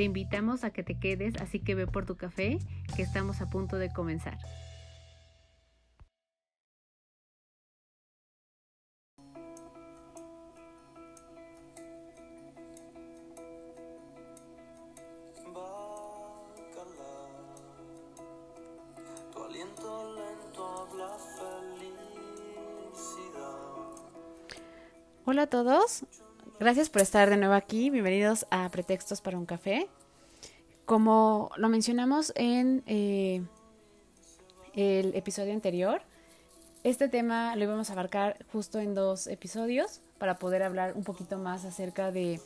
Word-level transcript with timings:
Te 0.00 0.04
invitamos 0.04 0.64
a 0.64 0.70
que 0.70 0.82
te 0.82 0.98
quedes, 0.98 1.36
así 1.42 1.60
que 1.60 1.74
ve 1.74 1.86
por 1.86 2.06
tu 2.06 2.16
café, 2.16 2.58
que 2.96 3.02
estamos 3.02 3.42
a 3.42 3.50
punto 3.50 3.76
de 3.76 3.92
comenzar. 3.92 4.38
Hola 25.26 25.42
a 25.42 25.46
todos, 25.46 26.06
Gracias 26.60 26.90
por 26.90 27.00
estar 27.00 27.30
de 27.30 27.38
nuevo 27.38 27.54
aquí. 27.54 27.88
Bienvenidos 27.88 28.44
a 28.50 28.68
Pretextos 28.68 29.22
para 29.22 29.38
un 29.38 29.46
Café. 29.46 29.88
Como 30.84 31.50
lo 31.56 31.70
mencionamos 31.70 32.34
en 32.36 32.82
eh, 32.84 33.40
el 34.74 35.14
episodio 35.14 35.54
anterior, 35.54 36.02
este 36.84 37.08
tema 37.08 37.56
lo 37.56 37.64
íbamos 37.64 37.88
a 37.88 37.94
abarcar 37.94 38.44
justo 38.52 38.78
en 38.78 38.94
dos 38.94 39.26
episodios 39.26 40.02
para 40.18 40.38
poder 40.38 40.62
hablar 40.62 40.92
un 40.96 41.02
poquito 41.02 41.38
más 41.38 41.64
acerca 41.64 42.12
de 42.12 42.42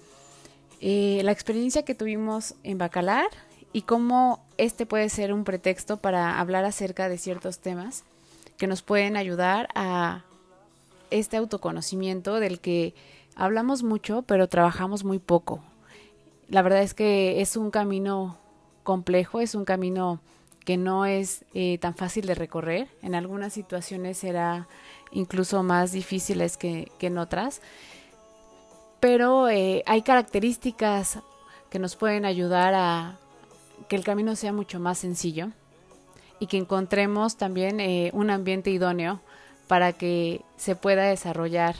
eh, 0.80 1.20
la 1.24 1.32
experiencia 1.32 1.84
que 1.84 1.96
tuvimos 1.96 2.54
en 2.62 2.78
Bacalar 2.78 3.26
y 3.72 3.82
cómo 3.82 4.44
este 4.58 4.86
puede 4.86 5.08
ser 5.08 5.32
un 5.32 5.42
pretexto 5.42 5.96
para 5.96 6.38
hablar 6.38 6.64
acerca 6.64 7.08
de 7.08 7.18
ciertos 7.18 7.58
temas 7.58 8.04
que 8.58 8.68
nos 8.68 8.80
pueden 8.80 9.16
ayudar 9.16 9.66
a 9.74 10.24
este 11.10 11.36
autoconocimiento 11.36 12.38
del 12.38 12.60
que 12.60 12.94
hablamos 13.36 13.82
mucho, 13.82 14.22
pero 14.22 14.48
trabajamos 14.48 15.04
muy 15.04 15.18
poco. 15.18 15.60
La 16.48 16.62
verdad 16.62 16.82
es 16.82 16.94
que 16.94 17.40
es 17.40 17.56
un 17.56 17.70
camino 17.70 18.36
complejo, 18.82 19.40
es 19.40 19.54
un 19.54 19.64
camino 19.64 20.20
que 20.64 20.76
no 20.76 21.04
es 21.04 21.44
eh, 21.52 21.78
tan 21.78 21.94
fácil 21.94 22.26
de 22.26 22.34
recorrer. 22.34 22.88
En 23.02 23.14
algunas 23.14 23.52
situaciones 23.52 24.18
será 24.18 24.66
incluso 25.12 25.62
más 25.62 25.92
difíciles 25.92 26.56
que, 26.56 26.90
en 27.00 27.18
otras. 27.18 27.60
Pero 29.00 29.48
eh, 29.48 29.82
hay 29.86 30.02
características 30.02 31.18
que 31.70 31.78
nos 31.78 31.96
pueden 31.96 32.24
ayudar 32.24 32.74
a 32.74 33.18
que 33.88 33.96
el 33.96 34.04
camino 34.04 34.36
sea 34.36 34.52
mucho 34.52 34.80
más 34.80 34.98
sencillo 34.98 35.48
y 36.38 36.46
que 36.46 36.56
encontremos 36.56 37.36
también 37.36 37.80
eh, 37.80 38.10
un 38.14 38.30
ambiente 38.30 38.70
idóneo 38.70 39.20
para 39.68 39.92
que 39.92 40.42
se 40.56 40.76
pueda 40.76 41.04
desarrollar 41.04 41.76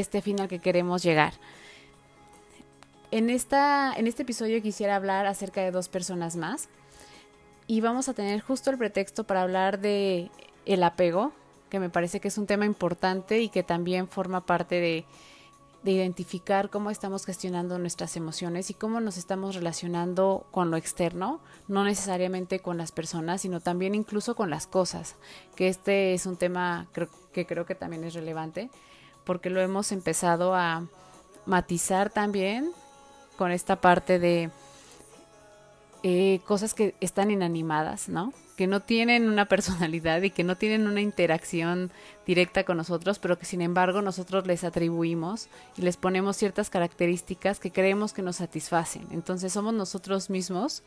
este 0.00 0.22
fin 0.22 0.40
al 0.40 0.48
que 0.48 0.58
queremos 0.58 1.02
llegar. 1.02 1.34
En, 3.10 3.30
esta, 3.30 3.94
en 3.96 4.06
este 4.06 4.22
episodio 4.22 4.60
quisiera 4.62 4.96
hablar 4.96 5.26
acerca 5.26 5.62
de 5.62 5.70
dos 5.70 5.88
personas 5.88 6.36
más 6.36 6.68
y 7.66 7.80
vamos 7.80 8.08
a 8.08 8.14
tener 8.14 8.40
justo 8.40 8.70
el 8.70 8.78
pretexto 8.78 9.24
para 9.24 9.42
hablar 9.42 9.80
de 9.80 10.30
el 10.66 10.82
apego, 10.82 11.32
que 11.70 11.80
me 11.80 11.90
parece 11.90 12.20
que 12.20 12.28
es 12.28 12.38
un 12.38 12.46
tema 12.46 12.66
importante 12.66 13.40
y 13.40 13.48
que 13.48 13.62
también 13.62 14.08
forma 14.08 14.44
parte 14.44 14.80
de, 14.80 15.04
de 15.82 15.92
identificar 15.92 16.68
cómo 16.68 16.90
estamos 16.90 17.24
gestionando 17.24 17.78
nuestras 17.78 18.16
emociones 18.16 18.70
y 18.70 18.74
cómo 18.74 19.00
nos 19.00 19.16
estamos 19.16 19.54
relacionando 19.54 20.44
con 20.50 20.70
lo 20.70 20.76
externo, 20.76 21.40
no 21.68 21.84
necesariamente 21.84 22.58
con 22.58 22.76
las 22.76 22.90
personas, 22.92 23.42
sino 23.42 23.60
también 23.60 23.94
incluso 23.94 24.34
con 24.34 24.50
las 24.50 24.66
cosas, 24.66 25.14
que 25.54 25.68
este 25.68 26.12
es 26.12 26.26
un 26.26 26.36
tema 26.36 26.88
que 27.32 27.46
creo 27.46 27.66
que 27.66 27.76
también 27.76 28.02
es 28.02 28.14
relevante 28.14 28.68
porque 29.26 29.50
lo 29.50 29.60
hemos 29.60 29.92
empezado 29.92 30.54
a 30.54 30.86
matizar 31.44 32.08
también 32.10 32.70
con 33.36 33.50
esta 33.50 33.76
parte 33.76 34.18
de 34.18 34.50
eh, 36.02 36.40
cosas 36.46 36.72
que 36.72 36.94
están 37.00 37.32
inanimadas, 37.32 38.08
¿no? 38.08 38.32
Que 38.56 38.68
no 38.68 38.80
tienen 38.80 39.28
una 39.28 39.44
personalidad 39.48 40.22
y 40.22 40.30
que 40.30 40.44
no 40.44 40.56
tienen 40.56 40.86
una 40.86 41.00
interacción 41.00 41.90
directa 42.24 42.64
con 42.64 42.76
nosotros, 42.76 43.18
pero 43.18 43.38
que 43.38 43.44
sin 43.44 43.60
embargo 43.60 44.00
nosotros 44.00 44.46
les 44.46 44.62
atribuimos 44.62 45.48
y 45.76 45.82
les 45.82 45.96
ponemos 45.96 46.36
ciertas 46.36 46.70
características 46.70 47.58
que 47.58 47.72
creemos 47.72 48.12
que 48.12 48.22
nos 48.22 48.36
satisfacen. 48.36 49.06
Entonces 49.10 49.52
somos 49.52 49.74
nosotros 49.74 50.30
mismos 50.30 50.84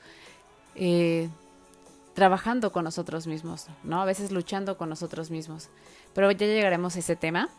eh, 0.76 1.30
trabajando 2.14 2.72
con 2.72 2.86
nosotros 2.86 3.28
mismos, 3.28 3.68
¿no? 3.84 4.02
A 4.02 4.06
veces 4.06 4.32
luchando 4.32 4.78
con 4.78 4.88
nosotros 4.88 5.30
mismos. 5.30 5.68
Pero 6.14 6.32
ya 6.32 6.48
llegaremos 6.48 6.96
a 6.96 7.00
ese 7.00 7.18
tema. 7.18 7.50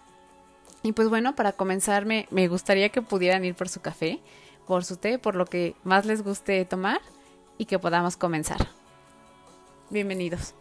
Y 0.82 0.92
pues 0.92 1.08
bueno, 1.08 1.34
para 1.34 1.52
comenzar 1.52 2.06
me, 2.06 2.26
gustaría 2.48 2.88
que 2.88 3.02
pudieran 3.02 3.44
ir 3.44 3.54
por 3.54 3.68
su 3.68 3.80
café, 3.80 4.20
por 4.66 4.84
su 4.84 4.96
té, 4.96 5.18
por 5.18 5.34
lo 5.34 5.44
que 5.44 5.74
más 5.84 6.06
les 6.06 6.22
guste 6.22 6.64
tomar 6.64 7.00
y 7.58 7.66
que 7.66 7.78
podamos 7.78 8.16
comenzar. 8.16 8.68
Bienvenidos. 9.90 10.54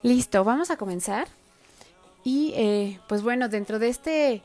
Listo, 0.00 0.44
vamos 0.44 0.70
a 0.70 0.76
comenzar. 0.76 1.28
Y 2.22 2.52
eh, 2.56 3.00
pues 3.06 3.22
bueno, 3.22 3.50
dentro 3.50 3.78
de 3.78 3.88
este 3.88 4.42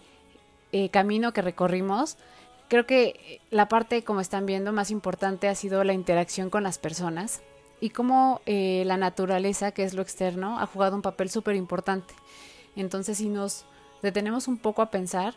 eh, 0.73 0.89
camino 0.89 1.31
que 1.31 1.41
recorrimos, 1.41 2.17
creo 2.67 2.85
que 2.85 3.39
la 3.51 3.69
parte, 3.69 4.03
como 4.03 4.19
están 4.19 4.45
viendo, 4.45 4.73
más 4.73 4.91
importante 4.91 5.47
ha 5.47 5.55
sido 5.55 5.85
la 5.85 5.93
interacción 5.93 6.49
con 6.49 6.63
las 6.63 6.77
personas 6.77 7.41
y 7.81 7.89
cómo 7.91 8.41
eh, 8.45 8.83
la 8.85 8.97
naturaleza, 8.97 9.71
que 9.71 9.83
es 9.83 9.93
lo 9.93 10.01
externo, 10.01 10.59
ha 10.59 10.65
jugado 10.65 10.95
un 10.95 11.01
papel 11.01 11.29
súper 11.29 11.55
importante. 11.55 12.13
Entonces, 12.75 13.17
si 13.17 13.29
nos 13.29 13.65
detenemos 14.01 14.47
un 14.47 14.57
poco 14.57 14.81
a 14.81 14.91
pensar, 14.91 15.35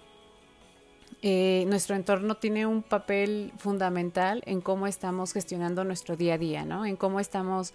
eh, 1.22 1.64
nuestro 1.68 1.94
entorno 1.94 2.36
tiene 2.36 2.66
un 2.66 2.82
papel 2.82 3.52
fundamental 3.58 4.42
en 4.46 4.60
cómo 4.60 4.86
estamos 4.86 5.32
gestionando 5.32 5.84
nuestro 5.84 6.16
día 6.16 6.34
a 6.34 6.38
día, 6.38 6.64
¿no? 6.64 6.84
En 6.84 6.96
cómo 6.96 7.20
estamos, 7.20 7.74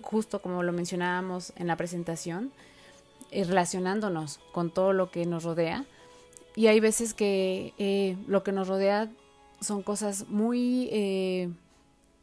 justo 0.00 0.40
como 0.40 0.62
lo 0.62 0.72
mencionábamos 0.72 1.52
en 1.56 1.66
la 1.66 1.76
presentación, 1.76 2.52
eh, 3.30 3.44
relacionándonos 3.44 4.40
con 4.52 4.70
todo 4.70 4.94
lo 4.94 5.10
que 5.10 5.26
nos 5.26 5.44
rodea. 5.44 5.84
Y 6.56 6.68
hay 6.68 6.80
veces 6.80 7.14
que 7.14 8.16
lo 8.26 8.42
que 8.42 8.50
nos 8.50 8.66
rodea 8.66 9.08
son 9.60 9.82
cosas 9.82 10.28
muy 10.28 10.88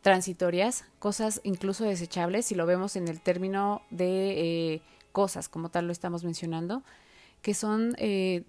transitorias, 0.08 0.86
cosas 1.00 1.42
incluso 1.44 1.84
desechables, 1.84 2.46
si 2.46 2.56
lo 2.56 2.66
vemos 2.66 2.96
en 2.96 3.10
el 3.10 3.20
término 3.20 3.82
de 3.90 4.76
eh, 4.76 4.82
cosas, 5.12 5.50
como 5.50 5.68
tal 5.68 5.86
lo 5.86 5.92
estamos 5.92 6.24
mencionando, 6.24 6.82
que 7.42 7.54
son 7.54 7.94
eh, 7.98 8.46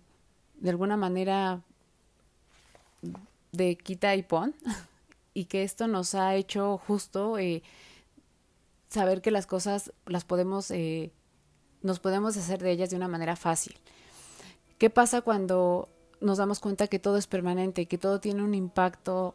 de 0.61 0.71
alguna 0.71 0.97
manera 0.97 1.61
de 3.51 3.75
quita 3.75 4.15
y 4.15 4.23
pon, 4.23 4.55
y 5.35 5.47
que 5.47 5.65
esto 5.65 5.89
nos 5.89 6.15
ha 6.15 6.37
hecho 6.37 6.79
justo 6.79 7.39
eh, 7.39 7.65
saber 8.89 9.21
que 9.21 9.33
las 9.33 9.49
cosas 9.49 9.93
las 10.07 10.25
podemos, 10.25 10.73
nos 11.83 11.99
podemos 11.99 12.37
hacer 12.37 12.63
de 12.63 12.71
ellas 12.71 12.91
de 12.91 12.97
una 12.97 13.09
manera 13.09 13.35
fácil. 13.35 13.75
¿Qué 14.79 14.91
pasa 14.91 15.23
cuando 15.23 15.89
nos 16.21 16.39
damos 16.39 16.61
cuenta 16.61 16.87
que 16.87 17.01
todo 17.01 17.17
es 17.17 17.27
permanente, 17.27 17.87
que 17.87 17.99
todo 17.99 18.21
tiene 18.21 18.45
un 18.45 18.55
impacto 18.55 19.35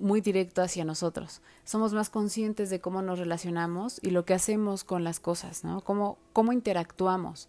muy 0.00 0.20
directo 0.20 0.62
hacia 0.62 0.84
nosotros. 0.84 1.42
Somos 1.64 1.92
más 1.92 2.10
conscientes 2.10 2.70
de 2.70 2.80
cómo 2.80 3.02
nos 3.02 3.18
relacionamos 3.18 4.00
y 4.02 4.10
lo 4.10 4.24
que 4.24 4.34
hacemos 4.34 4.84
con 4.84 5.04
las 5.04 5.20
cosas, 5.20 5.64
¿no? 5.64 5.82
Cómo, 5.82 6.18
cómo 6.32 6.52
interactuamos 6.52 7.48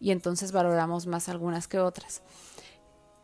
y 0.00 0.10
entonces 0.10 0.52
valoramos 0.52 1.06
más 1.06 1.28
algunas 1.28 1.68
que 1.68 1.78
otras. 1.78 2.22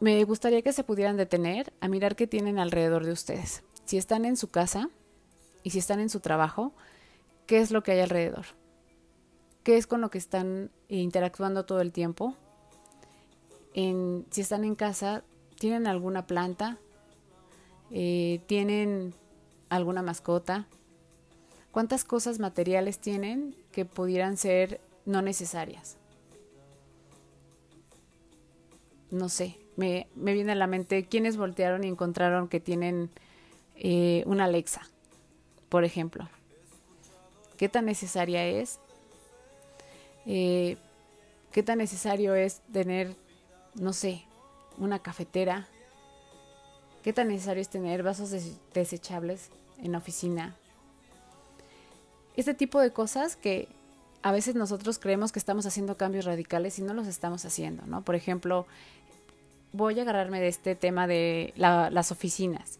Me 0.00 0.22
gustaría 0.24 0.62
que 0.62 0.72
se 0.72 0.84
pudieran 0.84 1.16
detener 1.16 1.72
a 1.80 1.88
mirar 1.88 2.16
qué 2.16 2.26
tienen 2.26 2.58
alrededor 2.58 3.04
de 3.04 3.12
ustedes. 3.12 3.62
Si 3.84 3.96
están 3.96 4.24
en 4.24 4.36
su 4.36 4.48
casa 4.48 4.90
y 5.62 5.70
si 5.70 5.78
están 5.78 6.00
en 6.00 6.10
su 6.10 6.20
trabajo, 6.20 6.72
¿qué 7.46 7.60
es 7.60 7.70
lo 7.70 7.82
que 7.82 7.92
hay 7.92 8.00
alrededor? 8.00 8.46
¿Qué 9.62 9.76
es 9.76 9.86
con 9.86 10.00
lo 10.00 10.10
que 10.10 10.18
están 10.18 10.70
interactuando 10.88 11.64
todo 11.64 11.80
el 11.80 11.92
tiempo? 11.92 12.36
Si 13.74 14.40
están 14.40 14.64
en 14.64 14.74
casa, 14.74 15.24
¿tienen 15.58 15.86
alguna 15.86 16.26
planta? 16.26 16.78
Eh, 17.96 18.40
tienen 18.48 19.14
alguna 19.68 20.02
mascota, 20.02 20.66
cuántas 21.70 22.02
cosas 22.02 22.40
materiales 22.40 22.98
tienen 22.98 23.54
que 23.70 23.84
pudieran 23.84 24.36
ser 24.36 24.80
no 25.06 25.22
necesarias. 25.22 25.96
No 29.12 29.28
sé, 29.28 29.60
me, 29.76 30.08
me 30.16 30.32
viene 30.32 30.50
a 30.50 30.56
la 30.56 30.66
mente 30.66 31.04
quienes 31.04 31.36
voltearon 31.36 31.84
y 31.84 31.86
encontraron 31.86 32.48
que 32.48 32.58
tienen 32.58 33.10
eh, 33.76 34.24
una 34.26 34.46
Alexa, 34.46 34.88
por 35.68 35.84
ejemplo. 35.84 36.28
¿Qué 37.56 37.68
tan 37.68 37.86
necesaria 37.86 38.44
es? 38.44 38.80
Eh, 40.26 40.78
¿Qué 41.52 41.62
tan 41.62 41.78
necesario 41.78 42.34
es 42.34 42.60
tener, 42.72 43.14
no 43.76 43.92
sé, 43.92 44.24
una 44.78 44.98
cafetera? 44.98 45.68
¿Qué 47.04 47.12
tan 47.12 47.28
necesario 47.28 47.60
es 47.60 47.68
tener 47.68 48.02
vasos 48.02 48.30
desechables 48.72 49.50
en 49.82 49.92
la 49.92 49.98
oficina? 49.98 50.56
Este 52.34 52.54
tipo 52.54 52.80
de 52.80 52.94
cosas 52.94 53.36
que 53.36 53.68
a 54.22 54.32
veces 54.32 54.54
nosotros 54.54 54.98
creemos 54.98 55.30
que 55.30 55.38
estamos 55.38 55.66
haciendo 55.66 55.98
cambios 55.98 56.24
radicales 56.24 56.78
y 56.78 56.82
no 56.82 56.94
los 56.94 57.06
estamos 57.06 57.44
haciendo, 57.44 57.84
¿no? 57.84 58.00
Por 58.00 58.14
ejemplo, 58.14 58.66
voy 59.74 59.98
a 59.98 60.02
agarrarme 60.02 60.40
de 60.40 60.48
este 60.48 60.76
tema 60.76 61.06
de 61.06 61.52
las 61.56 62.10
oficinas. 62.10 62.78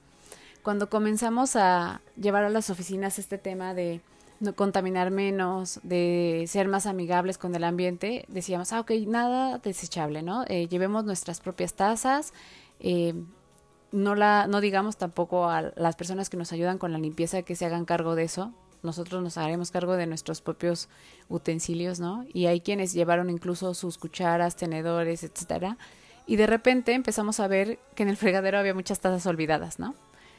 Cuando 0.62 0.88
comenzamos 0.88 1.55
a 1.55 2.00
llevar 2.17 2.44
a 2.44 2.49
las 2.49 2.71
oficinas 2.71 3.19
este 3.19 3.37
tema 3.37 3.75
de 3.75 4.00
no 4.41 4.56
contaminar 4.56 5.11
menos, 5.11 5.81
de 5.82 6.47
ser 6.49 6.67
más 6.69 6.87
amigables 6.87 7.37
con 7.37 7.55
el 7.55 7.62
ambiente, 7.62 8.25
decíamos, 8.29 8.73
ah, 8.73 8.81
ok, 8.81 8.93
nada 9.06 9.59
desechable, 9.59 10.23
¿no? 10.23 10.47
Eh, 10.49 10.67
llevemos 10.67 11.05
nuestras 11.05 11.41
propias 11.41 11.75
tazas, 11.75 12.32
eh, 12.81 13.12
no, 13.94 14.17
la, 14.17 14.46
no 14.49 14.61
digamos 14.61 14.96
tampoco 14.96 15.49
a 15.49 15.73
las 15.76 15.94
personas 15.94 16.29
que 16.29 16.37
nos 16.37 16.52
ayudan 16.52 16.79
con 16.79 16.93
la 16.93 16.99
limpieza 16.99 17.43
que 17.43 17.55
se 17.55 17.64
hagan 17.64 17.85
cargo 17.85 18.17
de 18.17 18.25
eso, 18.25 18.52
nosotros 18.82 19.23
nos 19.23 19.38
haremos 19.38 19.70
cargo 19.70 19.94
de 19.94 20.06
nuestros 20.06 20.41
propios 20.41 20.88
utensilios, 21.29 22.00
¿no? 22.00 22.26
Y 22.32 22.46
hay 22.46 22.61
quienes 22.61 22.93
llevaron 22.93 23.31
incluso 23.31 23.73
sus 23.73 23.96
cucharas, 23.96 24.56
tenedores, 24.56 25.23
etcétera, 25.23 25.79
y 26.26 26.37
de 26.37 26.46
repente 26.46 26.93
empezamos 26.93 27.38
a 27.38 27.46
ver 27.46 27.79
que 27.94 28.02
en 28.02 28.08
el 28.08 28.17
fregadero 28.17 28.58
había 28.58 28.75
muchas 28.75 28.99
tazas 28.99 29.26
olvidadas, 29.26 29.79
¿no? 29.79 29.94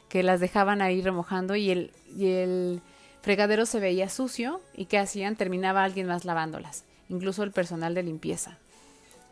Que 0.08 0.22
las 0.22 0.38
dejaban 0.38 0.82
ahí 0.82 1.00
remojando 1.00 1.56
y 1.56 1.70
el, 1.70 1.92
y 2.14 2.26
el 2.26 2.82
fregadero 3.22 3.64
se 3.64 3.80
veía 3.80 4.10
sucio 4.10 4.60
y 4.74 4.84
¿qué 4.84 4.98
hacían? 4.98 5.34
Terminaba 5.34 5.82
alguien 5.82 6.06
más 6.06 6.26
lavándolas, 6.26 6.84
incluso 7.08 7.42
el 7.42 7.52
personal 7.52 7.94
de 7.94 8.02
limpieza. 8.02 8.58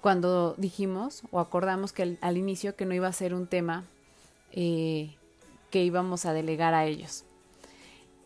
Cuando 0.00 0.54
dijimos 0.56 1.22
o 1.30 1.40
acordamos 1.40 1.92
que 1.92 2.16
al 2.20 2.36
inicio 2.36 2.74
que 2.74 2.86
no 2.86 2.94
iba 2.94 3.08
a 3.08 3.12
ser 3.12 3.34
un 3.34 3.46
tema 3.46 3.84
eh, 4.52 5.16
que 5.70 5.84
íbamos 5.84 6.26
a 6.26 6.32
delegar 6.32 6.74
a 6.74 6.86
ellos. 6.86 7.24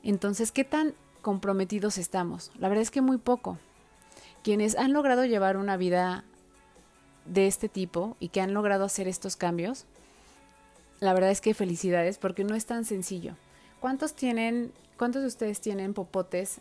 Entonces, 0.02 0.52
¿qué 0.52 0.64
tan 0.64 0.94
comprometidos 1.22 1.98
estamos? 1.98 2.52
La 2.58 2.68
verdad 2.68 2.82
es 2.82 2.90
que 2.90 3.00
muy 3.00 3.18
poco. 3.18 3.58
Quienes 4.42 4.76
han 4.76 4.92
logrado 4.92 5.24
llevar 5.24 5.56
una 5.56 5.76
vida 5.76 6.24
de 7.24 7.46
este 7.46 7.68
tipo 7.68 8.16
y 8.20 8.28
que 8.28 8.40
han 8.40 8.54
logrado 8.54 8.84
hacer 8.84 9.08
estos 9.08 9.36
cambios, 9.36 9.86
la 11.00 11.12
verdad 11.12 11.30
es 11.30 11.40
que 11.40 11.54
felicidades 11.54 12.18
porque 12.18 12.44
no 12.44 12.54
es 12.54 12.66
tan 12.66 12.84
sencillo. 12.84 13.34
¿Cuántos 13.80 14.14
tienen 14.14 14.72
¿Cuántos 14.98 15.22
de 15.22 15.28
ustedes 15.28 15.60
tienen 15.60 15.94
popotes 15.94 16.58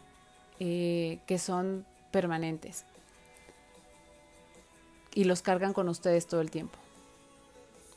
eh, 0.60 1.20
que 1.26 1.40
son 1.40 1.88
permanentes? 2.12 2.86
Y 5.16 5.24
los 5.24 5.42
cargan 5.42 5.74
con 5.74 5.90
ustedes 5.90 6.28
todo 6.28 6.42
el 6.42 6.52
tiempo. 6.52 6.78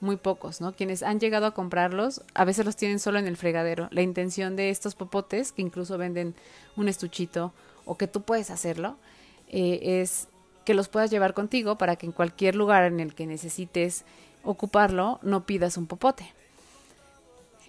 Muy 0.00 0.16
pocos, 0.16 0.60
¿no? 0.60 0.72
Quienes 0.72 1.02
han 1.02 1.20
llegado 1.20 1.46
a 1.46 1.54
comprarlos, 1.54 2.22
a 2.34 2.44
veces 2.44 2.64
los 2.64 2.76
tienen 2.76 2.98
solo 2.98 3.18
en 3.18 3.26
el 3.26 3.36
fregadero. 3.36 3.88
La 3.90 4.02
intención 4.02 4.56
de 4.56 4.70
estos 4.70 4.94
popotes, 4.94 5.52
que 5.52 5.62
incluso 5.62 5.98
venden 5.98 6.34
un 6.76 6.88
estuchito 6.88 7.52
o 7.84 7.96
que 7.96 8.06
tú 8.06 8.22
puedes 8.22 8.50
hacerlo, 8.50 8.96
eh, 9.48 10.00
es 10.00 10.28
que 10.64 10.74
los 10.74 10.88
puedas 10.88 11.10
llevar 11.10 11.34
contigo 11.34 11.76
para 11.76 11.96
que 11.96 12.06
en 12.06 12.12
cualquier 12.12 12.54
lugar 12.54 12.84
en 12.84 13.00
el 13.00 13.14
que 13.14 13.26
necesites 13.26 14.04
ocuparlo 14.42 15.18
no 15.22 15.44
pidas 15.44 15.76
un 15.76 15.86
popote. 15.86 16.32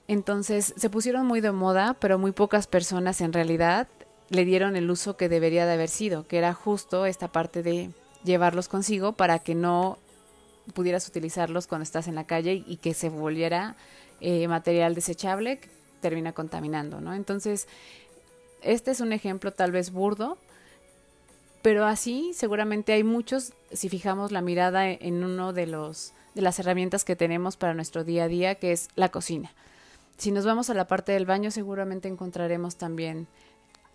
Entonces 0.07 0.73
se 0.77 0.89
pusieron 0.89 1.25
muy 1.25 1.41
de 1.41 1.51
moda, 1.51 1.95
pero 1.99 2.19
muy 2.19 2.31
pocas 2.31 2.67
personas 2.67 3.21
en 3.21 3.33
realidad 3.33 3.87
le 4.29 4.45
dieron 4.45 4.75
el 4.75 4.89
uso 4.89 5.17
que 5.17 5.29
debería 5.29 5.65
de 5.65 5.73
haber 5.73 5.89
sido, 5.89 6.27
que 6.27 6.37
era 6.37 6.53
justo 6.53 7.05
esta 7.05 7.27
parte 7.27 7.63
de 7.63 7.91
llevarlos 8.23 8.67
consigo 8.67 9.13
para 9.13 9.39
que 9.39 9.55
no 9.55 9.97
pudieras 10.71 11.07
utilizarlos 11.07 11.67
cuando 11.67 11.83
estás 11.83 12.07
en 12.07 12.15
la 12.15 12.25
calle 12.25 12.63
y, 12.65 12.77
que 12.77 12.93
se 12.93 13.09
volviera 13.09 13.75
eh, 14.19 14.47
material 14.47 14.95
desechable 14.95 15.59
termina 16.01 16.33
contaminando, 16.33 16.99
¿no? 16.99 17.13
Entonces, 17.13 17.67
este 18.61 18.91
es 18.91 19.01
un 19.01 19.13
ejemplo 19.13 19.51
tal 19.51 19.71
vez 19.71 19.91
burdo, 19.91 20.37
pero 21.61 21.85
así 21.85 22.31
seguramente 22.33 22.93
hay 22.93 23.03
muchos, 23.03 23.53
si 23.71 23.87
fijamos 23.87 24.31
la 24.31 24.41
mirada 24.41 24.89
en 24.89 25.23
uno 25.23 25.53
de 25.53 25.67
los 25.67 26.13
de 26.33 26.41
las 26.41 26.59
herramientas 26.59 27.03
que 27.03 27.15
tenemos 27.15 27.57
para 27.57 27.73
nuestro 27.73 28.03
día 28.03 28.25
a 28.25 28.27
día, 28.27 28.55
que 28.55 28.71
es 28.71 28.89
la 28.95 29.09
cocina. 29.09 29.51
Si 30.17 30.31
nos 30.31 30.45
vamos 30.45 30.69
a 30.69 30.73
la 30.73 30.87
parte 30.87 31.11
del 31.11 31.25
baño, 31.25 31.51
seguramente 31.51 32.07
encontraremos 32.07 32.75
también 32.75 33.27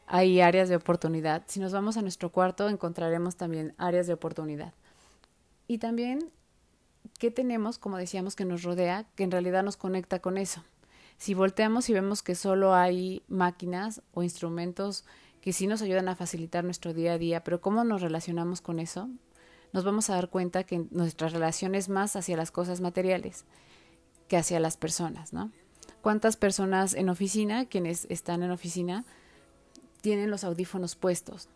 hay 0.06 0.40
áreas 0.40 0.68
de 0.68 0.76
oportunidad. 0.76 1.42
Si 1.46 1.60
nos 1.60 1.72
vamos 1.72 1.96
a 1.96 2.02
nuestro 2.02 2.30
cuarto, 2.30 2.68
encontraremos 2.68 3.36
también 3.36 3.74
áreas 3.78 4.06
de 4.06 4.12
oportunidad. 4.12 4.72
Y 5.66 5.78
también, 5.78 6.30
¿qué 7.18 7.30
tenemos, 7.30 7.78
como 7.78 7.96
decíamos, 7.96 8.36
que 8.36 8.44
nos 8.44 8.62
rodea, 8.62 9.06
que 9.14 9.24
en 9.24 9.30
realidad 9.30 9.62
nos 9.62 9.76
conecta 9.76 10.20
con 10.20 10.38
eso? 10.38 10.62
Si 11.18 11.34
volteamos 11.34 11.88
y 11.88 11.94
vemos 11.94 12.22
que 12.22 12.34
solo 12.34 12.74
hay 12.74 13.22
máquinas 13.28 14.02
o 14.12 14.22
instrumentos 14.22 15.04
que 15.40 15.52
sí 15.52 15.66
nos 15.66 15.82
ayudan 15.82 16.08
a 16.08 16.16
facilitar 16.16 16.64
nuestro 16.64 16.92
día 16.92 17.12
a 17.12 17.18
día, 17.18 17.44
pero 17.44 17.60
¿cómo 17.60 17.84
nos 17.84 18.02
relacionamos 18.02 18.60
con 18.60 18.78
eso? 18.78 19.08
Nos 19.72 19.84
vamos 19.84 20.10
a 20.10 20.14
dar 20.14 20.28
cuenta 20.28 20.64
que 20.64 20.86
nuestra 20.90 21.28
relación 21.28 21.74
es 21.74 21.88
más 21.88 22.16
hacia 22.16 22.36
las 22.36 22.50
cosas 22.50 22.80
materiales 22.80 23.44
que 24.28 24.36
hacia 24.36 24.58
las 24.60 24.76
personas, 24.76 25.32
¿no? 25.32 25.52
cuántas 26.06 26.36
personas 26.36 26.94
en 26.94 27.08
oficina, 27.08 27.66
quienes 27.66 28.06
están 28.10 28.44
en 28.44 28.52
oficina, 28.52 29.04
tienen 30.02 30.30
los 30.30 30.44
audífonos 30.44 30.94
puestos. 30.94 31.48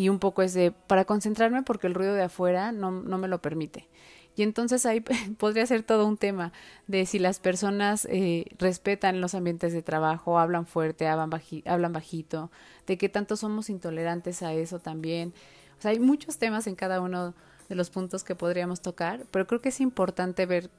Y 0.00 0.08
un 0.08 0.18
poco 0.18 0.40
es 0.40 0.54
de, 0.54 0.72
para 0.72 1.04
concentrarme 1.04 1.62
porque 1.62 1.86
el 1.86 1.92
ruido 1.92 2.14
de 2.14 2.22
afuera 2.22 2.72
no, 2.72 2.90
no 2.90 3.18
me 3.18 3.28
lo 3.28 3.42
permite. 3.42 3.86
Y 4.34 4.42
entonces 4.42 4.86
ahí 4.86 5.02
podría 5.38 5.66
ser 5.66 5.82
todo 5.82 6.06
un 6.06 6.16
tema 6.16 6.54
de 6.86 7.04
si 7.04 7.18
las 7.18 7.38
personas 7.38 8.08
eh, 8.10 8.46
respetan 8.58 9.20
los 9.20 9.34
ambientes 9.34 9.74
de 9.74 9.82
trabajo, 9.82 10.38
hablan 10.38 10.64
fuerte, 10.64 11.06
hablan, 11.06 11.38
hablan 11.66 11.92
bajito, 11.92 12.50
de 12.86 12.96
qué 12.96 13.10
tanto 13.10 13.36
somos 13.36 13.68
intolerantes 13.68 14.42
a 14.42 14.54
eso 14.54 14.78
también. 14.78 15.34
O 15.78 15.82
sea, 15.82 15.90
hay 15.90 16.00
muchos 16.00 16.38
temas 16.38 16.66
en 16.66 16.76
cada 16.76 17.02
uno 17.02 17.34
de 17.68 17.74
los 17.74 17.90
puntos 17.90 18.24
que 18.24 18.34
podríamos 18.34 18.80
tocar, 18.80 19.26
pero 19.30 19.46
creo 19.46 19.60
que 19.60 19.68
es 19.68 19.82
importante 19.82 20.46
ver 20.46 20.70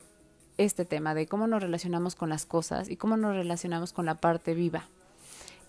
este 0.58 0.84
tema 0.84 1.14
de 1.14 1.28
cómo 1.28 1.46
nos 1.46 1.62
relacionamos 1.62 2.16
con 2.16 2.30
las 2.30 2.48
cosas 2.48 2.90
y 2.90 2.98
cómo 2.98 3.18
nos 3.18 3.36
relacionamos 3.36 3.94
con 3.94 4.08
la 4.08 4.16
parte 4.16 4.56
viva. 4.56 4.88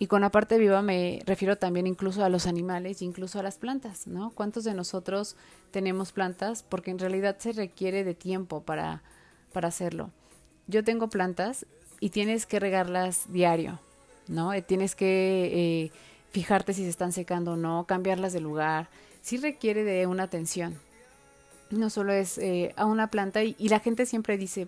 Y 0.02 0.09
con 0.09 0.23
la 0.23 0.32
parte 0.32 0.59
viva 0.59 0.82
me 0.82 1.23
refiero 1.26 1.54
también 1.54 1.87
incluso 1.87 2.25
a 2.25 2.28
los 2.28 2.49
animales, 2.49 3.02
incluso 3.02 3.38
a 3.38 3.44
las 3.44 3.59
plantas, 3.59 4.09
¿no? 4.09 4.32
¿Cuántos 4.35 4.64
de 4.64 4.75
nosotros 4.75 5.37
tenemos 5.71 6.11
plantas? 6.11 6.64
Porque 6.64 6.90
en 6.90 6.99
realidad 6.99 7.37
se 7.38 7.52
requiere 7.52 8.02
de 8.02 8.12
tiempo 8.12 8.64
para, 8.64 9.00
para 9.52 9.68
hacerlo. 9.68 10.11
Yo 10.66 10.82
tengo 10.82 11.09
plantas 11.09 11.66
y 12.00 12.11
tienes 12.11 12.47
que 12.47 12.59
regarlas 12.59 13.32
diario, 13.32 13.78
¿no? 14.26 14.52
Eh, 14.52 14.61
tienes 14.61 14.97
que 14.97 15.85
eh, 15.85 15.92
fijarte 16.32 16.75
si 16.75 16.82
se 16.82 16.90
están 16.90 17.12
secando 17.12 17.52
o 17.52 17.56
no, 17.56 17.85
cambiarlas 17.87 18.32
de 18.32 18.40
lugar. 18.40 18.88
Sí 19.21 19.37
requiere 19.37 19.85
de 19.85 20.09
una 20.09 20.25
atención. 20.25 20.80
No 21.71 21.90
solo 21.90 22.12
es 22.12 22.38
eh, 22.38 22.75
a 22.75 22.87
una 22.87 23.06
planta 23.06 23.44
y 23.44 23.68
la 23.68 23.78
gente 23.78 24.04
siempre 24.06 24.37
dice, 24.37 24.66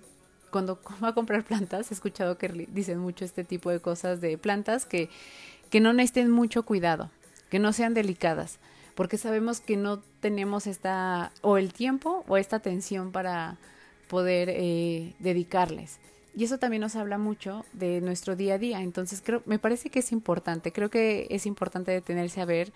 cuando 0.55 0.79
va 1.03 1.09
a 1.09 1.15
comprar 1.15 1.43
plantas, 1.43 1.91
he 1.91 1.95
escuchado 1.95 2.39
que 2.39 2.47
dicen 2.71 3.01
mucho 3.01 3.25
este 3.25 3.43
tipo 3.43 3.71
de 3.71 3.81
cosas 3.81 4.21
de 4.21 4.39
plantas 4.39 4.87
que, 4.87 5.11
que 5.69 5.81
no 5.81 5.93
necesiten 5.93 6.31
mucho 6.31 6.63
cuidado, 6.63 7.11
que 7.51 7.59
no 7.59 7.73
sean 7.73 7.93
delicadas, 7.93 8.61
porque 8.95 9.19
sabemos 9.19 9.59
que 9.59 9.77
no 9.77 9.99
tenemos 10.21 10.69
esta, 10.69 11.33
o 11.43 11.59
el 11.59 11.73
tiempo 11.73 12.25
o 12.29 12.37
esta 12.37 12.55
atención 12.55 13.11
para 13.11 13.59
poder 14.09 14.49
eh, 14.49 15.17
dedicarles. 15.19 15.99
Y 16.37 16.45
eso 16.45 16.59
también 16.59 16.83
nos 16.83 16.95
habla 16.95 17.19
mucho 17.19 17.65
de 17.73 18.01
nuestro 18.01 18.37
día 18.37 18.55
a 18.55 18.59
día. 18.59 18.81
Entonces, 18.81 19.23
creo, 19.25 19.43
me 19.47 19.59
parece 19.59 19.91
que 19.91 20.01
es 20.01 20.13
importante. 20.13 20.73
Creo 20.73 20.89
que 20.89 21.27
es 21.31 21.47
importante 21.47 21.91
detenerse 21.91 22.41
a 22.41 22.45
ver 22.45 22.73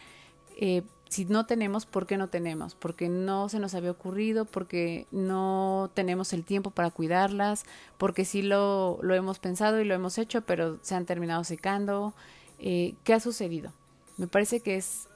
eh, 0.61 0.83
si 1.09 1.25
no 1.25 1.47
tenemos, 1.47 1.87
¿por 1.87 2.07
qué 2.07 2.17
no 2.17 2.29
tenemos? 2.29 2.75
Porque 2.75 3.09
no 3.09 3.49
se 3.49 3.59
nos 3.59 3.75
había 3.75 3.91
ocurrido, 3.91 4.45
porque 4.45 5.07
no 5.11 5.91
tenemos 5.95 6.33
el 6.33 6.45
tiempo 6.45 6.71
para 6.71 6.91
cuidarlas, 6.91 7.65
porque 7.97 8.25
sí 8.25 8.43
lo, 8.43 8.99
lo 9.03 9.15
hemos 9.15 9.39
pensado 9.39 9.81
y 9.81 9.85
lo 9.85 9.95
hemos 9.95 10.19
hecho, 10.19 10.43
pero 10.43 10.79
se 10.83 10.95
han 10.95 11.07
terminado 11.07 11.45
secando. 11.45 12.15
Eh, 12.59 12.95
¿Qué 13.05 13.15
ha 13.15 13.21
sucedido? 13.21 13.73
Me 14.17 14.27
parece 14.27 14.61
que 14.61 14.77
es 14.77 15.09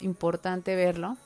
importante 0.00 0.74
verlo 0.74 1.16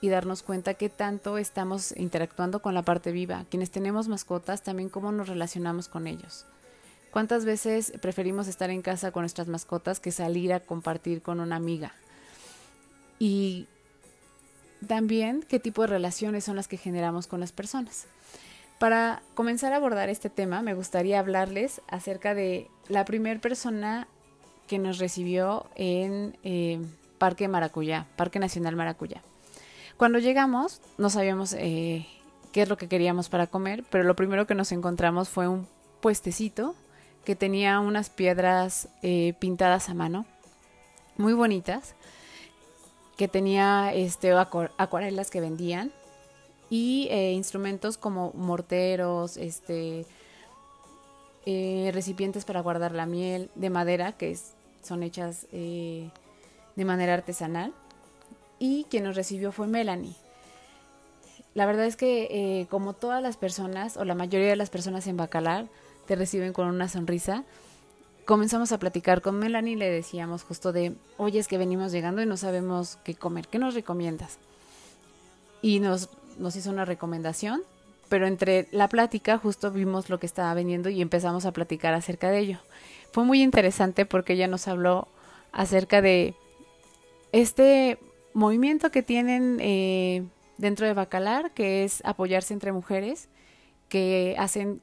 y 0.00 0.08
darnos 0.08 0.42
cuenta 0.42 0.74
que 0.74 0.88
tanto 0.88 1.38
estamos 1.38 1.94
interactuando 1.96 2.60
con 2.60 2.74
la 2.74 2.82
parte 2.82 3.12
viva. 3.12 3.44
Quienes 3.50 3.70
tenemos 3.70 4.08
mascotas, 4.08 4.62
también 4.62 4.88
cómo 4.88 5.12
nos 5.12 5.28
relacionamos 5.28 5.88
con 5.88 6.06
ellos. 6.06 6.46
¿Cuántas 7.10 7.44
veces 7.44 7.92
preferimos 8.00 8.48
estar 8.48 8.70
en 8.70 8.82
casa 8.82 9.12
con 9.12 9.22
nuestras 9.22 9.48
mascotas 9.48 10.00
que 10.00 10.12
salir 10.12 10.52
a 10.52 10.60
compartir 10.60 11.22
con 11.22 11.40
una 11.40 11.56
amiga? 11.56 11.94
Y 13.18 13.66
también 14.86 15.44
qué 15.48 15.58
tipo 15.60 15.82
de 15.82 15.88
relaciones 15.88 16.44
son 16.44 16.56
las 16.56 16.68
que 16.68 16.76
generamos 16.76 17.26
con 17.26 17.40
las 17.40 17.52
personas. 17.52 18.06
Para 18.78 19.22
comenzar 19.34 19.72
a 19.72 19.76
abordar 19.76 20.08
este 20.08 20.30
tema, 20.30 20.62
me 20.62 20.74
gustaría 20.74 21.18
hablarles 21.18 21.80
acerca 21.88 22.34
de 22.34 22.68
la 22.88 23.04
primera 23.04 23.40
persona 23.40 24.08
que 24.66 24.78
nos 24.78 24.98
recibió 24.98 25.66
en 25.74 26.36
eh, 26.42 26.80
Parque 27.18 27.48
Maracuyá, 27.48 28.06
Parque 28.16 28.38
Nacional 28.38 28.76
Maracuyá. 28.76 29.22
Cuando 29.96 30.18
llegamos, 30.18 30.80
no 30.98 31.08
sabíamos 31.08 31.52
eh, 31.54 32.06
qué 32.52 32.62
es 32.62 32.68
lo 32.68 32.76
que 32.76 32.88
queríamos 32.88 33.28
para 33.28 33.46
comer, 33.46 33.84
pero 33.90 34.04
lo 34.04 34.16
primero 34.16 34.46
que 34.46 34.54
nos 34.54 34.72
encontramos 34.72 35.28
fue 35.28 35.48
un 35.48 35.68
puestecito 36.00 36.74
que 37.24 37.36
tenía 37.36 37.80
unas 37.80 38.10
piedras 38.10 38.88
eh, 39.02 39.34
pintadas 39.38 39.88
a 39.88 39.94
mano, 39.94 40.26
muy 41.16 41.32
bonitas, 41.32 41.94
que 43.16 43.28
tenía 43.28 43.92
este, 43.94 44.32
acuarelas 44.32 45.30
que 45.30 45.40
vendían 45.40 45.92
y 46.70 47.08
eh, 47.10 47.32
instrumentos 47.32 47.96
como 47.98 48.32
morteros, 48.34 49.36
este, 49.36 50.06
eh, 51.46 51.90
recipientes 51.92 52.44
para 52.44 52.60
guardar 52.60 52.92
la 52.92 53.06
miel 53.06 53.50
de 53.54 53.70
madera 53.70 54.12
que 54.12 54.36
son 54.82 55.02
hechas 55.02 55.46
eh, 55.52 56.08
de 56.74 56.84
manera 56.84 57.14
artesanal 57.14 57.72
y 58.58 58.84
quien 58.90 59.04
nos 59.04 59.16
recibió 59.16 59.52
fue 59.52 59.66
Melanie. 59.66 60.14
La 61.54 61.66
verdad 61.66 61.86
es 61.86 61.94
que 61.94 62.66
como 62.68 62.94
todas 62.94 63.22
las 63.22 63.36
personas 63.36 63.96
o 63.96 64.04
la 64.04 64.16
mayoría 64.16 64.48
de 64.48 64.56
las 64.56 64.70
personas 64.70 65.06
en 65.06 65.16
Bacalar 65.16 65.66
te 66.06 66.16
reciben 66.16 66.52
con 66.52 66.66
una 66.66 66.88
sonrisa, 66.88 67.44
comenzamos 68.24 68.72
a 68.72 68.78
platicar 68.78 69.22
con 69.22 69.38
Melanie 69.38 69.74
y 69.74 69.76
le 69.76 69.90
decíamos 69.90 70.42
justo 70.44 70.72
de, 70.72 70.94
oye, 71.16 71.38
es 71.38 71.48
que 71.48 71.58
venimos 71.58 71.92
llegando 71.92 72.22
y 72.22 72.26
no 72.26 72.36
sabemos 72.36 72.98
qué 73.04 73.14
comer, 73.14 73.48
¿qué 73.48 73.58
nos 73.58 73.74
recomiendas? 73.74 74.38
Y 75.62 75.80
nos 75.80 76.08
nos 76.38 76.56
hizo 76.56 76.70
una 76.70 76.84
recomendación, 76.84 77.62
pero 78.08 78.26
entre 78.26 78.68
la 78.70 78.88
plática 78.88 79.38
justo 79.38 79.70
vimos 79.70 80.10
lo 80.10 80.18
que 80.18 80.26
estaba 80.26 80.54
vendiendo 80.54 80.88
y 80.88 81.00
empezamos 81.00 81.46
a 81.46 81.52
platicar 81.52 81.94
acerca 81.94 82.30
de 82.30 82.38
ello. 82.38 82.58
Fue 83.12 83.24
muy 83.24 83.42
interesante 83.42 84.06
porque 84.06 84.34
ella 84.34 84.48
nos 84.48 84.68
habló 84.68 85.08
acerca 85.52 86.02
de 86.02 86.34
este 87.32 87.98
movimiento 88.32 88.90
que 88.90 89.02
tienen 89.02 89.58
eh, 89.60 90.24
dentro 90.58 90.86
de 90.86 90.94
Bacalar, 90.94 91.52
que 91.52 91.84
es 91.84 92.04
apoyarse 92.04 92.54
entre 92.54 92.72
mujeres 92.72 93.28
que 93.88 94.34
hacen 94.38 94.80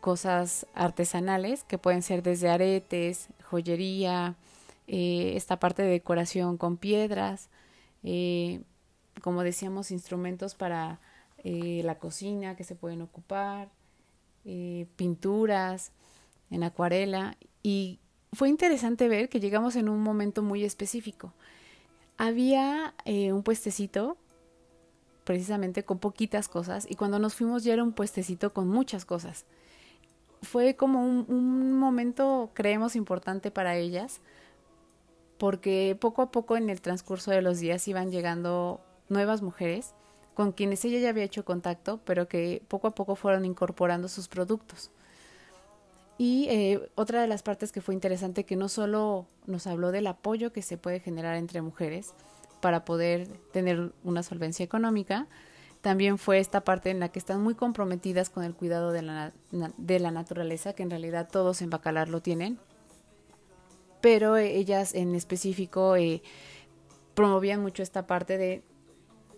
cosas 0.00 0.66
artesanales, 0.74 1.64
que 1.64 1.78
pueden 1.78 2.02
ser 2.02 2.22
desde 2.22 2.48
aretes, 2.48 3.28
joyería, 3.44 4.36
eh, 4.86 5.32
esta 5.36 5.58
parte 5.58 5.82
de 5.82 5.90
decoración 5.90 6.56
con 6.56 6.78
piedras, 6.78 7.50
eh, 8.02 8.62
como 9.22 9.42
decíamos, 9.42 9.90
instrumentos 9.90 10.54
para 10.54 10.98
eh, 11.44 11.82
la 11.84 11.98
cocina 11.98 12.56
que 12.56 12.64
se 12.64 12.74
pueden 12.74 13.02
ocupar, 13.02 13.68
pinturas 14.96 15.92
en 16.50 16.62
acuarela 16.62 17.36
y 17.62 17.98
fue 18.32 18.48
interesante 18.48 19.06
ver 19.06 19.28
que 19.28 19.40
llegamos 19.40 19.76
en 19.76 19.90
un 19.90 20.00
momento 20.02 20.42
muy 20.42 20.64
específico. 20.64 21.34
Había 22.16 22.94
un 23.04 23.42
puestecito 23.42 24.16
precisamente 25.24 25.84
con 25.84 25.98
poquitas 25.98 26.48
cosas 26.48 26.86
y 26.88 26.94
cuando 26.94 27.18
nos 27.18 27.34
fuimos 27.34 27.62
ya 27.62 27.74
era 27.74 27.82
un 27.82 27.92
puestecito 27.92 28.54
con 28.54 28.68
muchas 28.68 29.04
cosas. 29.04 29.44
Fue 30.42 30.76
como 30.76 31.04
un, 31.04 31.72
momento, 31.78 32.50
creemos, 32.54 32.96
importante 32.96 33.50
para 33.50 33.76
ellas 33.76 34.20
porque 35.38 35.96
poco 36.00 36.22
a 36.22 36.30
poco 36.30 36.56
en 36.56 36.68
el 36.68 36.80
transcurso 36.80 37.30
de 37.30 37.42
los 37.42 37.60
días 37.60 37.86
iban 37.86 38.10
llegando 38.10 38.80
nuevas 39.08 39.40
mujeres 39.40 39.94
con 40.34 40.52
quienes 40.52 40.84
ella 40.84 40.98
ya 40.98 41.08
había 41.08 41.24
hecho 41.24 41.44
contacto, 41.44 42.00
pero 42.04 42.28
que 42.28 42.62
poco 42.68 42.88
a 42.88 42.94
poco 42.94 43.16
fueron 43.16 43.44
incorporando 43.44 44.08
sus 44.08 44.28
productos. 44.28 44.90
Y 46.16 46.46
eh, 46.48 46.90
otra 46.96 47.20
de 47.20 47.28
las 47.28 47.42
partes 47.42 47.72
que 47.72 47.80
fue 47.80 47.94
interesante, 47.94 48.44
que 48.44 48.56
no 48.56 48.68
solo 48.68 49.26
nos 49.46 49.66
habló 49.66 49.92
del 49.92 50.06
apoyo 50.08 50.52
que 50.52 50.62
se 50.62 50.76
puede 50.76 51.00
generar 51.00 51.36
entre 51.36 51.62
mujeres 51.62 52.12
para 52.60 52.84
poder 52.84 53.28
tener 53.52 53.92
una 54.02 54.24
solvencia 54.24 54.64
económica, 54.64 55.26
también 55.88 56.18
fue 56.18 56.38
esta 56.38 56.60
parte 56.60 56.90
en 56.90 57.00
la 57.00 57.08
que 57.08 57.18
están 57.18 57.42
muy 57.42 57.54
comprometidas 57.54 58.28
con 58.28 58.44
el 58.44 58.54
cuidado 58.54 58.92
de 58.92 59.00
la, 59.00 59.32
de 59.78 59.98
la 59.98 60.10
naturaleza, 60.10 60.74
que 60.74 60.82
en 60.82 60.90
realidad 60.90 61.30
todos 61.32 61.62
en 61.62 61.70
Bacalar 61.70 62.10
lo 62.10 62.20
tienen, 62.20 62.58
pero 64.02 64.36
ellas 64.36 64.94
en 64.94 65.14
específico 65.14 65.96
eh, 65.96 66.20
promovían 67.14 67.62
mucho 67.62 67.82
esta 67.82 68.06
parte 68.06 68.36
de 68.36 68.62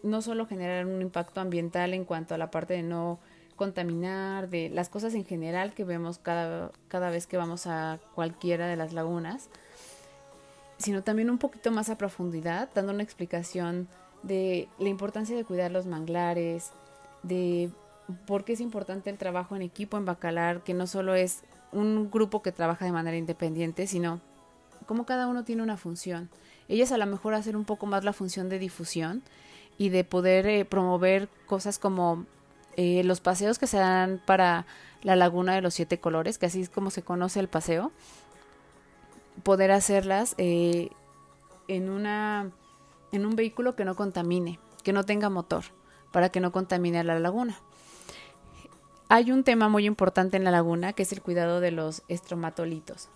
no 0.02 0.22
solo 0.22 0.44
generar 0.44 0.86
un 0.86 1.00
impacto 1.00 1.40
ambiental 1.40 1.94
en 1.94 2.04
cuanto 2.04 2.34
a 2.34 2.38
la 2.38 2.50
parte 2.50 2.74
de 2.74 2.82
no 2.82 3.20
contaminar, 3.54 4.48
de 4.48 4.70
las 4.70 4.88
cosas 4.88 5.14
en 5.14 5.24
general 5.24 5.72
que 5.72 5.84
vemos 5.84 6.18
cada, 6.18 6.72
cada 6.88 7.10
vez 7.10 7.28
que 7.28 7.36
vamos 7.36 7.68
a 7.68 8.00
cualquiera 8.16 8.66
de 8.66 8.74
las 8.74 8.92
lagunas, 8.92 9.50
sino 10.78 11.04
también 11.04 11.30
un 11.30 11.38
poquito 11.38 11.70
más 11.70 11.90
a 11.90 11.96
profundidad, 11.96 12.70
dando 12.74 12.92
una 12.92 13.04
explicación 13.04 13.86
de 14.22 14.68
la 14.78 14.88
importancia 14.88 15.36
de 15.36 15.44
cuidar 15.44 15.70
los 15.70 15.86
manglares, 15.86 16.70
de 17.22 17.70
por 18.26 18.44
qué 18.44 18.54
es 18.54 18.60
importante 18.60 19.10
el 19.10 19.18
trabajo 19.18 19.56
en 19.56 19.62
equipo 19.62 19.96
en 19.96 20.04
Bacalar, 20.04 20.62
que 20.62 20.74
no 20.74 20.86
solo 20.86 21.14
es 21.14 21.42
un 21.72 22.10
grupo 22.10 22.42
que 22.42 22.52
trabaja 22.52 22.84
de 22.84 22.92
manera 22.92 23.16
independiente, 23.16 23.86
sino 23.86 24.20
cómo 24.86 25.06
cada 25.06 25.26
uno 25.26 25.44
tiene 25.44 25.62
una 25.62 25.76
función. 25.76 26.28
Ellas 26.68 26.92
a 26.92 26.98
lo 26.98 27.06
mejor 27.06 27.34
hacen 27.34 27.56
un 27.56 27.64
poco 27.64 27.86
más 27.86 28.04
la 28.04 28.12
función 28.12 28.48
de 28.48 28.58
difusión 28.58 29.22
y 29.78 29.88
de 29.88 30.04
poder 30.04 30.46
eh, 30.46 30.64
promover 30.64 31.28
cosas 31.46 31.78
como 31.78 32.26
eh, 32.76 33.02
los 33.04 33.20
paseos 33.20 33.58
que 33.58 33.66
se 33.66 33.78
dan 33.78 34.20
para 34.24 34.66
la 35.02 35.16
Laguna 35.16 35.54
de 35.54 35.62
los 35.62 35.74
Siete 35.74 35.98
Colores, 35.98 36.38
que 36.38 36.46
así 36.46 36.60
es 36.60 36.68
como 36.68 36.90
se 36.90 37.02
conoce 37.02 37.40
el 37.40 37.48
paseo, 37.48 37.90
poder 39.42 39.70
hacerlas 39.70 40.34
eh, 40.38 40.90
en, 41.68 41.88
una, 41.88 42.50
en 43.12 43.26
un 43.26 43.36
vehículo 43.36 43.76
que 43.76 43.84
no 43.84 43.94
contamine, 43.94 44.58
que 44.82 44.92
no 44.92 45.04
tenga 45.04 45.30
motor, 45.30 45.64
para 46.12 46.30
que 46.30 46.40
no 46.40 46.52
contamine 46.52 47.04
la 47.04 47.18
laguna. 47.18 47.60
Hay 49.08 49.32
un 49.32 49.42
tema 49.42 49.68
muy 49.68 49.86
importante 49.86 50.36
en 50.36 50.44
la 50.44 50.50
laguna 50.50 50.92
que 50.92 51.02
es 51.02 51.12
el 51.12 51.20
cuidado 51.20 51.60
de 51.60 51.72
los 51.72 52.02
estromatolitos. 52.08 53.08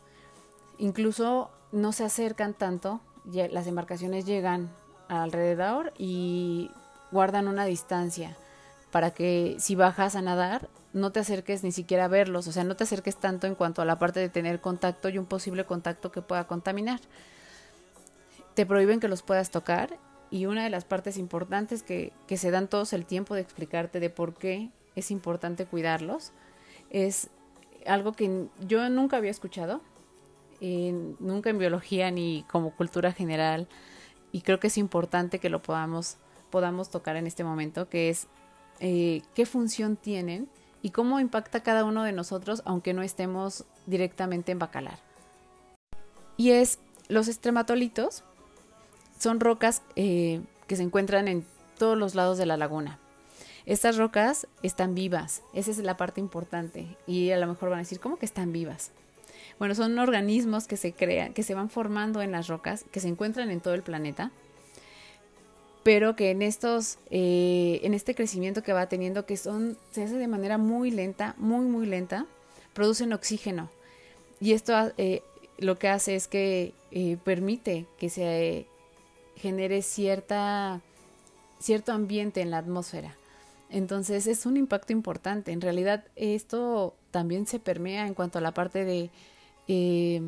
Incluso 0.78 1.50
no 1.70 1.92
se 1.92 2.04
acercan 2.04 2.54
tanto, 2.54 3.00
las 3.24 3.66
embarcaciones 3.66 4.26
llegan 4.26 4.70
alrededor 5.08 5.92
y 5.96 6.70
guardan 7.12 7.48
una 7.48 7.64
distancia 7.64 8.36
para 8.90 9.12
que 9.12 9.56
si 9.58 9.74
bajas 9.74 10.16
a 10.16 10.22
nadar 10.22 10.68
no 10.92 11.10
te 11.10 11.20
acerques 11.20 11.64
ni 11.64 11.72
siquiera 11.72 12.04
a 12.04 12.08
verlos, 12.08 12.46
o 12.46 12.52
sea, 12.52 12.62
no 12.62 12.76
te 12.76 12.84
acerques 12.84 13.16
tanto 13.16 13.46
en 13.46 13.56
cuanto 13.56 13.82
a 13.82 13.84
la 13.84 13.98
parte 13.98 14.20
de 14.20 14.28
tener 14.28 14.60
contacto 14.60 15.08
y 15.08 15.18
un 15.18 15.26
posible 15.26 15.64
contacto 15.64 16.12
que 16.12 16.22
pueda 16.22 16.46
contaminar. 16.46 17.00
Te 18.54 18.66
prohíben 18.66 19.00
que 19.00 19.08
los 19.08 19.22
puedas 19.22 19.50
tocar 19.50 19.98
y 20.30 20.46
una 20.46 20.64
de 20.64 20.70
las 20.70 20.84
partes 20.84 21.16
importantes 21.16 21.82
que, 21.82 22.12
que 22.26 22.36
se 22.36 22.50
dan 22.50 22.68
todos 22.68 22.92
el 22.92 23.06
tiempo 23.06 23.34
de 23.34 23.40
explicarte 23.40 24.00
de 24.00 24.10
por 24.10 24.34
qué 24.34 24.70
es 24.96 25.10
importante 25.10 25.66
cuidarlos 25.66 26.32
es 26.90 27.30
algo 27.86 28.12
que 28.12 28.46
yo 28.60 28.88
nunca 28.88 29.16
había 29.16 29.30
escuchado, 29.30 29.80
nunca 30.60 31.50
en 31.50 31.58
biología 31.58 32.10
ni 32.10 32.44
como 32.50 32.74
cultura 32.74 33.12
general 33.12 33.68
y 34.32 34.40
creo 34.40 34.60
que 34.60 34.68
es 34.68 34.78
importante 34.78 35.38
que 35.38 35.50
lo 35.50 35.60
podamos, 35.60 36.16
podamos 36.50 36.90
tocar 36.90 37.16
en 37.16 37.26
este 37.26 37.44
momento, 37.44 37.88
que 37.88 38.08
es 38.08 38.28
eh, 38.80 39.22
qué 39.34 39.44
función 39.44 39.96
tienen 39.96 40.48
y 40.80 40.90
cómo 40.90 41.20
impacta 41.20 41.62
cada 41.62 41.84
uno 41.84 42.02
de 42.02 42.12
nosotros 42.12 42.62
aunque 42.64 42.94
no 42.94 43.02
estemos 43.02 43.64
directamente 43.86 44.52
en 44.52 44.58
Bacalar. 44.58 44.98
Y 46.36 46.50
es 46.50 46.78
los 47.08 47.28
estrematolitos, 47.28 48.24
son 49.24 49.40
rocas 49.40 49.80
eh, 49.96 50.42
que 50.66 50.76
se 50.76 50.82
encuentran 50.82 51.28
en 51.28 51.46
todos 51.78 51.96
los 51.96 52.14
lados 52.14 52.36
de 52.36 52.44
la 52.44 52.58
laguna. 52.58 52.98
Estas 53.64 53.96
rocas 53.96 54.46
están 54.62 54.94
vivas, 54.94 55.40
esa 55.54 55.70
es 55.70 55.78
la 55.78 55.96
parte 55.96 56.20
importante. 56.20 56.98
Y 57.06 57.30
a 57.30 57.38
lo 57.38 57.46
mejor 57.46 57.70
van 57.70 57.78
a 57.78 57.82
decir, 57.82 58.00
¿cómo 58.00 58.18
que 58.18 58.26
están 58.26 58.52
vivas? 58.52 58.90
Bueno, 59.58 59.74
son 59.74 59.98
organismos 59.98 60.66
que 60.66 60.76
se 60.76 60.92
crean, 60.92 61.32
que 61.32 61.42
se 61.42 61.54
van 61.54 61.70
formando 61.70 62.20
en 62.20 62.32
las 62.32 62.48
rocas, 62.48 62.84
que 62.92 63.00
se 63.00 63.08
encuentran 63.08 63.50
en 63.50 63.62
todo 63.62 63.72
el 63.72 63.82
planeta, 63.82 64.30
pero 65.84 66.16
que 66.16 66.30
en 66.30 66.42
estos, 66.42 66.98
eh, 67.08 67.80
en 67.82 67.94
este 67.94 68.14
crecimiento 68.14 68.62
que 68.62 68.74
va 68.74 68.90
teniendo, 68.90 69.24
que 69.24 69.38
son, 69.38 69.78
se 69.90 70.02
hace 70.02 70.18
de 70.18 70.28
manera 70.28 70.58
muy 70.58 70.90
lenta, 70.90 71.34
muy, 71.38 71.64
muy 71.64 71.86
lenta, 71.86 72.26
producen 72.74 73.14
oxígeno. 73.14 73.70
Y 74.38 74.52
esto 74.52 74.92
eh, 74.98 75.22
lo 75.56 75.78
que 75.78 75.88
hace 75.88 76.14
es 76.14 76.28
que 76.28 76.74
permite 77.24 77.86
que 77.98 78.10
se 78.10 78.66
genere 79.36 79.82
cierta, 79.82 80.80
cierto 81.58 81.92
ambiente 81.92 82.40
en 82.40 82.50
la 82.50 82.58
atmósfera. 82.58 83.14
Entonces 83.70 84.26
es 84.26 84.46
un 84.46 84.56
impacto 84.56 84.92
importante. 84.92 85.52
En 85.52 85.60
realidad 85.60 86.04
esto 86.16 86.94
también 87.10 87.46
se 87.46 87.58
permea 87.58 88.06
en 88.06 88.14
cuanto 88.14 88.38
a 88.38 88.42
la 88.42 88.54
parte 88.54 88.84
de 88.84 89.10
eh, 89.66 90.22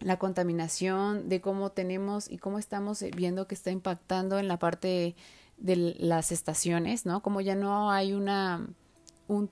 la 0.00 0.18
contaminación, 0.18 1.28
de 1.28 1.40
cómo 1.40 1.70
tenemos 1.70 2.30
y 2.30 2.38
cómo 2.38 2.58
estamos 2.58 3.02
viendo 3.16 3.46
que 3.46 3.54
está 3.54 3.70
impactando 3.70 4.38
en 4.38 4.48
la 4.48 4.58
parte 4.58 5.16
de 5.56 5.96
las 5.98 6.32
estaciones, 6.32 7.06
¿no? 7.06 7.22
Como 7.22 7.40
ya 7.40 7.54
no 7.54 7.90
hay 7.90 8.12
una 8.12 8.66
un, 9.26 9.50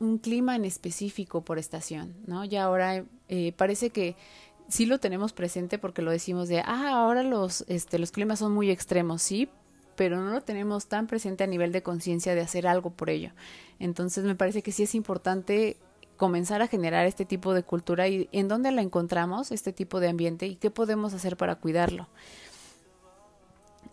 un 0.00 0.18
clima 0.18 0.56
en 0.56 0.64
específico 0.64 1.42
por 1.42 1.58
estación, 1.58 2.14
¿no? 2.26 2.44
Ya 2.44 2.64
ahora 2.64 3.04
eh, 3.28 3.52
parece 3.56 3.90
que 3.90 4.16
sí 4.68 4.86
lo 4.86 4.98
tenemos 4.98 5.32
presente 5.32 5.78
porque 5.78 6.02
lo 6.02 6.10
decimos 6.10 6.48
de, 6.48 6.60
ah, 6.60 6.90
ahora 6.94 7.22
los, 7.22 7.64
este, 7.68 7.98
los 7.98 8.10
climas 8.10 8.38
son 8.38 8.52
muy 8.52 8.70
extremos, 8.70 9.22
sí, 9.22 9.48
pero 9.96 10.20
no 10.20 10.30
lo 10.30 10.40
tenemos 10.40 10.86
tan 10.86 11.06
presente 11.06 11.44
a 11.44 11.46
nivel 11.46 11.72
de 11.72 11.82
conciencia 11.82 12.34
de 12.34 12.40
hacer 12.40 12.66
algo 12.66 12.90
por 12.90 13.10
ello. 13.10 13.30
Entonces 13.78 14.24
me 14.24 14.34
parece 14.34 14.62
que 14.62 14.72
sí 14.72 14.84
es 14.84 14.94
importante 14.94 15.76
comenzar 16.16 16.62
a 16.62 16.68
generar 16.68 17.06
este 17.06 17.24
tipo 17.24 17.52
de 17.52 17.62
cultura 17.62 18.08
y 18.08 18.28
en 18.32 18.48
dónde 18.48 18.70
la 18.70 18.82
encontramos, 18.82 19.50
este 19.50 19.72
tipo 19.72 20.00
de 20.00 20.08
ambiente 20.08 20.46
y 20.46 20.56
qué 20.56 20.70
podemos 20.70 21.14
hacer 21.14 21.36
para 21.36 21.56
cuidarlo. 21.56 22.08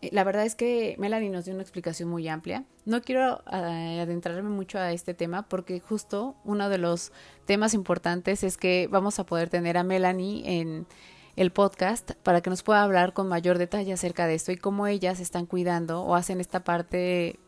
Eh, 0.02 0.10
la 0.12 0.24
verdad 0.24 0.46
es 0.46 0.56
que 0.56 0.96
Melanie 0.98 1.30
nos 1.30 1.46
dio 1.46 1.54
una 1.54 1.64
explicación 1.64 2.10
muy 2.10 2.28
amplia. 2.28 2.64
No 2.86 3.02
quiero 3.02 3.42
eh, 3.52 4.00
adentrarme 4.02 4.50
mucho 4.50 4.80
a 4.80 4.92
este 4.92 5.14
tema 5.14 5.44
porque 5.44 5.80
justo 5.80 6.36
uno 6.44 6.70
de 6.70 6.78
los 6.78 7.12
temas 7.46 7.74
importantes 7.74 8.44
es 8.44 8.58
que 8.58 8.88
vamos 8.90 9.20
a 9.20 9.26
poder 9.26 9.50
tener 9.50 9.78
a 9.78 9.84
Melanie 9.84 10.60
en 10.60 10.88
el 11.36 11.52
podcast 11.52 12.12
para 12.24 12.42
que 12.42 12.50
nos 12.50 12.64
pueda 12.64 12.84
hablar 12.84 13.14
con 13.14 13.28
mayor 13.28 13.58
detalle 13.58 13.94
acerca 13.94 14.28
de 14.28 14.36
esto 14.36 14.52
y 14.52 14.58
cómo 14.58 14.88
ellas 14.88 15.20
están 15.20 15.46
cuidando 15.46 16.02
o 16.02 16.16
hacen 16.16 16.42
esta 16.42 16.64
parte 16.64 17.40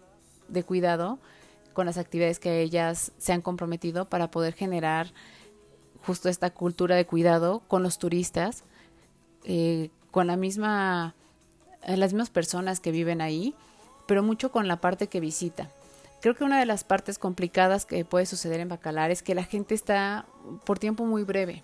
de 0.48 0.64
cuidado 0.64 1.20
con 1.74 1.86
las 1.86 1.98
actividades 1.98 2.40
que 2.40 2.62
ellas 2.62 3.12
se 3.18 3.34
han 3.34 3.42
comprometido 3.42 4.10
para 4.10 4.32
poder 4.32 4.54
generar 4.54 5.14
justo 6.06 6.30
esta 6.30 6.50
cultura 6.50 6.96
de 6.96 7.06
cuidado 7.06 7.62
con 7.68 7.84
los 7.84 7.98
turistas, 7.98 8.64
eh, 9.44 9.90
con 10.10 10.28
la 10.28 10.36
misma, 10.36 11.16
las 11.86 12.14
mismas 12.14 12.30
personas 12.30 12.80
que 12.80 12.92
viven 12.92 13.22
ahí, 13.22 13.56
pero 14.08 14.24
mucho 14.24 14.52
con 14.52 14.68
la 14.68 14.78
parte 14.78 15.08
que 15.08 15.20
visita. 15.20 15.70
Creo 16.22 16.36
que 16.36 16.44
una 16.44 16.60
de 16.60 16.66
las 16.66 16.84
partes 16.84 17.18
complicadas 17.18 17.86
que 17.86 18.06
puede 18.06 18.26
suceder 18.26 18.60
en 18.60 18.70
Bacalar 18.70 19.10
es 19.10 19.24
que 19.24 19.34
la 19.34 19.44
gente 19.44 19.74
está 19.74 20.26
por 20.66 20.78
tiempo 20.78 21.06
muy 21.06 21.24
breve. 21.24 21.64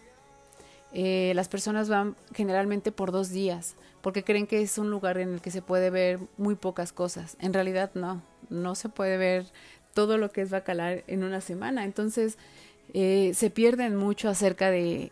Eh, 0.94 1.34
las 1.36 1.48
personas 1.48 1.90
van 1.90 2.16
generalmente 2.34 2.92
por 2.92 3.12
dos 3.12 3.30
días 3.30 3.76
porque 4.02 4.24
creen 4.24 4.48
que 4.48 4.62
es 4.62 4.78
un 4.78 4.90
lugar 4.90 5.18
en 5.18 5.34
el 5.34 5.42
que 5.42 5.52
se 5.52 5.62
puede 5.62 5.90
ver 5.90 6.20
muy 6.38 6.56
pocas 6.56 6.94
cosas. 6.94 7.38
En 7.40 7.54
realidad 7.54 7.92
no, 7.94 8.22
no 8.50 8.74
se 8.74 8.90
puede 8.90 9.18
ver 9.18 9.46
todo 9.94 10.18
lo 10.18 10.32
que 10.32 10.42
es 10.42 10.50
Bacalar 10.50 11.04
en 11.08 11.24
una 11.24 11.42
semana. 11.42 11.84
Entonces, 11.84 12.38
eh, 12.94 13.34
se 13.36 13.50
pierden 13.50 13.96
mucho 13.96 14.30
acerca 14.30 14.72
de, 14.72 15.12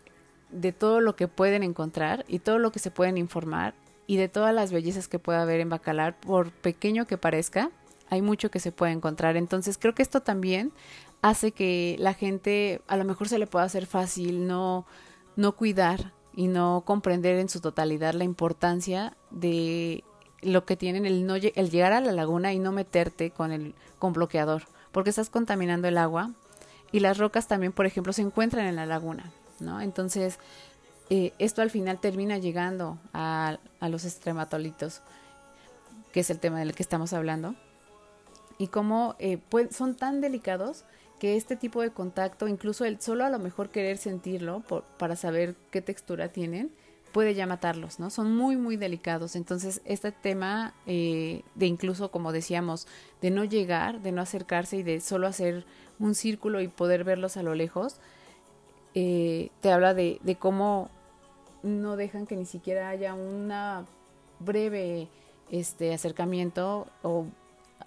de 0.50 0.72
todo 0.72 1.00
lo 1.00 1.14
que 1.14 1.28
pueden 1.28 1.62
encontrar 1.62 2.24
y 2.26 2.38
todo 2.38 2.58
lo 2.58 2.72
que 2.72 2.78
se 2.78 2.90
pueden 2.90 3.18
informar 3.18 3.74
y 4.06 4.16
de 4.16 4.28
todas 4.28 4.54
las 4.54 4.72
bellezas 4.72 5.08
que 5.08 5.18
pueda 5.18 5.42
haber 5.42 5.60
en 5.60 5.68
Bacalar, 5.68 6.18
por 6.18 6.50
pequeño 6.50 7.06
que 7.06 7.18
parezca, 7.18 7.70
hay 8.08 8.22
mucho 8.22 8.50
que 8.50 8.60
se 8.60 8.72
puede 8.72 8.92
encontrar. 8.92 9.36
Entonces, 9.36 9.78
creo 9.78 9.94
que 9.94 10.02
esto 10.02 10.20
también 10.20 10.72
hace 11.22 11.52
que 11.52 11.96
la 11.98 12.14
gente 12.14 12.80
a 12.86 12.96
lo 12.96 13.04
mejor 13.04 13.28
se 13.28 13.38
le 13.38 13.46
pueda 13.46 13.64
hacer 13.64 13.86
fácil 13.86 14.46
no, 14.46 14.86
no 15.34 15.52
cuidar 15.56 16.12
y 16.34 16.48
no 16.48 16.82
comprender 16.86 17.38
en 17.38 17.48
su 17.48 17.60
totalidad 17.60 18.14
la 18.14 18.24
importancia 18.24 19.16
de 19.30 20.04
lo 20.42 20.64
que 20.64 20.76
tienen 20.76 21.06
el 21.06 21.26
no 21.26 21.34
el 21.34 21.70
llegar 21.70 21.92
a 21.92 22.00
la 22.00 22.12
laguna 22.12 22.52
y 22.52 22.58
no 22.58 22.70
meterte 22.70 23.30
con 23.30 23.52
el 23.52 23.74
con 23.98 24.12
bloqueador 24.12 24.64
porque 24.92 25.10
estás 25.10 25.30
contaminando 25.30 25.88
el 25.88 25.98
agua 25.98 26.30
y 26.90 27.00
las 27.00 27.18
rocas 27.18 27.46
también, 27.48 27.72
por 27.72 27.84
ejemplo, 27.84 28.14
se 28.14 28.22
encuentran 28.22 28.64
en 28.64 28.76
la 28.76 28.86
laguna, 28.86 29.30
¿no? 29.60 29.82
Entonces, 29.82 30.38
eh, 31.10 31.32
esto 31.38 31.62
al 31.62 31.70
final 31.70 32.00
termina 32.00 32.38
llegando 32.38 32.98
a, 33.12 33.58
a 33.80 33.88
los 33.88 34.04
estrematolitos, 34.04 35.02
que 36.12 36.20
es 36.20 36.30
el 36.30 36.38
tema 36.38 36.58
del 36.60 36.74
que 36.74 36.82
estamos 36.82 37.12
hablando, 37.12 37.54
y 38.58 38.68
cómo 38.68 39.16
eh, 39.18 39.38
son 39.70 39.94
tan 39.96 40.20
delicados 40.20 40.84
que 41.18 41.36
este 41.36 41.56
tipo 41.56 41.82
de 41.82 41.90
contacto, 41.90 42.48
incluso 42.48 42.84
el 42.84 43.00
solo 43.00 43.24
a 43.24 43.30
lo 43.30 43.38
mejor 43.38 43.70
querer 43.70 43.98
sentirlo 43.98 44.60
por, 44.60 44.82
para 44.98 45.16
saber 45.16 45.56
qué 45.70 45.80
textura 45.80 46.28
tienen, 46.28 46.70
puede 47.12 47.34
ya 47.34 47.46
matarlos, 47.46 47.98
¿no? 47.98 48.10
Son 48.10 48.36
muy, 48.36 48.56
muy 48.56 48.76
delicados. 48.76 49.36
Entonces, 49.36 49.80
este 49.86 50.12
tema 50.12 50.74
eh, 50.86 51.42
de 51.54 51.66
incluso, 51.66 52.10
como 52.10 52.32
decíamos, 52.32 52.86
de 53.22 53.30
no 53.30 53.44
llegar, 53.44 54.02
de 54.02 54.12
no 54.12 54.20
acercarse 54.20 54.76
y 54.76 54.82
de 54.82 55.00
solo 55.00 55.26
hacer 55.26 55.64
un 55.98 56.14
círculo 56.14 56.60
y 56.60 56.68
poder 56.68 57.04
verlos 57.04 57.38
a 57.38 57.42
lo 57.42 57.54
lejos, 57.54 58.00
eh, 58.94 59.50
te 59.60 59.72
habla 59.72 59.94
de, 59.94 60.36
cómo 60.38 60.90
no 61.66 61.96
dejan 61.96 62.26
que 62.26 62.36
ni 62.36 62.46
siquiera 62.46 62.88
haya 62.88 63.14
una 63.14 63.84
breve 64.38 65.08
este 65.50 65.92
acercamiento 65.92 66.86
o 67.02 67.26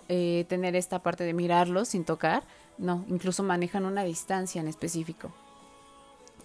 eh, 0.07 0.45
tener 0.47 0.75
esta 0.75 1.01
parte 1.01 1.23
de 1.23 1.33
mirarlos 1.33 1.89
sin 1.89 2.03
tocar, 2.03 2.43
no, 2.77 3.05
incluso 3.09 3.43
manejan 3.43 3.85
una 3.85 4.03
distancia 4.03 4.61
en 4.61 4.67
específico. 4.67 5.31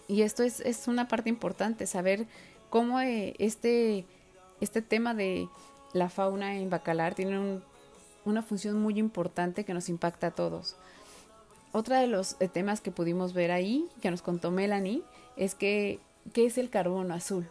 Y 0.06 0.22
esto 0.22 0.42
es, 0.42 0.60
es 0.60 0.86
una 0.86 1.08
parte 1.08 1.28
importante, 1.28 1.86
saber 1.86 2.26
cómo 2.70 3.00
eh, 3.00 3.34
este, 3.38 4.06
este 4.60 4.82
tema 4.82 5.14
de 5.14 5.48
la 5.92 6.10
fauna 6.10 6.56
en 6.56 6.70
Bacalar 6.70 7.14
tiene 7.14 7.60
una 8.24 8.42
función 8.42 8.80
muy 8.80 8.98
importante 8.98 9.64
que 9.64 9.74
nos 9.74 9.88
impacta 9.88 10.28
a 10.28 10.30
todos. 10.32 10.76
Otra 11.72 12.00
de 12.00 12.06
los 12.06 12.36
eh, 12.38 12.48
temas 12.48 12.80
que 12.80 12.92
pudimos 12.92 13.32
ver 13.32 13.50
ahí, 13.50 13.88
que 14.00 14.10
nos 14.10 14.22
contó 14.22 14.50
Melanie, 14.50 15.02
es 15.36 15.54
que, 15.54 15.98
¿qué 16.32 16.46
es 16.46 16.58
el 16.58 16.70
carbono 16.70 17.14
azul? 17.14 17.46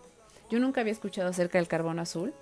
Yo 0.49 0.59
nunca 0.59 0.81
había 0.81 0.93
escuchado 0.93 1.29
acerca 1.29 1.57
del 1.57 1.67
carbono 1.67 2.01
azul 2.01 2.33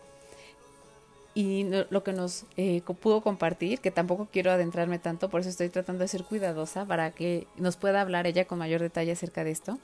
y 1.34 1.65
lo 1.89 2.04
que 2.04 2.12
nos 2.12 2.44
eh, 2.58 2.82
pudo 2.82 3.22
compartir, 3.22 3.80
que 3.80 3.91
tampoco 3.91 4.28
quiero 4.32 4.52
adentrarme 4.52 5.00
tanto, 5.00 5.30
por 5.30 5.41
eso 5.41 5.50
estoy 5.50 5.70
tratando 5.70 6.02
de 6.02 6.10
ser 6.10 6.24
cuidadosa 6.24 6.86
para 6.86 7.12
que 7.12 7.48
nos 7.56 7.78
pueda 7.78 8.02
hablar 8.02 8.28
ella 8.28 8.46
con 8.46 8.60
mayor 8.60 8.82
detalle 8.82 9.13
acerca 9.13 9.44
de 9.44 9.52
esto, 9.52 9.80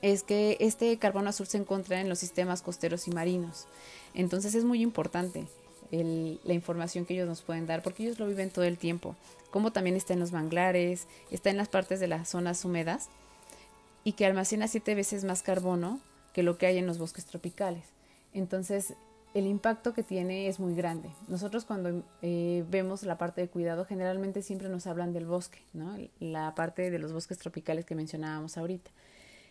es 0.00 0.22
que 0.22 0.56
este 0.60 0.96
carbono 0.98 1.30
azul 1.30 1.46
se 1.46 1.58
encuentra 1.58 2.00
en 2.00 2.08
los 2.08 2.18
sistemas 2.18 2.62
costeros 2.62 3.06
y 3.08 3.10
marinos. 3.10 3.66
Entonces 4.14 4.54
es 4.54 4.64
muy 4.64 4.80
importante 4.80 5.46
la 5.90 6.54
información 6.54 7.04
que 7.04 7.14
ellos 7.14 7.28
nos 7.28 7.42
pueden 7.42 7.66
dar 7.66 7.82
porque 7.82 8.02
ellos 8.02 8.18
lo 8.18 8.26
viven 8.26 8.50
todo 8.50 8.64
el 8.64 8.78
tiempo. 8.78 9.14
Como 9.50 9.70
también 9.70 9.96
está 9.96 10.14
en 10.14 10.20
los 10.20 10.32
manglares, 10.32 11.06
está 11.30 11.50
en 11.50 11.56
las 11.56 11.68
partes 11.68 12.00
de 12.00 12.08
las 12.08 12.28
zonas 12.28 12.64
húmedas 12.64 13.08
y 14.06 14.12
que 14.12 14.24
almacena 14.24 14.68
siete 14.68 14.94
veces 14.94 15.24
más 15.24 15.42
carbono 15.42 15.98
que 16.32 16.44
lo 16.44 16.58
que 16.58 16.66
hay 16.66 16.78
en 16.78 16.86
los 16.86 16.96
bosques 16.96 17.26
tropicales. 17.26 17.82
Entonces 18.32 18.94
el 19.34 19.48
impacto 19.48 19.94
que 19.94 20.04
tiene 20.04 20.46
es 20.46 20.60
muy 20.60 20.76
grande. 20.76 21.10
Nosotros 21.26 21.64
cuando 21.64 22.04
eh, 22.22 22.64
vemos 22.70 23.02
la 23.02 23.18
parte 23.18 23.40
de 23.40 23.48
cuidado, 23.48 23.84
generalmente 23.84 24.42
siempre 24.42 24.68
nos 24.68 24.86
hablan 24.86 25.12
del 25.12 25.26
bosque, 25.26 25.58
¿no? 25.72 25.98
la 26.20 26.54
parte 26.54 26.88
de 26.92 27.00
los 27.00 27.12
bosques 27.12 27.36
tropicales 27.38 27.84
que 27.84 27.96
mencionábamos 27.96 28.56
ahorita. 28.56 28.92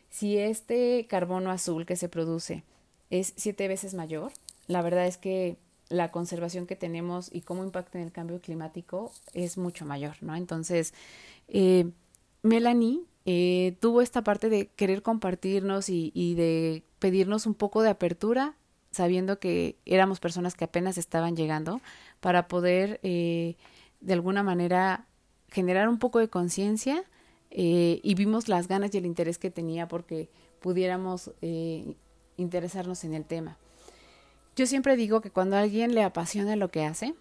Si 0.09 0.37
este 0.37 1.05
carbono 1.09 1.51
azul 1.51 1.85
que 1.85 1.97
se 1.97 2.07
produce 2.07 2.63
es 3.09 3.33
siete 3.35 3.67
veces 3.67 3.93
mayor, 3.93 4.31
la 4.67 4.81
verdad 4.81 5.05
es 5.05 5.17
que 5.17 5.57
la 5.89 6.11
conservación 6.11 6.65
que 6.65 6.77
tenemos 6.77 7.29
y 7.29 7.41
cómo 7.41 7.65
impacta 7.65 7.97
en 7.97 8.05
el 8.05 8.13
cambio 8.13 8.39
climático 8.39 9.11
es 9.33 9.57
mucho 9.57 9.85
mayor, 9.85 10.15
¿no? 10.21 10.33
Entonces, 10.33 10.93
eh, 11.49 11.91
Melanie 12.45 13.01
eh, 13.25 13.75
tuvo 13.79 14.03
esta 14.03 14.23
parte 14.23 14.49
de 14.49 14.67
querer 14.67 15.01
compartirnos 15.01 15.89
y, 15.89 16.35
de 16.35 16.83
pedirnos 16.99 17.47
un 17.47 17.55
poco 17.55 17.81
de 17.81 17.89
apertura, 17.89 18.55
sabiendo 18.91 19.39
que 19.39 19.77
éramos 19.85 20.19
personas 20.19 20.53
que 20.53 20.65
apenas 20.65 20.99
estaban 20.99 21.35
llegando, 21.35 21.81
para 22.19 22.47
poder 22.47 22.99
eh, 23.01 23.55
de 23.99 24.13
alguna 24.13 24.43
manera 24.43 25.07
generar 25.49 25.89
un 25.89 25.97
poco 25.97 26.19
de 26.19 26.29
conciencia 26.29 27.03
eh, 27.49 27.99
y 28.03 28.13
vimos 28.13 28.47
las 28.47 28.67
ganas 28.67 28.93
y 28.93 28.99
el 28.99 29.07
interés 29.07 29.39
que 29.39 29.49
tenía 29.49 29.87
porque 29.87 30.29
pudiéramos 30.59 31.31
eh, 31.41 31.95
interesarnos 32.37 33.03
en 33.05 33.15
el 33.15 33.25
tema. 33.25 33.57
Yo 34.55 34.67
siempre 34.67 34.95
digo 34.95 35.19
que 35.21 35.31
cuando 35.31 35.55
a 35.55 35.61
alguien 35.61 35.95
le 35.95 36.03
apasiona 36.03 36.55
lo 36.55 36.69
que 36.69 36.85
hace, 36.85 37.15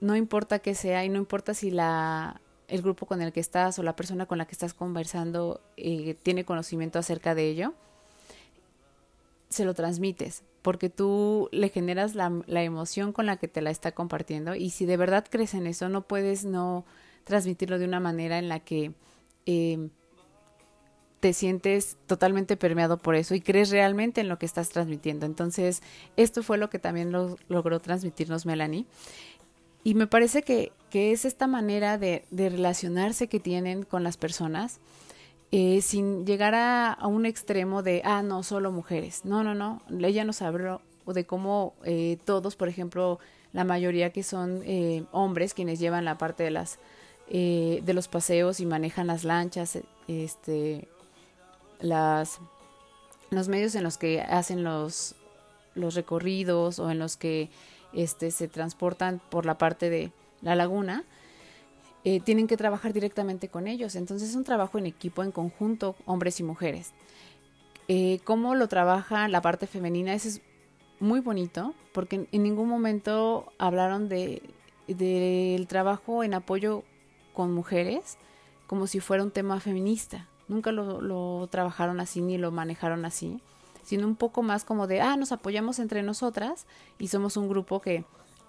no 0.00 0.16
importa 0.16 0.58
qué 0.58 0.74
sea 0.74 1.02
y 1.06 1.08
no 1.08 1.18
importa 1.18 1.54
si 1.54 1.70
la, 1.70 2.42
el 2.68 2.82
grupo 2.82 3.06
con 3.06 3.22
el 3.22 3.32
que 3.32 3.40
estás 3.40 3.78
o 3.78 3.82
la 3.82 3.96
persona 3.96 4.26
con 4.26 4.38
la 4.38 4.46
que 4.46 4.52
estás 4.52 4.74
conversando 4.74 5.60
eh, 5.76 6.16
tiene 6.22 6.44
conocimiento 6.44 6.98
acerca 6.98 7.34
de 7.34 7.48
ello, 7.48 7.74
se 9.48 9.64
lo 9.64 9.74
transmites, 9.74 10.42
porque 10.62 10.90
tú 10.90 11.48
le 11.52 11.68
generas 11.68 12.14
la, 12.14 12.32
emoción 12.62 13.12
con 13.12 13.26
la 13.26 13.36
que 13.36 13.48
te 13.48 13.60
la 13.60 13.70
está 13.70 13.92
compartiendo 13.92 14.54
y 14.54 14.70
si 14.70 14.86
de 14.86 14.96
verdad 14.96 15.26
crees 15.28 15.54
en 15.54 15.66
eso, 15.66 15.88
no 15.88 16.02
puedes 16.02 16.44
no 16.44 16.84
transmitirlo 17.24 17.78
de 17.78 17.84
una 17.84 18.00
manera 18.00 18.38
en 18.38 18.48
la 18.48 18.60
que 18.60 18.92
eh, 19.46 19.88
te 21.24 21.32
sientes 21.32 21.96
totalmente 22.06 22.58
permeado 22.58 22.98
por 22.98 23.14
eso 23.14 23.34
y 23.34 23.40
crees 23.40 23.70
realmente 23.70 24.20
en 24.20 24.28
lo 24.28 24.38
que 24.38 24.44
estás 24.44 24.68
transmitiendo. 24.68 25.24
Entonces, 25.24 25.82
esto 26.18 26.42
fue 26.42 26.58
lo 26.58 26.68
que 26.68 26.78
también 26.78 27.12
lo, 27.12 27.38
logró 27.48 27.80
transmitirnos 27.80 28.44
Melanie. 28.44 28.84
Y 29.84 29.94
me 29.94 30.06
parece 30.06 30.42
que, 30.42 30.72
que 30.90 31.12
es 31.12 31.26
esta 31.26 31.46
manera 31.46 31.98
de, 31.98 32.24
relacionarse 32.30 33.28
que 33.28 33.38
tienen 33.38 33.82
con 33.82 34.02
las 34.02 34.16
personas 34.16 34.80
eh, 35.52 35.82
sin 35.82 36.24
llegar 36.24 36.54
a, 36.54 36.96
un 37.06 37.26
extremo 37.26 37.82
de, 37.82 38.00
ah, 38.04 38.22
no, 38.22 38.42
solo 38.42 38.72
mujeres. 38.72 39.24
No, 39.24 39.44
no, 39.44 39.54
no. 39.54 39.82
Ella 40.00 40.24
nos 40.24 40.40
habló 40.40 40.80
de 41.06 41.26
cómo 41.26 41.74
eh, 41.84 42.16
todos, 42.24 42.56
por 42.56 42.68
ejemplo, 42.68 43.18
la 43.52 43.64
mayoría 43.64 44.10
que 44.10 44.22
son 44.22 44.62
eh, 44.64 45.04
hombres 45.12 45.52
quienes 45.52 45.78
llevan 45.78 46.06
la 46.06 46.16
parte 46.16 46.42
de 46.44 46.50
las 46.50 46.78
de 47.26 47.92
los 47.94 48.06
paseos 48.06 48.60
y 48.60 48.66
manejan 48.66 49.06
las 49.06 49.24
lanchas, 49.24 49.78
este, 50.08 50.88
las 51.80 52.38
los 53.30 53.48
medios 53.48 53.74
en 53.74 53.82
los 53.82 53.96
que 53.96 54.20
hacen 54.20 54.62
los 54.62 55.14
los 55.74 55.94
recorridos 55.94 56.78
o 56.78 56.90
en 56.90 56.98
los 56.98 57.16
que 57.16 57.50
este, 57.94 58.30
se 58.30 58.48
transportan 58.48 59.20
por 59.30 59.46
la 59.46 59.58
parte 59.58 59.90
de 59.90 60.12
la 60.42 60.54
laguna, 60.54 61.04
eh, 62.04 62.20
tienen 62.20 62.46
que 62.46 62.56
trabajar 62.56 62.92
directamente 62.92 63.48
con 63.48 63.66
ellos. 63.66 63.96
Entonces 63.96 64.30
es 64.30 64.36
un 64.36 64.44
trabajo 64.44 64.78
en 64.78 64.86
equipo, 64.86 65.22
en 65.22 65.32
conjunto, 65.32 65.96
hombres 66.04 66.38
y 66.40 66.42
mujeres. 66.42 66.92
Eh, 67.88 68.20
¿Cómo 68.24 68.54
lo 68.54 68.68
trabaja 68.68 69.28
la 69.28 69.40
parte 69.40 69.66
femenina? 69.66 70.14
Eso 70.14 70.28
es 70.28 70.42
muy 71.00 71.20
bonito, 71.20 71.74
porque 71.92 72.28
en, 72.30 72.42
ningún 72.42 72.68
momento 72.68 73.52
hablaron 73.58 74.08
de 74.08 74.42
del 74.86 75.66
trabajo 75.66 76.22
en 76.24 76.34
apoyo 76.34 76.84
con 77.32 77.54
mujeres 77.54 78.18
como 78.66 78.86
si 78.86 79.00
fuera 79.00 79.22
un 79.22 79.30
tema 79.30 79.58
feminista. 79.60 80.28
Nunca 80.46 80.72
lo, 80.72 81.00
lo 81.00 81.46
trabajaron 81.50 82.00
así 82.00 82.20
ni 82.20 82.36
lo 82.36 82.50
manejaron 82.50 83.06
así 83.06 83.40
sino 83.84 84.06
un 84.06 84.16
poco 84.16 84.42
más 84.42 84.64
como 84.64 84.86
de, 84.86 85.00
ah, 85.00 85.16
nos 85.16 85.32
apoyamos 85.32 85.78
entre 85.78 86.02
nosotras 86.02 86.66
y 86.98 87.08
somos 87.08 87.36
un 87.36 87.48
grupo 87.48 87.80
que 87.80 88.04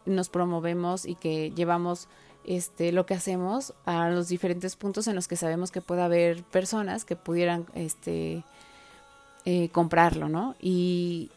nos 0.06 0.30
promovemos 0.30 1.06
y 1.06 1.16
que 1.16 1.52
llevamos 1.52 2.08
este 2.46 2.92
lo 2.92 3.06
que 3.06 3.16
hacemos 3.16 3.74
a 3.86 4.10
los 4.10 4.28
diferentes 4.28 4.76
puntos 4.76 5.08
en 5.08 5.16
los 5.16 5.28
que 5.28 5.36
sabemos 5.36 5.72
que 5.72 5.82
puede 5.82 6.04
haber 6.04 6.44
personas 6.44 7.04
que 7.04 7.16
pudieran 7.16 7.66
este 7.74 8.44
eh, 9.46 9.70
comprarlo, 9.70 10.30
¿no? 10.30 10.56
Y 10.60 11.32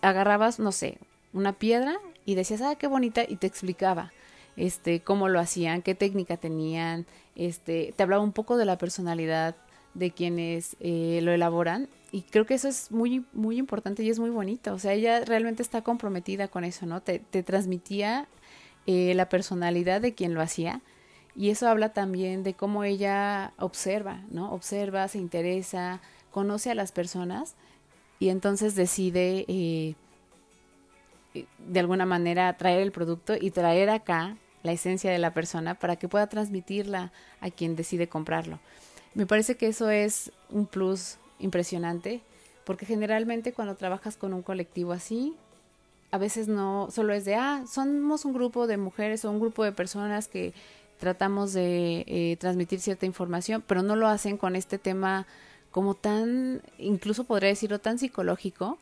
agarrabas, 0.00 0.58
no 0.58 0.72
sé, 0.72 0.98
una 1.32 1.52
piedra 1.52 1.96
y 2.24 2.34
decías, 2.34 2.62
ah, 2.62 2.76
qué 2.76 2.86
bonita, 2.86 3.22
y 3.26 3.36
te 3.36 3.46
explicaba 3.46 4.12
este 4.56 5.00
cómo 5.00 5.28
lo 5.28 5.38
hacían, 5.38 5.82
qué 5.82 5.94
técnica 5.94 6.36
tenían, 6.36 7.06
este, 7.34 7.92
te 7.96 8.02
hablaba 8.02 8.22
un 8.22 8.32
poco 8.32 8.56
de 8.56 8.64
la 8.64 8.78
personalidad 8.78 9.54
de 9.94 10.10
quienes 10.10 10.76
eh, 10.80 11.20
lo 11.22 11.32
elaboran 11.32 11.88
y 12.12 12.22
creo 12.22 12.46
que 12.46 12.54
eso 12.54 12.68
es 12.68 12.90
muy, 12.90 13.24
muy 13.32 13.58
importante 13.58 14.02
y 14.02 14.10
es 14.10 14.18
muy 14.18 14.30
bonito. 14.30 14.72
O 14.74 14.78
sea, 14.78 14.92
ella 14.92 15.24
realmente 15.24 15.62
está 15.62 15.82
comprometida 15.82 16.48
con 16.48 16.64
eso, 16.64 16.86
¿no? 16.86 17.02
Te, 17.02 17.18
transmitía 17.42 18.28
eh, 18.86 19.14
la 19.14 19.28
personalidad 19.28 20.00
de 20.00 20.14
quien 20.14 20.34
lo 20.34 20.40
hacía. 20.40 20.82
Y 21.34 21.50
eso 21.50 21.68
habla 21.68 21.92
también 21.92 22.42
de 22.42 22.54
cómo 22.54 22.84
ella 22.84 23.52
observa, 23.58 24.22
¿no? 24.30 24.52
Observa, 24.52 25.08
se 25.08 25.18
interesa, 25.18 26.00
conoce 26.30 26.70
a 26.70 26.74
las 26.74 26.92
personas 26.92 27.54
y 28.18 28.30
entonces 28.30 28.74
decide 28.74 29.44
eh, 29.48 29.94
de 31.58 31.80
alguna 31.80 32.06
manera 32.06 32.56
traer 32.56 32.80
el 32.80 32.92
producto 32.92 33.34
y 33.38 33.50
traer 33.50 33.90
acá 33.90 34.38
la 34.62 34.72
esencia 34.72 35.10
de 35.10 35.18
la 35.18 35.32
persona 35.32 35.74
para 35.74 35.96
que 35.96 36.08
pueda 36.08 36.26
transmitirla 36.28 37.12
a 37.40 37.50
quien 37.50 37.76
decide 37.76 38.08
comprarlo. 38.08 38.58
Me 39.14 39.26
parece 39.26 39.56
que 39.56 39.68
eso 39.68 39.90
es 39.90 40.32
un 40.50 40.66
plus 40.66 41.18
impresionante, 41.38 42.22
porque 42.64 42.86
generalmente 42.86 43.52
cuando 43.52 43.76
trabajas 43.76 44.16
con 44.16 44.32
un 44.32 44.42
colectivo 44.42 44.92
así, 44.92 45.34
a 46.10 46.18
veces 46.18 46.48
no 46.48 46.88
solo 46.90 47.12
es 47.12 47.24
de, 47.24 47.34
ah, 47.34 47.64
somos 47.70 48.24
un 48.24 48.32
grupo 48.32 48.66
de 48.66 48.76
mujeres 48.76 49.24
o 49.24 49.30
un 49.30 49.40
grupo 49.40 49.64
de 49.64 49.72
personas 49.72 50.28
que 50.28 50.54
tratamos 50.98 51.52
de 51.52 52.04
eh, 52.06 52.36
transmitir 52.38 52.80
cierta 52.80 53.06
información, 53.06 53.62
pero 53.66 53.82
no 53.82 53.96
lo 53.96 54.08
hacen 54.08 54.36
con 54.36 54.56
este 54.56 54.78
tema 54.78 55.26
como 55.70 55.94
tan, 55.94 56.62
incluso 56.78 57.24
podría 57.24 57.50
decirlo, 57.50 57.80
tan 57.80 57.98
psicológico, 57.98 58.78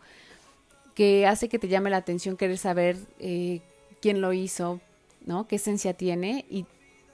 que 0.95 1.27
hace 1.27 1.49
que 1.49 1.59
te 1.59 1.67
llame 1.67 1.91
la 1.91 1.97
atención 1.97 2.37
querer 2.37 2.57
saber 2.57 2.97
eh, 3.19 3.61
quién 4.01 4.21
lo 4.21 4.33
hizo, 4.33 4.81
¿no? 5.27 5.49
¿Qué 5.49 5.57
esencia 5.57 5.95
tiene? 5.95 6.45
Y 6.49 6.67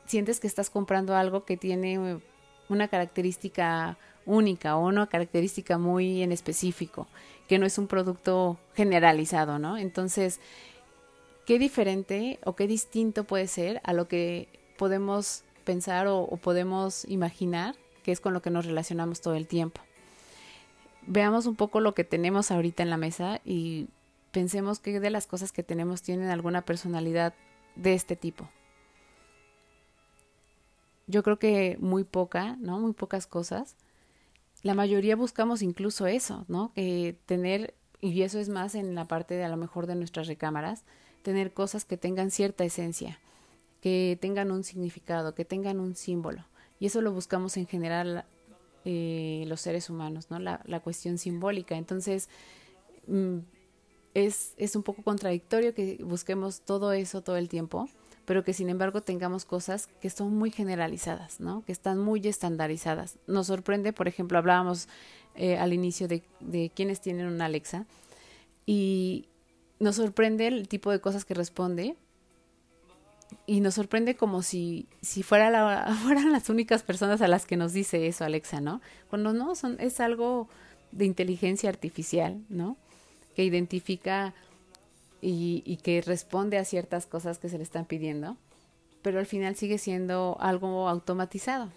sientes 0.05 0.38
que 0.38 0.46
estás 0.46 0.68
comprando 0.68 1.16
algo 1.16 1.44
que 1.44 1.57
tiene 1.57 2.20
una 2.68 2.88
característica 2.88 3.96
única 4.31 4.77
o 4.77 4.87
una 4.87 5.07
característica 5.07 5.79
muy 5.79 6.23
en 6.23 6.33
específico, 6.33 7.07
que 7.49 7.59
no 7.59 7.66
es 7.66 7.79
un 7.79 7.87
producto 7.87 8.59
generalizado, 8.75 9.59
¿no? 9.59 9.77
Entonces, 9.77 10.40
¿qué 11.47 11.59
diferente 11.59 12.38
o 12.45 12.55
qué 12.55 12.66
distinto 12.66 13.25
puede 13.25 13.47
ser 13.47 13.81
a 13.85 13.93
lo 13.93 14.09
que 14.09 14.49
podemos 14.79 15.43
pensar 15.64 16.07
o, 16.07 16.27
podemos 16.37 17.05
imaginar, 17.07 17.75
que 18.03 18.12
es 18.12 18.21
con 18.21 18.33
lo 18.33 18.43
que 18.43 18.51
nos 18.51 18.66
relacionamos 18.66 19.21
todo 19.21 19.35
el 19.35 19.47
tiempo? 19.47 19.81
Veamos 21.07 21.47
un 21.47 21.57
poco 21.57 21.81
lo 21.81 21.95
que 21.95 22.05
tenemos 22.05 22.51
ahorita 22.51 22.83
en 22.83 22.90
la 22.90 22.97
mesa 22.97 23.40
y 23.45 23.88
pensemos 24.31 24.79
qué 24.79 25.01
de 25.01 25.11
las 25.11 25.27
cosas 25.27 25.51
que 25.51 25.62
tenemos 25.62 26.03
tienen 26.03 26.31
alguna 26.31 26.62
personalidad 26.62 27.35
de 27.75 27.95
este 27.95 28.16
tipo 28.16 28.49
yo 31.11 31.23
creo 31.23 31.38
que 31.38 31.77
muy 31.81 32.05
poca, 32.05 32.57
¿no? 32.61 32.79
Muy 32.79 32.93
pocas 32.93 33.27
cosas 33.27 33.77
la 34.62 34.75
mayoría 34.75 35.16
buscamos 35.16 35.62
incluso 35.62 36.07
eso, 36.07 36.44
¿no? 36.49 36.73
Que 36.75 37.16
tener, 37.27 37.75
y 38.01 38.23
eso 38.23 38.38
es 38.38 38.49
más 38.49 38.75
en 38.75 38.94
la 38.94 39.07
parte 39.07 39.35
de 39.35 39.44
a 39.44 39.49
lo 39.49 39.57
mejor 39.57 39.87
de 39.87 39.94
nuestras 39.94 40.27
recámaras, 40.27 40.85
tener 41.23 41.53
cosas 41.53 41.85
que 41.85 41.96
tengan 41.96 42.31
cierta 42.31 42.64
esencia, 42.64 43.18
que 43.81 44.18
tengan 44.20 44.51
un 44.51 44.64
significado, 44.64 45.35
que 45.35 45.44
tengan 45.44 45.81
un 45.81 45.96
símbolo. 45.96 46.44
Y 46.79 46.87
eso 46.87 47.01
lo 47.01 47.12
buscamos 47.12 47.57
en 47.57 47.66
general 47.66 48.25
eh, 48.85 49.44
los 49.46 49.61
seres 49.61 49.90
humanos, 49.90 50.31
¿no? 50.31 50.38
La, 50.38 50.81
cuestión 50.83 51.18
simbólica. 51.18 51.77
Entonces, 51.77 52.29
mm, 53.07 53.38
es, 54.14 54.55
es 54.57 54.77
un 54.77 54.83
poco 54.83 55.03
contradictorio 55.03 55.75
que 55.75 55.99
busquemos 56.03 56.61
todo 56.62 56.92
eso 56.92 57.23
todo 57.23 57.37
el 57.37 57.49
tiempo 57.49 57.88
pero 58.31 58.45
que 58.45 58.53
sin 58.53 58.69
embargo 58.69 59.01
tengamos 59.01 59.45
cosas 59.45 59.88
que 60.01 60.09
son 60.09 60.37
muy 60.37 60.53
generalizadas, 60.53 61.40
¿no? 61.40 61.64
Que 61.64 61.73
están 61.73 61.99
muy 61.99 62.25
estandarizadas. 62.29 63.19
Nos 63.27 63.49
sorprende, 63.49 63.93
por 63.93 64.07
ejemplo, 64.07 64.38
hablábamos 64.38 64.87
eh, 65.35 65.59
al 65.59 65.73
inicio 65.73 66.07
de, 66.07 66.23
de 66.38 66.71
quienes 66.73 67.01
tienen 67.01 67.27
una 67.27 67.47
Alexa 67.47 67.87
y 68.66 69.27
nos 69.81 69.97
sorprende 69.97 70.47
el 70.47 70.69
tipo 70.69 70.93
de 70.93 71.01
cosas 71.01 71.25
que 71.25 71.35
responde 71.35 71.97
y 73.47 73.62
nos 73.62 73.75
sorprende 73.75 74.14
como 74.14 74.43
si, 74.43 74.87
si 75.03 75.25
fuera 75.25 75.51
la, 75.51 75.93
fueran 76.05 76.31
las 76.31 76.49
únicas 76.51 76.85
personas 76.85 77.21
a 77.23 77.27
las 77.27 77.47
que 77.47 77.57
nos 77.57 77.73
dice 77.73 78.07
eso 78.07 78.25
Alexa, 78.25 78.61
¿no? 78.61 78.81
Cuando 79.09 79.33
no, 79.33 79.57
son, 79.57 79.77
es 79.81 79.99
algo 79.99 80.49
de 80.93 81.05
inteligencia 81.05 81.69
artificial, 81.69 82.40
¿no? 82.49 82.77
Que 83.35 83.43
identifica 83.43 84.35
y, 85.20 85.78
que 85.83 86.00
responde 86.02 86.59
a 86.59 86.64
ciertas 86.64 87.06
cosas 87.06 87.38
que 87.38 87.48
se 87.48 87.59
le 87.59 87.64
están 87.64 87.85
pidiendo, 87.85 88.37
pero 89.02 89.18
al 89.18 89.26
final 89.26 89.56
sigue 89.56 89.78
siendo 89.78 90.37
algo 90.40 90.88
automatizado. 90.88 91.70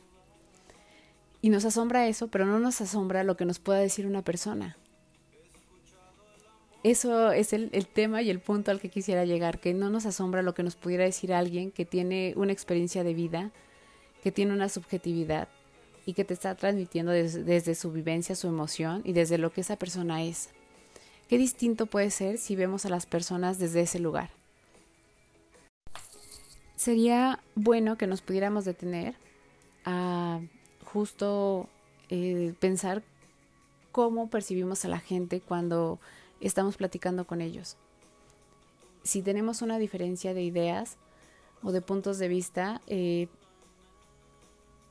Y 1.42 1.50
nos 1.50 1.66
asombra 1.66 2.08
eso, 2.08 2.30
pero 2.30 2.46
no 2.46 2.60
nos 2.60 2.80
asombra 2.82 3.24
lo 3.24 3.36
que 3.36 3.46
nos 3.46 3.60
pueda 3.60 3.80
decir 3.80 4.06
una 4.08 4.22
persona. 4.22 4.78
Eso 6.84 7.32
es 7.32 7.54
el, 7.54 7.70
el, 7.74 7.88
tema 7.88 8.22
y 8.22 8.30
el 8.30 8.40
punto 8.40 8.72
al 8.72 8.80
que 8.80 8.90
quisiera 8.90 9.24
llegar, 9.24 9.60
que 9.60 9.74
no 9.74 9.90
nos 9.90 10.06
asombra 10.06 10.42
lo 10.42 10.54
que 10.54 10.64
nos 10.64 10.76
pudiera 10.76 11.06
decir 11.06 11.34
alguien 11.34 11.72
que 11.72 11.86
tiene 11.86 12.34
una 12.36 12.52
experiencia 12.52 13.04
de 13.04 13.14
vida, 13.14 13.52
que 14.22 14.32
tiene 14.32 14.54
una 14.54 14.68
subjetividad 14.68 15.48
y 16.06 16.14
que 16.14 16.26
te 16.26 16.34
está 16.34 16.56
transmitiendo 16.56 17.12
desde 17.12 17.76
su 17.76 17.92
vivencia, 17.92 18.36
su 18.36 18.48
emoción 18.48 19.02
y 19.06 19.14
desde 19.14 19.38
lo 19.38 19.52
que 19.52 19.62
esa 19.62 19.78
persona 19.78 20.24
es. 20.24 20.50
Qué 21.34 21.40
distinto 21.40 21.88
puede 21.88 22.12
ser 22.12 22.38
si 22.38 22.56
vemos 22.56 22.86
a 22.86 22.90
las 22.90 23.08
personas 23.08 23.58
desde 23.58 23.82
ese 23.82 23.98
lugar. 23.98 24.30
Sería 26.76 27.40
bueno 27.56 27.98
que 27.98 28.06
nos 28.06 28.22
pudiéramos 28.22 28.66
detener 28.66 29.16
a 29.84 30.42
justo 30.86 31.68
eh, 32.10 32.54
pensar 32.60 33.02
cómo 33.92 34.30
percibimos 34.30 34.86
a 34.86 34.90
la 34.90 35.00
gente 35.00 35.42
cuando 35.42 36.00
estamos 36.40 36.78
platicando 36.78 37.26
con 37.26 37.42
ellos. 37.42 37.78
Si 39.02 39.24
tenemos 39.24 39.64
una 39.64 39.80
diferencia 39.80 40.36
de 40.36 40.44
ideas 40.44 40.98
o 41.64 41.72
de 41.72 41.82
puntos 41.82 42.20
de 42.20 42.28
vista, 42.28 42.80
eh, 42.86 43.28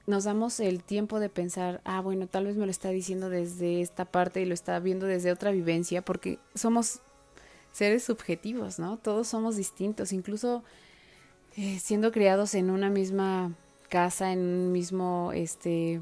nos 0.06 0.24
damos 0.24 0.58
el 0.60 0.82
tiempo 0.82 1.20
de 1.20 1.28
pensar, 1.28 1.80
ah, 1.84 2.00
bueno, 2.00 2.26
tal 2.26 2.46
vez 2.46 2.56
me 2.56 2.64
lo 2.64 2.70
está 2.70 2.90
diciendo 2.90 3.30
desde 3.30 3.80
esta 3.80 4.04
parte 4.04 4.40
y 4.40 4.44
lo 4.44 4.54
está 4.54 4.78
viendo 4.80 5.06
desde 5.06 5.30
otra 5.30 5.52
vivencia, 5.52 6.02
porque 6.02 6.38
somos 6.54 7.00
seres 7.70 8.04
subjetivos, 8.04 8.78
¿no? 8.78 8.96
Todos 8.98 9.28
somos 9.28 9.56
distintos, 9.56 10.12
incluso 10.12 10.64
eh, 11.56 11.78
siendo 11.78 12.10
criados 12.10 12.54
en 12.54 12.70
una 12.70 12.90
misma 12.90 13.52
casa, 13.88 14.32
en 14.32 14.40
un 14.40 14.72
mismo 14.72 15.30
este 15.34 16.00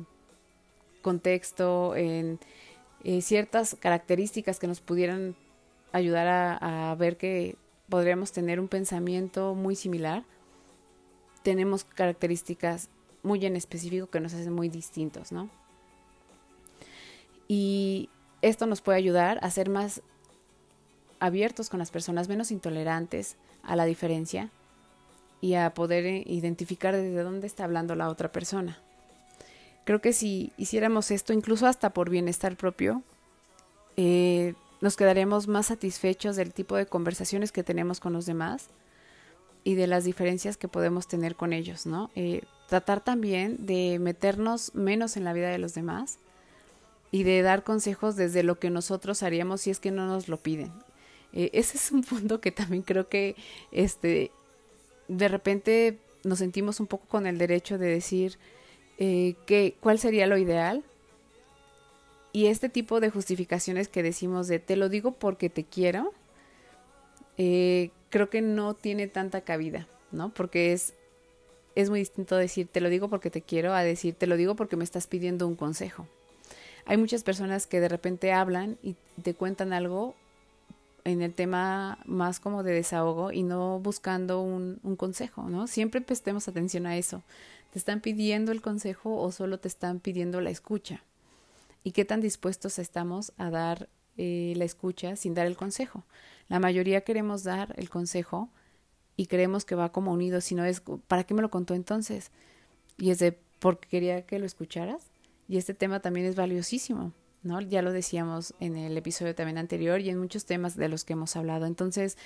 contexto, 1.02 1.94
en 1.94 2.38
eh, 3.04 3.20
ciertas 3.20 3.76
características 3.78 4.58
que 4.58 4.66
nos 4.66 4.80
pudieran 4.80 5.36
ayudar 5.92 6.26
a, 6.26 6.90
a 6.90 6.94
ver 6.94 7.16
que 7.16 7.56
podríamos 7.88 8.32
tener 8.32 8.60
un 8.60 8.68
pensamiento 8.68 9.54
muy 9.54 9.76
similar. 9.76 10.24
Tenemos 11.42 11.84
características 11.84 12.88
muy 13.22 13.44
en 13.46 13.56
específico 13.56 14.08
que 14.08 14.20
nos 14.20 14.34
hacen 14.34 14.52
muy 14.52 14.68
distintos, 14.68 15.32
¿no? 15.32 15.50
Y 17.48 18.08
esto 18.42 18.66
nos 18.66 18.80
puede 18.80 18.98
ayudar 18.98 19.38
a 19.42 19.50
ser 19.50 19.68
más 19.68 20.02
abiertos 21.18 21.68
con 21.68 21.78
las 21.78 21.90
personas, 21.90 22.28
menos 22.28 22.50
intolerantes 22.50 23.36
a 23.62 23.76
la 23.76 23.84
diferencia 23.84 24.50
y 25.40 25.54
a 25.54 25.74
poder 25.74 26.06
eh, 26.06 26.24
identificar 26.26 26.94
desde 26.94 27.22
dónde 27.22 27.46
está 27.46 27.64
hablando 27.64 27.94
la 27.94 28.08
otra 28.08 28.32
persona. 28.32 28.78
Creo 29.84 30.00
que 30.00 30.12
si 30.12 30.52
hiciéramos 30.56 31.10
esto, 31.10 31.32
incluso 31.32 31.66
hasta 31.66 31.90
por 31.90 32.10
bienestar 32.10 32.56
propio, 32.56 33.02
eh, 33.96 34.54
nos 34.80 34.96
quedaríamos 34.96 35.48
más 35.48 35.66
satisfechos 35.66 36.36
del 36.36 36.52
tipo 36.52 36.76
de 36.76 36.86
conversaciones 36.86 37.52
que 37.52 37.62
tenemos 37.62 38.00
con 38.00 38.12
los 38.12 38.26
demás 38.26 38.68
y 39.64 39.74
de 39.74 39.86
las 39.86 40.04
diferencias 40.04 40.56
que 40.56 40.68
podemos 40.68 41.06
tener 41.06 41.36
con 41.36 41.52
ellos, 41.52 41.86
¿no? 41.86 42.10
Eh, 42.14 42.42
tratar 42.68 43.02
también 43.02 43.66
de 43.66 43.98
meternos 43.98 44.74
menos 44.74 45.16
en 45.16 45.24
la 45.24 45.32
vida 45.32 45.50
de 45.50 45.58
los 45.58 45.74
demás 45.74 46.18
y 47.10 47.24
de 47.24 47.42
dar 47.42 47.64
consejos 47.64 48.16
desde 48.16 48.42
lo 48.42 48.58
que 48.58 48.70
nosotros 48.70 49.22
haríamos 49.22 49.62
si 49.62 49.70
es 49.70 49.80
que 49.80 49.90
no 49.90 50.06
nos 50.06 50.28
lo 50.28 50.36
piden. 50.36 50.72
Eh, 51.32 51.50
ese 51.54 51.76
es 51.76 51.92
un 51.92 52.02
punto 52.02 52.40
que 52.40 52.52
también 52.52 52.82
creo 52.82 53.08
que 53.08 53.36
este 53.72 54.30
de 55.08 55.28
repente 55.28 55.98
nos 56.22 56.38
sentimos 56.38 56.78
un 56.80 56.86
poco 56.86 57.06
con 57.08 57.26
el 57.26 57.38
derecho 57.38 57.78
de 57.78 57.88
decir 57.88 58.38
eh, 58.98 59.34
que, 59.46 59.74
cuál 59.80 59.98
sería 59.98 60.26
lo 60.26 60.38
ideal. 60.38 60.84
Y 62.32 62.46
este 62.46 62.68
tipo 62.68 63.00
de 63.00 63.10
justificaciones 63.10 63.88
que 63.88 64.04
decimos 64.04 64.46
de 64.46 64.60
te 64.60 64.76
lo 64.76 64.88
digo 64.88 65.12
porque 65.12 65.50
te 65.50 65.64
quiero, 65.64 66.12
eh, 67.38 67.90
creo 68.10 68.28
que 68.28 68.42
no 68.42 68.74
tiene 68.74 69.06
tanta 69.06 69.40
cabida, 69.40 69.88
¿no? 70.12 70.28
Porque 70.34 70.72
es, 70.72 70.94
es 71.74 71.88
muy 71.88 72.00
distinto 72.00 72.36
decir 72.36 72.68
te 72.70 72.80
lo 72.80 72.90
digo 72.90 73.08
porque 73.08 73.30
te 73.30 73.42
quiero 73.42 73.72
a 73.72 73.82
decir 73.82 74.14
te 74.14 74.26
lo 74.26 74.36
digo 74.36 74.56
porque 74.56 74.76
me 74.76 74.84
estás 74.84 75.06
pidiendo 75.06 75.46
un 75.46 75.56
consejo. 75.56 76.06
Hay 76.84 76.96
muchas 76.96 77.22
personas 77.22 77.66
que 77.66 77.80
de 77.80 77.88
repente 77.88 78.32
hablan 78.32 78.76
y 78.82 78.96
te 79.22 79.34
cuentan 79.34 79.72
algo 79.72 80.16
en 81.04 81.22
el 81.22 81.32
tema 81.32 81.98
más 82.04 82.40
como 82.40 82.62
de 82.62 82.72
desahogo 82.72 83.32
y 83.32 83.42
no 83.42 83.78
buscando 83.78 84.42
un, 84.42 84.80
un 84.82 84.96
consejo, 84.96 85.48
¿no? 85.48 85.66
Siempre 85.66 86.00
prestemos 86.00 86.48
atención 86.48 86.86
a 86.86 86.96
eso. 86.96 87.22
¿Te 87.72 87.78
están 87.78 88.00
pidiendo 88.00 88.50
el 88.50 88.60
consejo 88.60 89.16
o 89.16 89.30
solo 89.30 89.58
te 89.60 89.68
están 89.68 90.00
pidiendo 90.00 90.40
la 90.40 90.50
escucha? 90.50 91.04
¿Y 91.84 91.92
qué 91.92 92.04
tan 92.04 92.20
dispuestos 92.20 92.78
estamos 92.78 93.32
a 93.38 93.50
dar 93.50 93.88
eh, 94.16 94.54
la 94.56 94.64
escucha 94.64 95.16
sin 95.16 95.34
dar 95.34 95.46
el 95.46 95.56
consejo? 95.56 96.04
La 96.48 96.58
mayoría 96.58 97.02
queremos 97.02 97.44
dar 97.44 97.74
el 97.76 97.88
consejo 97.88 98.50
y 99.16 99.26
creemos 99.26 99.64
que 99.64 99.74
va 99.74 99.92
como 99.92 100.12
unido, 100.12 100.40
si 100.40 100.54
no 100.54 100.64
es, 100.64 100.82
¿para 101.06 101.24
qué 101.24 101.34
me 101.34 101.42
lo 101.42 101.50
contó 101.50 101.74
entonces? 101.74 102.30
Y 102.96 103.10
es 103.10 103.18
de, 103.18 103.38
porque 103.58 103.88
quería 103.88 104.26
que 104.26 104.38
lo 104.38 104.46
escucharas. 104.46 105.10
Y 105.48 105.56
este 105.56 105.74
tema 105.74 106.00
también 106.00 106.26
es 106.26 106.36
valiosísimo. 106.36 107.12
¿no? 107.42 107.60
Ya 107.60 107.82
lo 107.82 107.92
decíamos 107.92 108.54
en 108.60 108.76
el 108.76 108.96
episodio 108.96 109.34
también 109.34 109.58
anterior 109.58 110.00
y 110.00 110.10
en 110.10 110.18
muchos 110.18 110.44
temas 110.44 110.76
de 110.76 110.88
los 110.88 111.04
que 111.04 111.14
hemos 111.14 111.36
hablado. 111.36 111.66
Entonces, 111.66 112.18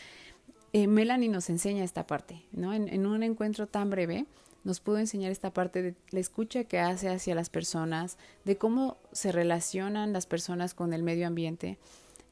eh, 0.73 0.87
Melanie 0.87 1.29
nos 1.29 1.51
enseña 1.51 1.85
esta 1.85 2.07
parte, 2.07 2.43
¿no? 2.53 2.75
En, 2.75 3.07
un 3.07 3.23
encuentro 3.23 3.69
tan 3.69 3.91
breve 3.91 4.27
nos 4.65 4.81
pudo 4.81 4.99
enseñar 4.99 5.31
esta 5.31 5.53
parte 5.53 5.83
de 5.83 5.95
la 6.11 6.21
escucha 6.21 6.65
que 6.65 6.81
hace 6.81 7.09
hacia 7.09 7.35
las 7.35 7.51
personas, 7.51 8.19
de 8.45 8.57
cómo 8.57 8.97
se 9.13 9.31
relacionan 9.31 10.13
las 10.13 10.27
personas 10.27 10.75
con 10.75 10.93
el 10.93 11.03
medio 11.03 11.27
ambiente, 11.27 11.79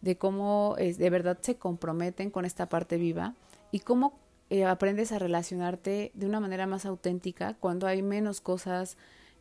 de 0.01 0.17
cómo 0.17 0.75
de 0.79 1.11
verdad 1.11 1.39
se 1.41 1.57
comprometen 1.57 2.31
con 2.31 2.45
esta 2.45 2.69
parte 2.69 2.97
viva 2.97 3.35
y 3.71 3.81
cómo 3.81 4.19
eh, 4.51 4.65
aprendes 4.65 5.13
a 5.13 5.19
relacionarte 5.19 6.11
de 6.15 6.27
una 6.27 6.41
manera 6.41 6.67
más 6.67 6.85
auténtica 6.85 7.55
cuando 7.55 7.87
hay 7.87 8.03
menos 8.03 8.41
cosas 8.41 8.97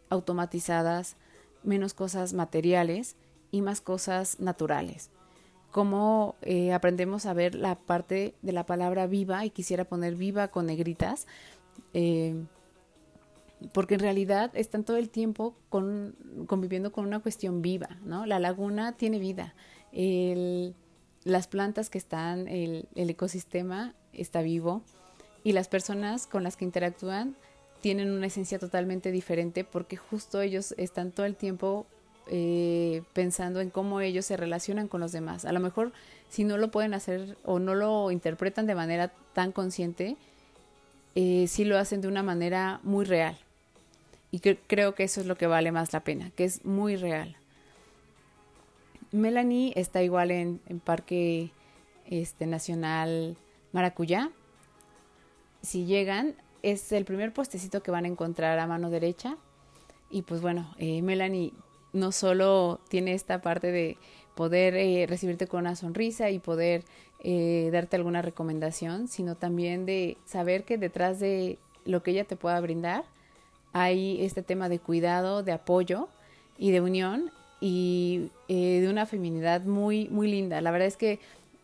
automatizadas, 0.09 1.15
menos 1.63 1.93
cosas 1.93 2.33
materiales 2.33 3.15
y 3.51 3.61
más 3.61 3.81
cosas 3.81 4.39
naturales. 4.39 5.09
Cómo 5.71 6.35
eh, 6.41 6.73
aprendemos 6.73 7.25
a 7.25 7.33
ver 7.33 7.55
la 7.55 7.75
parte 7.75 8.35
de 8.41 8.51
la 8.51 8.65
palabra 8.65 9.07
viva, 9.07 9.45
y 9.45 9.49
quisiera 9.49 9.85
poner 9.85 10.15
viva 10.15 10.49
con 10.49 10.65
negritas, 10.65 11.27
eh, 11.93 12.35
porque 13.73 13.95
en 13.95 13.99
realidad 13.99 14.51
están 14.53 14.83
todo 14.83 14.97
el 14.97 15.09
tiempo 15.09 15.55
con, 15.69 16.15
conviviendo 16.47 16.91
con 16.91 17.05
una 17.05 17.19
cuestión 17.19 17.61
viva, 17.61 17.99
¿no? 18.03 18.25
La 18.25 18.39
laguna 18.39 18.93
tiene 18.93 19.19
vida, 19.19 19.53
las 21.23 21.47
plantas 21.47 21.89
que 21.89 21.97
están, 21.97 22.47
el, 22.47 22.87
el 22.95 23.09
ecosistema 23.09 23.93
está 24.13 24.41
vivo 24.41 24.81
y 25.43 25.53
las 25.53 25.67
personas 25.67 26.27
con 26.27 26.43
las 26.43 26.55
que 26.57 26.65
interactúan 26.65 27.35
tienen 27.81 28.11
una 28.11 28.27
esencia 28.27 28.59
totalmente 28.59 29.11
diferente 29.11 29.63
porque 29.63 29.97
justo 29.97 30.41
ellos 30.41 30.73
están 30.77 31.11
todo 31.11 31.25
el 31.25 31.35
tiempo 31.35 31.85
eh, 32.27 33.01
pensando 33.13 33.59
en 33.59 33.69
cómo 33.71 33.99
ellos 33.99 34.25
se 34.25 34.37
relacionan 34.37 34.87
con 34.87 35.01
los 35.01 35.11
demás. 35.11 35.45
A 35.45 35.51
lo 35.51 35.59
mejor 35.59 35.91
si 36.29 36.43
no 36.43 36.57
lo 36.57 36.71
pueden 36.71 36.93
hacer 36.93 37.37
o 37.43 37.59
no 37.59 37.75
lo 37.75 38.11
interpretan 38.11 38.67
de 38.67 38.75
manera 38.75 39.11
tan 39.33 39.51
consciente, 39.51 40.15
eh, 41.15 41.45
sí 41.47 41.65
lo 41.65 41.77
hacen 41.77 42.01
de 42.01 42.07
una 42.07 42.23
manera 42.23 42.79
muy 42.83 43.05
real. 43.05 43.37
Y 44.31 44.39
creo 44.39 44.95
que 44.95 45.03
eso 45.03 45.19
es 45.19 45.27
lo 45.27 45.35
que 45.35 45.45
vale 45.45 45.71
más 45.71 45.91
la 45.91 46.05
pena, 46.05 46.31
que 46.31 46.45
es 46.45 46.63
muy 46.63 46.95
real. 46.95 47.35
Melanie 49.11 49.73
está 49.75 50.01
igual 50.01 50.31
en, 50.31 50.59
Parque 50.83 51.51
este, 52.05 52.47
Nacional 52.47 53.35
Maracuyá. 53.73 54.31
Si 55.61 55.85
llegan, 55.85 56.35
es 56.63 56.93
el 56.93 57.03
primer 57.03 57.33
puestecito 57.33 57.83
que 57.83 57.91
van 57.91 58.05
a 58.05 58.07
encontrar 58.07 58.57
a 58.57 58.67
mano 58.67 58.89
derecha. 58.89 59.35
Y 60.09 60.21
pues 60.21 60.41
bueno, 60.41 60.73
eh, 60.77 61.01
Melanie 61.01 61.53
no 61.91 62.13
solo 62.13 62.79
tiene 62.87 63.13
esta 63.13 63.41
parte 63.41 63.71
de 63.71 63.97
poder 64.35 64.75
eh, 64.75 65.05
recibirte 65.07 65.47
con 65.47 65.61
una 65.61 65.75
sonrisa 65.75 66.29
y 66.29 66.39
poder 66.39 66.85
eh, 67.19 67.69
darte 67.73 67.97
alguna 67.97 68.21
recomendación, 68.21 69.09
sino 69.09 69.35
también 69.35 69.85
de 69.85 70.17
saber 70.25 70.63
que 70.63 70.77
detrás 70.77 71.19
de 71.19 71.59
lo 71.83 72.01
que 72.01 72.11
ella 72.11 72.23
te 72.23 72.37
pueda 72.37 72.59
brindar 72.61 73.03
hay 73.73 74.23
este 74.23 74.43
tema 74.43 74.69
de 74.69 74.79
cuidado, 74.79 75.43
de 75.43 75.51
apoyo 75.51 76.09
y 76.57 76.71
de 76.71 76.81
unión 76.81 77.31
y 77.59 78.31
eh, 78.47 78.81
de 78.81 78.89
una 78.89 79.05
feminidad 79.05 79.61
muy, 79.63 80.07
muy 80.09 80.29
linda. 80.29 80.61
La 80.61 80.71
verdad 80.71 80.87
es 80.87 80.97
que 80.97 81.19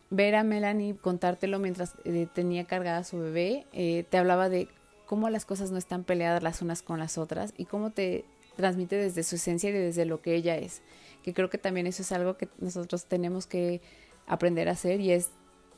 ver 0.10 0.36
a 0.36 0.43
Melanie 0.43 0.96
contártelo 0.96 1.60
mientras 1.60 1.93
tenía 2.34 2.63
cargada 2.63 3.04
su 3.04 3.20
bebé, 3.20 3.65
te 4.10 4.17
hablaba 4.17 4.48
de 4.48 4.70
cómo 5.06 5.30
las 5.30 5.46
cosas 5.46 5.72
no 5.72 5.78
están 5.78 6.04
peleadas 6.04 6.43
las 6.43 6.62
unas 6.62 6.84
con 6.84 7.00
las 7.00 7.17
otras 7.17 7.54
y 7.58 7.65
cómo 7.65 7.91
te 7.91 8.26
transmite 8.58 8.98
desde 8.98 9.24
su 9.24 9.36
esencia 9.36 9.70
y 9.70 9.74
desde 9.74 10.06
lo 10.06 10.22
que 10.22 10.36
ella 10.36 10.58
es. 10.58 10.82
Que 11.24 11.34
creo 11.34 11.50
que 11.50 11.58
también 11.58 11.88
eso 11.88 12.02
es 12.02 12.12
algo 12.12 12.38
que 12.38 12.50
nosotros 12.60 13.06
tenemos 13.06 13.48
que 13.48 13.82
aprender 14.28 14.67
a 14.67 14.74
hacer 14.74 15.00
y 15.00 15.12
es, 15.12 15.30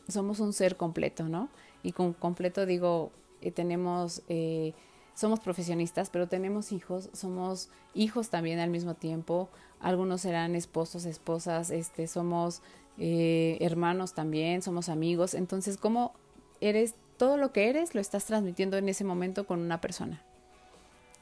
somos 0.08 0.40
un 0.40 0.54
ser 0.54 0.76
completo, 0.76 1.30
¿no? 1.30 1.50
Y 1.84 1.92
con 1.92 2.14
completo 2.14 2.66
digo, 2.66 3.12
eh, 3.42 3.52
tenemos, 3.52 4.24
eh, 4.28 4.74
somos 5.20 5.42
profesionistas, 5.42 6.10
pero 6.10 6.28
tenemos 6.28 6.72
hijos, 6.72 7.10
somos 7.12 7.70
hijos 7.94 8.30
también 8.30 8.60
al 8.60 8.70
mismo 8.70 8.94
tiempo, 8.94 9.50
algunos 9.82 10.22
serán 10.22 10.56
esposos, 10.56 11.04
esposas, 11.04 11.72
este, 11.72 12.08
somos 12.08 12.62
eh, 12.98 13.58
hermanos 13.60 14.14
también, 14.14 14.62
somos 14.62 14.88
amigos, 14.88 15.34
entonces, 15.34 15.76
¿cómo 15.76 16.14
eres? 16.62 16.96
Todo 17.18 17.36
lo 17.36 17.52
que 17.52 17.70
eres 17.70 17.96
lo 17.96 18.00
estás 18.00 18.24
transmitiendo 18.26 18.78
en 18.78 18.88
ese 18.88 19.04
momento 19.04 19.46
con 19.46 19.60
una 19.60 19.82
persona. 19.82 20.24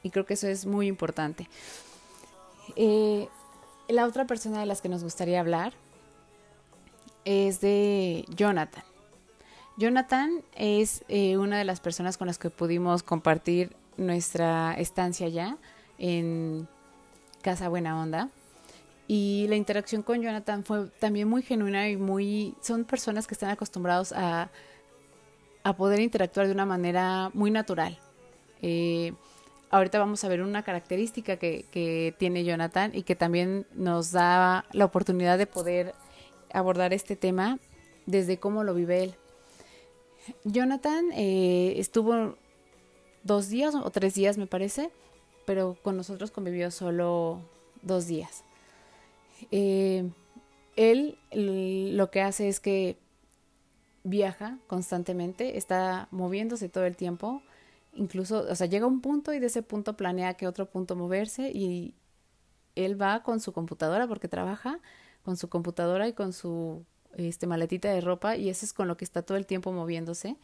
Y 0.04 0.10
creo 0.10 0.24
que 0.24 0.34
eso 0.34 0.46
es 0.46 0.64
muy 0.64 0.86
importante. 0.86 1.48
Eh, 2.76 3.26
la 3.88 4.06
otra 4.06 4.28
persona 4.28 4.60
de 4.60 4.66
las 4.66 4.80
que 4.80 4.88
nos 4.88 5.02
gustaría 5.02 5.40
hablar 5.40 5.72
es 7.24 7.60
de 7.60 8.24
Jonathan. 8.28 8.84
Jonathan 9.76 10.44
es 10.54 11.04
eh, 11.08 11.36
una 11.36 11.58
de 11.58 11.64
las 11.64 11.80
personas 11.80 12.16
con 12.16 12.28
las 12.28 12.38
que 12.38 12.50
pudimos 12.50 13.02
compartir 13.02 13.74
nuestra 13.98 14.74
estancia 14.74 15.28
ya 15.28 15.58
en 15.98 16.66
Casa 17.42 17.68
Buena 17.68 18.00
Onda. 18.00 18.30
Y 19.06 19.46
la 19.48 19.56
interacción 19.56 20.02
con 20.02 20.22
Jonathan 20.22 20.64
fue 20.64 20.88
también 20.98 21.28
muy 21.28 21.42
genuina 21.42 21.88
y 21.88 21.96
muy... 21.96 22.54
Son 22.60 22.84
personas 22.84 23.26
que 23.26 23.34
están 23.34 23.50
acostumbrados 23.50 24.12
a, 24.12 24.50
a 25.64 25.76
poder 25.76 26.00
interactuar 26.00 26.46
de 26.46 26.52
una 26.52 26.66
manera 26.66 27.30
muy 27.34 27.50
natural. 27.50 27.98
Eh, 28.62 29.12
ahorita 29.70 29.98
vamos 29.98 30.24
a 30.24 30.28
ver 30.28 30.42
una 30.42 30.62
característica 30.62 31.36
que, 31.36 32.14
tiene 32.18 32.44
Jonathan 32.44 32.92
y 32.94 33.02
que 33.02 33.16
también 33.16 33.66
nos 33.74 34.12
da 34.12 34.64
la 34.72 34.84
oportunidad 34.84 35.38
de 35.38 35.46
poder 35.46 35.94
abordar 36.52 36.92
este 36.92 37.16
tema 37.16 37.58
desde 38.06 38.38
cómo 38.38 38.64
lo 38.64 38.74
vive 38.74 39.04
él. 39.04 39.14
Jonathan 40.44 41.06
eh, 41.12 41.74
estuvo 41.76 42.36
dos 43.22 43.48
días 43.48 43.74
o 43.74 43.90
tres 43.90 44.14
días, 44.14 44.38
me 44.38 44.46
parece, 44.46 44.90
pero 45.46 45.76
con 45.82 45.96
nosotros 45.96 46.30
convivió 46.30 46.70
solo 46.70 47.40
dos 47.82 48.06
días. 48.06 48.44
Eh, 49.50 50.10
él 50.76 51.18
lo 51.96 52.10
que 52.10 52.22
hace 52.22 52.48
es 52.48 52.60
que 52.60 52.98
viaja 54.04 54.58
constantemente, 54.66 55.58
está 55.58 56.08
moviéndose 56.10 56.68
todo 56.68 56.84
el 56.84 56.96
tiempo, 56.96 57.42
incluso, 57.94 58.46
o 58.48 58.54
sea, 58.54 58.66
llega 58.66 58.84
a 58.84 58.88
un 58.88 59.00
punto 59.00 59.32
y 59.32 59.38
de 59.38 59.46
ese 59.46 59.62
punto 59.62 59.96
planea 59.96 60.34
que 60.34 60.46
otro 60.46 60.66
punto 60.66 60.96
moverse 60.96 61.50
y 61.50 61.94
él 62.74 63.00
va 63.00 63.22
con 63.22 63.40
su 63.40 63.52
computadora 63.52 64.06
porque 64.06 64.28
trabaja 64.28 64.80
con 65.22 65.36
su 65.36 65.48
computadora 65.48 66.08
y 66.08 66.12
con 66.12 66.32
su 66.32 66.84
este 67.16 67.46
maletita 67.46 67.90
de 67.90 68.00
ropa 68.00 68.36
y 68.36 68.48
eso 68.48 68.64
es 68.64 68.72
con 68.72 68.86
lo 68.86 68.96
que 68.96 69.04
está 69.04 69.22
todo 69.22 69.36
el 69.36 69.46
tiempo 69.46 69.72
moviéndose, 69.72 70.36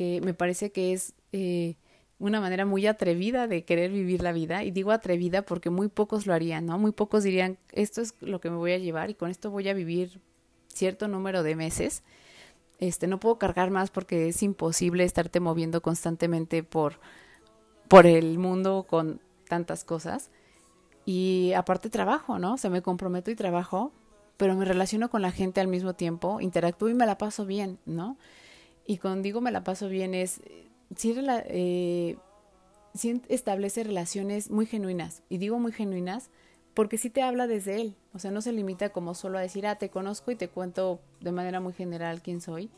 que 0.00 0.22
me 0.22 0.32
parece 0.32 0.72
que 0.72 0.94
es 0.94 1.12
eh, 1.32 1.76
una 2.18 2.40
manera 2.40 2.64
muy 2.64 2.86
atrevida 2.86 3.46
de 3.46 3.66
querer 3.66 3.90
vivir 3.90 4.22
la 4.22 4.32
vida 4.32 4.64
y 4.64 4.70
digo 4.70 4.92
atrevida 4.92 5.42
porque 5.42 5.68
muy 5.68 5.88
pocos 5.88 6.26
lo 6.26 6.32
harían, 6.32 6.64
¿no? 6.64 6.78
Muy 6.78 6.92
pocos 6.92 7.22
dirían, 7.22 7.58
esto 7.72 8.00
es 8.00 8.14
lo 8.20 8.40
que 8.40 8.48
me 8.48 8.56
voy 8.56 8.72
a 8.72 8.78
llevar 8.78 9.10
y 9.10 9.14
con 9.14 9.30
esto 9.30 9.50
voy 9.50 9.68
a 9.68 9.74
vivir 9.74 10.22
cierto 10.68 11.06
número 11.06 11.42
de 11.42 11.54
meses. 11.54 12.02
Este, 12.78 13.08
no 13.08 13.20
puedo 13.20 13.36
cargar 13.36 13.70
más 13.70 13.90
porque 13.90 14.28
es 14.28 14.42
imposible 14.42 15.04
estarte 15.04 15.38
moviendo 15.38 15.82
constantemente 15.82 16.62
por, 16.62 16.94
por 17.86 18.06
el 18.06 18.38
mundo 18.38 18.86
con 18.88 19.20
tantas 19.50 19.84
cosas. 19.84 20.30
Y 21.04 21.52
aparte 21.52 21.90
trabajo, 21.90 22.38
¿no? 22.38 22.54
O 22.54 22.56
sea, 22.56 22.70
me 22.70 22.80
comprometo 22.80 23.30
y 23.30 23.34
trabajo, 23.34 23.92
pero 24.38 24.54
me 24.54 24.64
relaciono 24.64 25.10
con 25.10 25.20
la 25.20 25.30
gente 25.30 25.60
al 25.60 25.68
mismo 25.68 25.92
tiempo, 25.92 26.40
interactúo 26.40 26.88
y 26.88 26.94
me 26.94 27.04
la 27.04 27.18
paso 27.18 27.44
bien, 27.44 27.78
¿no? 27.84 28.16
Y 28.90 28.98
cuando 28.98 29.22
digo 29.22 29.40
me 29.40 29.52
la 29.52 29.62
paso 29.62 29.88
bien 29.88 30.14
es, 30.14 30.40
sí, 30.96 31.14
eh, 31.16 32.16
establece 33.28 33.84
relaciones 33.84 34.50
muy 34.50 34.66
genuinas. 34.66 35.22
Y 35.28 35.38
digo 35.38 35.60
muy 35.60 35.70
genuinas 35.70 36.28
porque 36.74 36.98
sí 36.98 37.08
te 37.08 37.22
habla 37.22 37.46
desde 37.46 37.80
él. 37.80 37.94
O 38.14 38.18
sea, 38.18 38.32
no 38.32 38.42
se 38.42 38.50
limita 38.50 38.88
como 38.88 39.14
solo 39.14 39.38
a 39.38 39.42
decir, 39.42 39.64
ah, 39.68 39.76
te 39.76 39.90
conozco 39.90 40.32
y 40.32 40.34
te 40.34 40.48
cuento 40.48 40.98
de 41.20 41.30
manera 41.30 41.60
muy 41.60 41.72
general 41.72 42.20
quién 42.20 42.40
soy, 42.40 42.68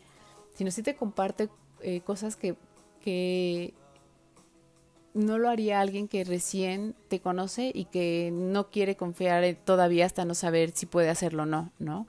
sino 0.53 0.71
sí 0.71 0.83
te 0.83 0.97
comparte 0.97 1.49
eh, 1.81 2.03
cosas 2.03 2.37
que, 2.37 2.57
que 3.01 3.73
no 5.15 5.39
lo 5.39 5.49
haría 5.49 5.81
alguien 5.81 6.09
que 6.09 6.25
recién 6.25 6.95
te 7.09 7.21
conoce 7.21 7.73
y 7.75 7.87
que 7.87 8.29
no 8.35 8.69
quiere 8.69 8.97
confiar 8.97 9.57
todavía 9.65 10.05
hasta 10.05 10.27
no 10.27 10.35
saber 10.35 10.73
si 10.73 10.85
puede 10.85 11.09
hacerlo 11.09 11.45
o 11.45 11.47
no, 11.47 11.73
¿no? 11.79 12.07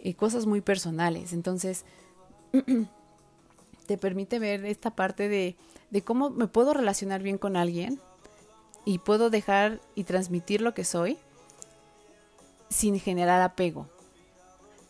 Y 0.00 0.14
cosas 0.14 0.46
muy 0.46 0.60
personales. 0.60 1.32
Entonces, 1.32 1.84
te 3.86 3.98
permite 3.98 4.38
ver 4.38 4.64
esta 4.64 4.90
parte 4.90 5.28
de, 5.28 5.56
de 5.90 6.02
cómo 6.02 6.30
me 6.30 6.46
puedo 6.46 6.74
relacionar 6.74 7.22
bien 7.22 7.38
con 7.38 7.56
alguien 7.56 8.00
y 8.84 8.98
puedo 8.98 9.30
dejar 9.30 9.80
y 9.94 10.04
transmitir 10.04 10.60
lo 10.60 10.74
que 10.74 10.84
soy 10.84 11.18
sin 12.68 12.98
generar 12.98 13.40
apego, 13.40 13.88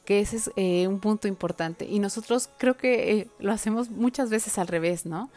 que 0.04 0.20
ese 0.20 0.36
es 0.36 0.50
eh, 0.56 0.88
un 0.88 1.00
punto 1.00 1.28
importante. 1.28 1.86
Y 1.86 1.98
nosotros 1.98 2.48
creo 2.58 2.76
que 2.76 3.12
eh, 3.12 3.28
lo 3.38 3.52
hacemos 3.52 3.90
muchas 3.90 4.30
veces 4.30 4.58
al 4.58 4.68
revés, 4.68 5.06
¿no? 5.06 5.30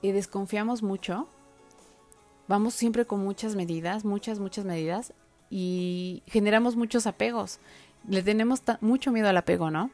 Y 0.00 0.12
desconfiamos 0.12 0.82
mucho, 0.82 1.28
vamos 2.46 2.74
siempre 2.74 3.06
con 3.06 3.20
muchas 3.20 3.56
medidas, 3.56 4.04
muchas, 4.04 4.38
muchas 4.38 4.64
medidas, 4.64 5.12
y 5.50 6.22
generamos 6.26 6.76
muchos 6.76 7.06
apegos. 7.06 7.58
Le 8.08 8.22
tenemos 8.22 8.62
mucho 8.80 9.12
miedo 9.12 9.28
al 9.28 9.36
apego, 9.36 9.70
¿no? 9.70 9.90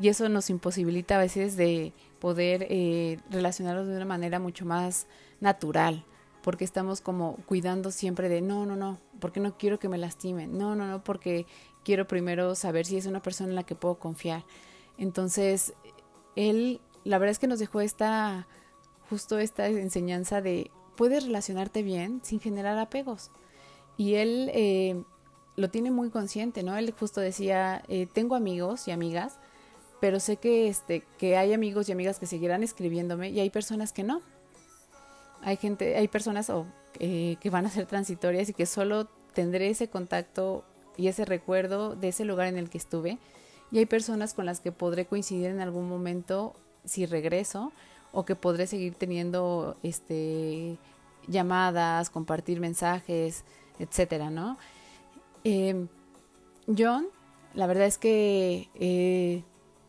Y 0.00 0.08
eso 0.08 0.28
nos 0.28 0.50
imposibilita 0.50 1.16
a 1.16 1.18
veces 1.18 1.56
de 1.56 1.92
poder 2.18 2.66
eh, 2.68 3.18
relacionarnos 3.30 3.86
de 3.86 3.96
una 3.96 4.04
manera 4.04 4.38
mucho 4.38 4.64
más 4.66 5.06
natural, 5.40 6.04
porque 6.42 6.64
estamos 6.64 7.00
como 7.00 7.36
cuidando 7.46 7.90
siempre 7.90 8.28
de 8.28 8.40
no, 8.40 8.66
no, 8.66 8.76
no, 8.76 8.98
porque 9.20 9.40
no 9.40 9.56
quiero 9.56 9.78
que 9.78 9.88
me 9.88 9.98
lastimen, 9.98 10.56
no, 10.56 10.74
no, 10.74 10.86
no, 10.86 11.02
porque 11.02 11.46
quiero 11.84 12.06
primero 12.06 12.54
saber 12.54 12.86
si 12.86 12.96
es 12.96 13.06
una 13.06 13.22
persona 13.22 13.50
en 13.50 13.56
la 13.56 13.64
que 13.64 13.74
puedo 13.74 13.98
confiar. 13.98 14.44
Entonces, 14.98 15.74
él, 16.36 16.80
la 17.04 17.18
verdad 17.18 17.32
es 17.32 17.38
que 17.38 17.46
nos 17.46 17.58
dejó 17.58 17.80
esta, 17.80 18.46
justo 19.08 19.38
esta 19.38 19.66
enseñanza 19.66 20.40
de 20.40 20.70
puedes 20.96 21.24
relacionarte 21.24 21.82
bien 21.82 22.20
sin 22.22 22.40
generar 22.40 22.78
apegos. 22.78 23.30
Y 23.96 24.16
él 24.16 24.50
eh, 24.52 25.02
lo 25.56 25.70
tiene 25.70 25.90
muy 25.90 26.10
consciente, 26.10 26.62
¿no? 26.62 26.76
Él 26.76 26.94
justo 26.98 27.22
decía, 27.22 27.82
eh, 27.88 28.06
tengo 28.12 28.34
amigos 28.34 28.86
y 28.86 28.90
amigas, 28.90 29.38
pero 30.00 30.20
sé 30.20 30.36
que, 30.36 30.68
este, 30.68 31.04
que 31.18 31.36
hay 31.36 31.52
amigos 31.52 31.88
y 31.88 31.92
amigas 31.92 32.18
que 32.18 32.26
seguirán 32.26 32.62
escribiéndome 32.62 33.30
y 33.30 33.40
hay 33.40 33.50
personas 33.50 33.92
que 33.92 34.02
no 34.02 34.22
hay 35.42 35.56
gente, 35.56 35.96
hay 35.96 36.08
personas 36.08 36.50
eh, 36.98 37.36
que 37.40 37.50
van 37.50 37.66
a 37.66 37.70
ser 37.70 37.86
transitorias 37.86 38.48
y 38.48 38.54
que 38.54 38.66
solo 38.66 39.06
tendré 39.34 39.70
ese 39.70 39.88
contacto 39.88 40.64
y 40.96 41.08
ese 41.08 41.24
recuerdo 41.24 41.96
de 41.96 42.08
ese 42.08 42.24
lugar 42.24 42.48
en 42.48 42.58
el 42.58 42.68
que 42.68 42.78
estuve. 42.78 43.18
Y 43.72 43.78
hay 43.78 43.86
personas 43.86 44.34
con 44.34 44.46
las 44.46 44.60
que 44.60 44.72
podré 44.72 45.06
coincidir 45.06 45.46
en 45.46 45.60
algún 45.60 45.88
momento 45.88 46.54
si 46.84 47.06
regreso 47.06 47.72
o 48.12 48.24
que 48.24 48.34
podré 48.34 48.66
seguir 48.66 48.94
teniendo 48.94 49.76
este 49.82 50.76
llamadas, 51.28 52.10
compartir 52.10 52.58
mensajes, 52.60 53.44
etcétera, 53.78 54.30
¿no? 54.30 54.58
Em, 55.44 55.88
John, 56.66 57.06
la 57.54 57.66
verdad 57.66 57.86
es 57.86 57.98
que 57.98 58.68
eh, 58.74 59.44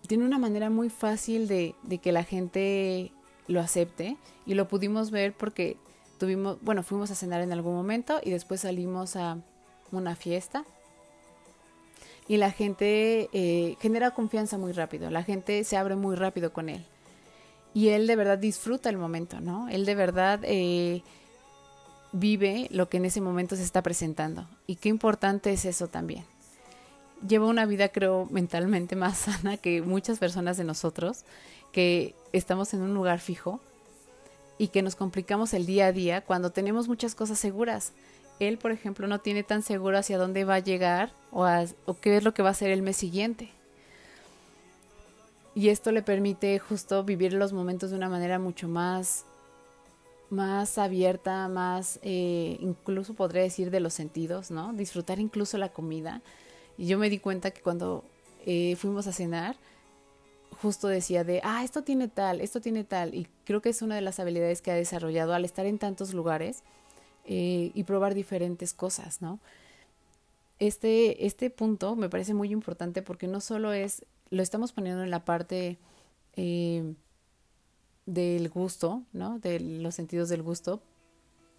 tiene 0.07 0.25
una 0.25 0.39
manera 0.39 0.69
muy 0.69 0.89
fácil 0.89 1.47
de, 1.47 1.75
de 1.83 1.97
que 1.99 2.11
la 2.11 2.23
gente 2.23 3.11
lo 3.47 3.59
acepte 3.59 4.17
y 4.45 4.53
lo 4.53 4.67
pudimos 4.67 5.11
ver 5.11 5.33
porque 5.33 5.77
tuvimos, 6.17 6.57
bueno, 6.61 6.83
fuimos 6.83 7.11
a 7.11 7.15
cenar 7.15 7.41
en 7.41 7.51
algún 7.51 7.73
momento 7.73 8.19
y 8.23 8.31
después 8.31 8.61
salimos 8.61 9.15
a 9.15 9.37
una 9.91 10.15
fiesta 10.15 10.63
y 12.27 12.37
la 12.37 12.51
gente 12.51 13.29
eh, 13.33 13.75
genera 13.81 14.11
confianza 14.11 14.57
muy 14.57 14.71
rápido, 14.71 15.09
la 15.09 15.23
gente 15.23 15.63
se 15.63 15.77
abre 15.77 15.95
muy 15.95 16.15
rápido 16.15 16.53
con 16.53 16.69
él 16.69 16.85
y 17.73 17.89
él 17.89 18.07
de 18.07 18.15
verdad 18.15 18.37
disfruta 18.37 18.89
el 18.89 18.97
momento, 18.97 19.39
¿no? 19.41 19.67
Él 19.69 19.85
de 19.85 19.95
verdad 19.95 20.39
eh, 20.43 21.03
vive 22.11 22.67
lo 22.71 22.89
que 22.89 22.97
en 22.97 23.05
ese 23.05 23.21
momento 23.21 23.55
se 23.55 23.63
está 23.63 23.81
presentando 23.81 24.47
y 24.67 24.75
qué 24.75 24.89
importante 24.89 25.51
es 25.51 25.65
eso 25.65 25.87
también. 25.87 26.23
Lleva 27.27 27.45
una 27.47 27.65
vida, 27.65 27.89
creo, 27.89 28.27
mentalmente 28.31 28.95
más 28.95 29.17
sana 29.17 29.57
que 29.57 29.81
muchas 29.81 30.19
personas 30.19 30.57
de 30.57 30.63
nosotros 30.63 31.23
que 31.71 32.15
estamos 32.33 32.73
en 32.73 32.81
un 32.81 32.93
lugar 32.93 33.19
fijo 33.19 33.59
y 34.57 34.67
que 34.67 34.81
nos 34.81 34.95
complicamos 34.95 35.53
el 35.53 35.65
día 35.65 35.87
a 35.87 35.91
día 35.91 36.21
cuando 36.21 36.51
tenemos 36.51 36.87
muchas 36.87 37.15
cosas 37.15 37.39
seguras. 37.39 37.93
Él, 38.39 38.57
por 38.57 38.71
ejemplo, 38.71 39.07
no 39.07 39.19
tiene 39.19 39.43
tan 39.43 39.61
seguro 39.61 39.97
hacia 39.97 40.17
dónde 40.17 40.43
va 40.45 40.55
a 40.55 40.59
llegar 40.59 41.11
o, 41.31 41.47
o 41.85 41.99
qué 41.99 42.17
es 42.17 42.23
lo 42.23 42.33
que 42.33 42.43
va 42.43 42.49
a 42.49 42.53
ser 42.53 42.71
el 42.71 42.81
mes 42.81 42.97
siguiente. 42.97 43.49
Y 45.53 45.69
esto 45.69 45.91
le 45.91 46.01
permite 46.01 46.57
justo 46.59 47.03
vivir 47.03 47.33
los 47.33 47.53
momentos 47.53 47.91
de 47.91 47.97
una 47.97 48.09
manera 48.09 48.39
mucho 48.39 48.67
más, 48.67 49.25
más 50.29 50.77
abierta, 50.77 51.47
más, 51.49 51.99
eh, 52.03 52.57
incluso 52.61 53.13
podría 53.13 53.43
decir 53.43 53.69
de 53.69 53.81
los 53.81 53.93
sentidos, 53.93 54.49
¿no? 54.49 54.71
Disfrutar 54.73 55.19
incluso 55.19 55.57
la 55.57 55.69
comida. 55.69 56.21
Y 56.77 56.87
yo 56.87 56.97
me 56.97 57.09
di 57.09 57.19
cuenta 57.19 57.51
que 57.51 57.61
cuando 57.61 58.03
eh, 58.45 58.75
fuimos 58.75 59.07
a 59.07 59.11
cenar, 59.11 59.55
justo 60.61 60.87
decía 60.87 61.23
de, 61.23 61.41
ah, 61.43 61.63
esto 61.63 61.83
tiene 61.83 62.07
tal, 62.07 62.41
esto 62.41 62.61
tiene 62.61 62.83
tal, 62.83 63.15
y 63.15 63.27
creo 63.45 63.61
que 63.61 63.69
es 63.69 63.81
una 63.81 63.95
de 63.95 64.01
las 64.01 64.19
habilidades 64.19 64.61
que 64.61 64.71
ha 64.71 64.75
desarrollado 64.75 65.33
al 65.33 65.45
estar 65.45 65.65
en 65.65 65.79
tantos 65.79 66.13
lugares 66.13 66.63
eh, 67.25 67.71
y 67.73 67.83
probar 67.83 68.13
diferentes 68.13 68.73
cosas, 68.73 69.21
¿no? 69.21 69.39
Este, 70.59 71.25
este 71.25 71.49
punto 71.49 71.95
me 71.95 72.09
parece 72.09 72.35
muy 72.35 72.51
importante 72.51 73.01
porque 73.01 73.27
no 73.27 73.41
solo 73.41 73.73
es, 73.73 74.05
lo 74.29 74.43
estamos 74.43 74.73
poniendo 74.73 75.03
en 75.03 75.09
la 75.09 75.25
parte 75.25 75.79
eh, 76.35 76.93
del 78.05 78.49
gusto, 78.49 79.03
¿no? 79.13 79.39
De 79.39 79.59
los 79.59 79.95
sentidos 79.95 80.29
del 80.29 80.43
gusto, 80.43 80.83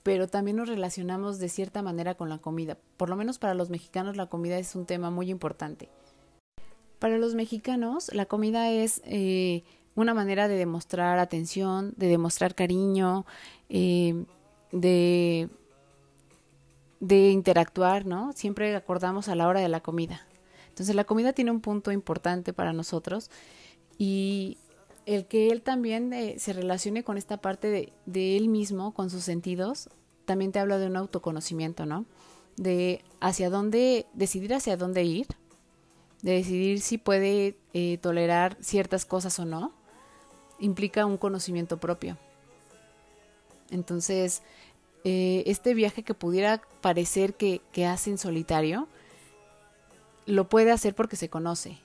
pero 0.02 0.28
también 0.28 0.56
nos 0.56 0.68
relacionamos 0.68 1.38
de 1.38 1.48
cierta 1.48 1.82
manera 1.82 2.14
con 2.14 2.28
la 2.28 2.38
comida. 2.38 2.78
Por 2.96 3.08
lo 3.08 3.16
menos 3.16 3.38
para 3.38 3.54
los 3.54 3.70
mexicanos 3.70 4.16
la 4.16 4.26
comida 4.26 4.58
es 4.58 4.74
un 4.74 4.86
tema 4.86 5.10
muy 5.10 5.30
importante. 5.30 5.88
Para 6.98 7.18
los 7.18 7.34
mexicanos, 7.34 8.14
la 8.14 8.26
comida 8.26 8.70
es 8.70 9.02
eh, 9.04 9.64
una 9.94 10.14
manera 10.14 10.48
de 10.48 10.56
demostrar 10.56 11.18
atención, 11.18 11.94
de 11.96 12.06
demostrar 12.06 12.54
cariño, 12.54 13.26
eh, 13.68 14.24
de, 14.70 15.48
interactuar, 17.00 18.06
¿no? 18.06 18.32
Siempre 18.32 18.74
acordamos 18.76 19.28
a 19.28 19.34
la 19.34 19.48
hora 19.48 19.60
de 19.60 19.68
la 19.68 19.80
comida. 19.80 20.26
Entonces 20.68 20.94
la 20.94 21.04
comida 21.04 21.32
tiene 21.32 21.50
un 21.50 21.60
punto 21.60 21.92
importante 21.92 22.52
para 22.52 22.72
nosotros 22.72 23.30
y 23.98 24.58
el 25.04 25.26
que 25.26 25.50
él 25.50 25.62
también 25.62 26.12
eh, 26.12 26.36
se 26.38 26.52
relacione 26.52 27.02
con 27.02 27.18
esta 27.18 27.38
parte 27.38 27.68
de, 27.68 27.92
de, 28.06 28.36
él 28.36 28.48
mismo, 28.48 28.94
con 28.94 29.10
sus 29.10 29.24
sentidos, 29.24 29.90
también 30.32 30.50
te 30.50 30.60
habla 30.60 30.78
de 30.78 30.86
un 30.86 30.96
autoconocimiento, 30.96 31.84
¿no? 31.84 32.06
De 32.56 33.04
hacia 33.20 33.50
dónde, 33.50 34.06
decidir 34.14 34.54
hacia 34.54 34.78
dónde 34.78 35.04
ir, 35.04 35.26
de 36.22 36.32
decidir 36.32 36.80
si 36.80 36.96
puede 36.96 37.58
eh, 37.74 37.98
tolerar 37.98 38.56
ciertas 38.62 39.04
cosas 39.04 39.38
o 39.38 39.44
no, 39.44 39.74
implica 40.58 41.04
un 41.04 41.18
conocimiento 41.18 41.76
propio. 41.76 42.16
Entonces, 43.68 44.40
eh, 45.04 45.42
este 45.44 45.74
viaje 45.74 46.02
que 46.02 46.14
pudiera 46.14 46.62
parecer 46.80 47.34
que, 47.34 47.60
que 47.70 47.84
hace 47.84 48.08
en 48.08 48.16
solitario, 48.16 48.88
lo 50.24 50.48
puede 50.48 50.72
hacer 50.72 50.94
porque 50.94 51.16
se 51.16 51.28
conoce 51.28 51.78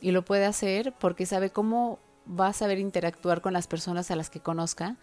y 0.00 0.12
lo 0.12 0.24
puede 0.24 0.44
hacer 0.44 0.94
porque 1.00 1.26
sabe 1.26 1.50
cómo 1.50 1.98
va 2.28 2.46
a 2.46 2.52
saber 2.52 2.78
interactuar 2.78 3.40
con 3.40 3.54
las 3.54 3.66
personas 3.66 4.12
a 4.12 4.14
las 4.14 4.30
que 4.30 4.38
conozca 4.38 4.98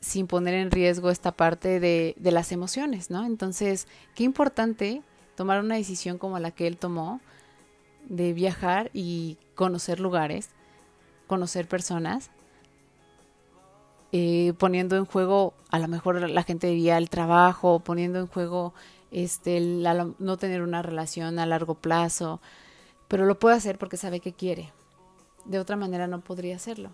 sin 0.00 0.26
poner 0.26 0.54
en 0.54 0.70
riesgo 0.70 1.10
esta 1.10 1.32
parte 1.32 1.78
de, 1.78 2.14
las 2.20 2.52
emociones, 2.52 3.10
¿no? 3.10 3.26
Entonces, 3.26 3.86
qué 4.14 4.24
importante 4.24 5.02
tomar 5.36 5.60
una 5.60 5.76
decisión 5.76 6.18
como 6.18 6.38
la 6.38 6.50
que 6.50 6.66
él 6.66 6.78
tomó, 6.78 7.20
de 8.08 8.32
viajar 8.32 8.90
y 8.94 9.36
conocer 9.54 10.00
lugares, 10.00 10.50
conocer 11.26 11.68
personas, 11.68 12.30
eh, 14.12 14.54
poniendo 14.58 14.96
en 14.96 15.04
juego, 15.04 15.54
a 15.70 15.78
lo 15.78 15.86
mejor 15.86 16.28
la 16.28 16.42
gente 16.42 16.66
diría 16.66 16.98
el 16.98 17.10
trabajo, 17.10 17.80
poniendo 17.80 18.18
en 18.18 18.26
juego 18.26 18.74
este, 19.10 19.58
el, 19.58 19.86
no 20.18 20.36
tener 20.38 20.62
una 20.62 20.82
relación 20.82 21.38
a 21.38 21.46
largo 21.46 21.74
plazo, 21.74 22.40
pero 23.06 23.26
lo 23.26 23.38
puede 23.38 23.56
hacer 23.56 23.78
porque 23.78 23.96
sabe 23.96 24.20
que 24.20 24.32
quiere. 24.32 24.72
De 25.44 25.58
otra 25.58 25.76
manera 25.76 26.06
no 26.06 26.20
podría 26.20 26.56
hacerlo. 26.56 26.90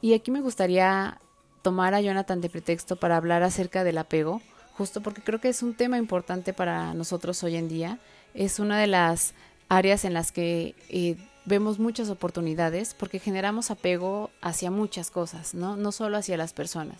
Y 0.00 0.14
aquí 0.14 0.30
me 0.30 0.40
gustaría 0.40 1.20
tomar 1.62 1.94
a 1.94 2.00
Jonathan 2.00 2.40
de 2.40 2.50
pretexto 2.50 2.96
para 2.96 3.16
hablar 3.16 3.42
acerca 3.42 3.84
del 3.84 3.98
apego, 3.98 4.42
justo 4.76 5.00
porque 5.00 5.22
creo 5.22 5.40
que 5.40 5.48
es 5.48 5.62
un 5.62 5.74
tema 5.74 5.96
importante 5.96 6.52
para 6.52 6.92
nosotros 6.94 7.42
hoy 7.44 7.56
en 7.56 7.68
día. 7.68 7.98
Es 8.34 8.58
una 8.58 8.78
de 8.78 8.88
las 8.88 9.34
áreas 9.68 10.04
en 10.04 10.12
las 10.12 10.32
que 10.32 10.74
eh, 10.88 11.16
vemos 11.44 11.78
muchas 11.78 12.10
oportunidades 12.10 12.94
porque 12.94 13.18
generamos 13.18 13.70
apego 13.70 14.30
hacia 14.40 14.70
muchas 14.70 15.10
cosas, 15.10 15.54
¿no? 15.54 15.76
No 15.76 15.92
solo 15.92 16.16
hacia 16.16 16.36
las 16.36 16.52
personas. 16.52 16.98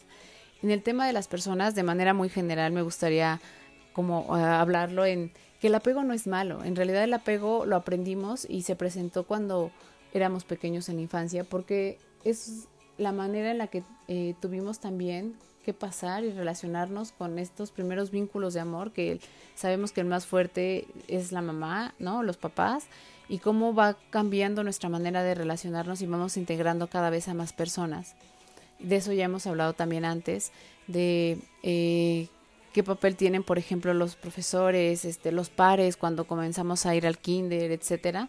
En 0.63 0.71
el 0.71 0.83
tema 0.83 1.07
de 1.07 1.13
las 1.13 1.29
personas, 1.29 1.75
de 1.75 1.83
manera 1.83 2.15
muy 2.15 2.29
general, 2.29 2.73
me 2.73 2.83
gustaría 2.83 3.41
como 3.93 4.37
eh, 4.37 4.43
hablarlo 4.43 5.05
en 5.05 5.33
que 5.61 5.67
el 5.69 5.75
apego 5.75 6.03
no 6.03 6.13
es 6.13 6.27
malo. 6.27 6.65
En 6.65 6.77
realidad 6.77 7.05
el 7.05 7.15
apego 7.15 7.67
lo 7.67 7.77
aprendimos 7.77 8.47
y 8.49 8.63
se 8.63 8.77
presentó 8.77 9.25
cuando 9.25 9.71
éramos 10.13 10.45
pequeños 10.45 10.89
en 10.89 10.97
la 10.97 11.03
infancia 11.03 11.45
porque 11.45 11.99
es 12.25 12.69
la 12.99 13.13
manera 13.13 13.51
en 13.51 13.59
la 13.59 13.67
que 13.67 13.83
eh, 14.09 14.35
tuvimos 14.41 14.81
también 14.81 15.37
que 15.65 15.73
pasar 15.73 16.25
y 16.25 16.33
relacionarnos 16.33 17.13
con 17.13 17.39
estos 17.39 17.71
primeros 17.71 18.11
vínculos 18.11 18.55
de 18.55 18.61
amor 18.61 18.93
que 18.93 19.21
sabemos 19.55 19.93
que 19.93 20.01
el 20.01 20.09
más 20.09 20.27
fuerte 20.27 20.87
es 21.07 21.31
la 21.31 21.41
mamá, 21.41 21.95
¿no? 21.99 22.23
Los 22.23 22.37
papás 22.37 22.87
y 23.29 23.39
cómo 23.39 23.75
va 23.75 23.97
cambiando 24.11 24.65
nuestra 24.65 24.89
manera 24.89 25.23
de 25.23 25.35
relacionarnos 25.35 26.03
y 26.03 26.07
vamos 26.07 26.37
integrando 26.37 26.89
cada 26.89 27.11
vez 27.11 27.29
a 27.29 27.35
más 27.35 27.53
personas. 27.53 28.15
De 28.79 28.97
eso 28.97 29.13
ya 29.13 29.25
hemos 29.25 29.47
hablado 29.47 29.73
también 29.75 30.05
antes, 30.05 30.51
de 30.89 31.39
eh, 31.63 32.29
qué 32.73 32.83
papel 32.83 33.17
tienen, 33.17 33.45
por 33.45 33.59
ejemplo, 33.59 33.95
los 33.95 34.17
profesores, 34.17 35.05
este, 35.05 35.31
los 35.31 35.51
pares 35.51 35.97
cuando 35.97 36.27
comenzamos 36.27 36.85
a 36.85 36.97
ir 36.97 37.07
al 37.07 37.19
kinder, 37.19 37.71
etcétera. 37.71 38.29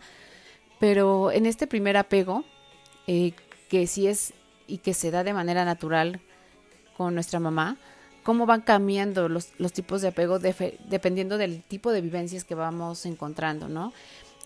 Pero 0.80 1.32
en 1.32 1.47
este 1.47 1.66
primer 1.66 1.97
apego, 1.97 2.43
eh, 3.07 3.34
que 3.70 3.88
sí 3.88 4.07
es 4.07 4.34
y 4.74 4.80
que 4.80 4.95
se 4.95 5.11
da 5.11 5.24
de 5.24 5.36
manera 5.36 5.65
natural 5.65 6.19
con 6.97 7.13
nuestra 7.13 7.39
mamá, 7.39 7.78
cómo 8.24 8.47
van 8.47 8.61
cambiando 8.61 9.30
los, 9.30 9.49
los 9.59 9.71
tipos 9.71 10.01
de 10.01 10.07
apego 10.07 10.39
dependiendo 10.39 11.38
del 11.38 11.61
tipo 11.61 11.91
de 11.91 12.01
vivencias 12.01 12.43
que 12.43 12.55
vamos 12.55 13.05
encontrando, 13.05 13.69
¿no? 13.69 13.93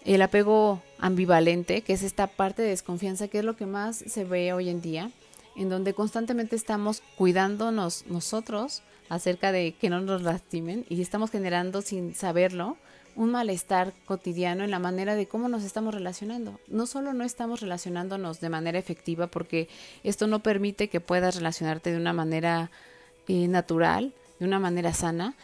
El 0.04 0.22
apego 0.22 0.82
ambivalente, 1.00 1.82
que 1.82 1.94
es 1.94 2.04
esta 2.04 2.28
parte 2.28 2.62
de 2.62 2.70
desconfianza, 2.70 3.30
que 3.30 3.40
es 3.40 3.46
lo 3.46 3.56
que 3.56 3.68
más 3.68 4.04
se 4.06 4.26
ve 4.26 4.52
hoy 4.52 4.68
en 4.68 4.82
día, 4.82 5.12
en 5.56 5.70
donde 5.70 5.94
constantemente 5.94 6.58
estamos 6.58 7.02
cuidándonos 7.16 8.06
nosotros 8.08 8.84
acerca 9.08 9.54
de 9.54 9.76
que 9.80 9.90
no 9.90 10.02
nos 10.02 10.24
lastimen 10.24 10.86
y 10.90 11.02
estamos 11.02 11.32
generando 11.32 11.82
sin 11.82 12.14
saberlo 12.16 12.76
un 13.18 13.32
malestar 13.32 13.94
cotidiano 14.06 14.64
en 14.64 14.72
la 14.72 14.80
manera 14.80 15.16
de 15.16 15.28
cómo 15.28 15.50
nos 15.50 15.64
estamos 15.64 15.94
relacionando. 15.94 16.60
No 16.68 16.86
solo 16.86 17.14
no 17.14 17.26
estamos 17.26 17.62
relacionándonos 17.62 18.40
de 18.40 18.50
manera 18.50 18.78
efectiva 18.78 19.28
porque 19.28 19.68
esto 20.04 20.28
no 20.28 20.40
permite 20.44 20.88
que 20.88 21.02
puedas 21.02 21.36
relacionarte 21.36 21.92
de 21.92 21.98
una 21.98 22.14
manera 22.14 22.70
eh, 23.28 23.48
natural, 23.48 24.14
de 24.40 24.46
una 24.46 24.60
manera 24.60 24.94
sana, 24.94 25.36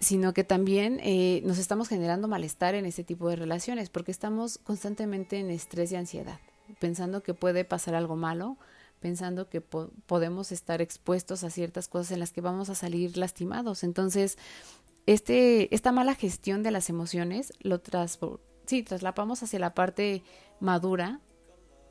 sino 0.00 0.32
que 0.32 0.44
también 0.44 0.98
eh, 1.02 1.42
nos 1.44 1.58
estamos 1.58 1.88
generando 1.88 2.26
malestar 2.26 2.74
en 2.74 2.86
ese 2.86 3.04
tipo 3.04 3.28
de 3.28 3.36
relaciones 3.36 3.90
porque 3.90 4.10
estamos 4.10 4.58
constantemente 4.58 5.38
en 5.38 5.50
estrés 5.50 5.92
y 5.92 5.96
ansiedad, 5.96 6.40
pensando 6.78 7.22
que 7.22 7.34
puede 7.34 7.64
pasar 7.64 7.94
algo 7.96 8.16
malo, 8.16 8.56
pensando 9.00 9.48
que 9.50 9.60
podemos 9.60 10.52
estar 10.52 10.80
expuestos 10.80 11.44
a 11.44 11.50
ciertas 11.50 11.86
cosas 11.86 12.12
en 12.12 12.20
las 12.20 12.32
que 12.32 12.40
vamos 12.40 12.70
a 12.70 12.74
salir 12.74 13.16
lastimados. 13.18 13.84
Entonces, 13.84 14.38
este, 15.08 15.74
esta 15.74 15.90
mala 15.90 16.14
gestión 16.14 16.62
de 16.62 16.70
las 16.70 16.90
emociones 16.90 17.54
lo 17.60 17.80
tras, 17.80 18.18
sí, 18.66 18.82
traslapamos 18.82 19.42
hacia 19.42 19.58
la 19.58 19.72
parte 19.72 20.22
madura 20.60 21.22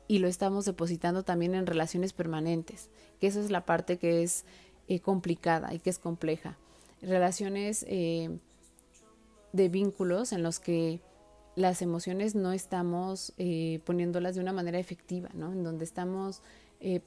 y 0.06 0.20
lo 0.20 0.28
estamos 0.28 0.66
depositando 0.66 1.24
también 1.24 1.56
en 1.56 1.66
relaciones 1.66 2.12
permanentes, 2.12 2.90
que 3.20 3.26
esa 3.26 3.40
es 3.40 3.50
la 3.50 3.66
parte 3.66 3.98
que 3.98 4.22
es 4.22 4.44
eh, 4.86 5.00
complicada 5.00 5.74
y 5.74 5.80
que 5.80 5.90
es 5.90 5.98
compleja. 5.98 6.58
Relaciones 7.02 7.84
eh, 7.88 8.38
de 9.52 9.68
vínculos 9.68 10.32
en 10.32 10.44
los 10.44 10.60
que 10.60 11.00
las 11.56 11.82
emociones 11.82 12.36
no 12.36 12.52
estamos 12.52 13.32
eh, 13.36 13.80
poniéndolas 13.84 14.36
de 14.36 14.42
una 14.42 14.52
manera 14.52 14.78
efectiva, 14.78 15.28
¿no? 15.34 15.50
En 15.50 15.64
donde 15.64 15.84
estamos 15.84 16.40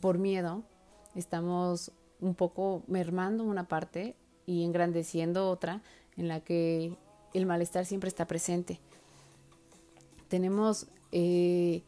por 0.02 0.18
miedo, 0.18 0.64
estamos 1.16 1.94
un 2.20 2.36
poco 2.36 2.84
mermando 2.88 3.46
una 3.46 3.70
parte 3.70 4.18
y 4.46 4.64
engrandeciendo 4.64 5.50
otra, 5.50 5.82
en 6.18 6.28
la 6.28 6.40
que 6.40 6.96
el 7.34 7.46
malestar 7.46 7.86
siempre 7.86 8.08
está 8.08 8.26
presente. 8.28 8.80
Tenemos 10.28 10.88
eh, 11.12 11.84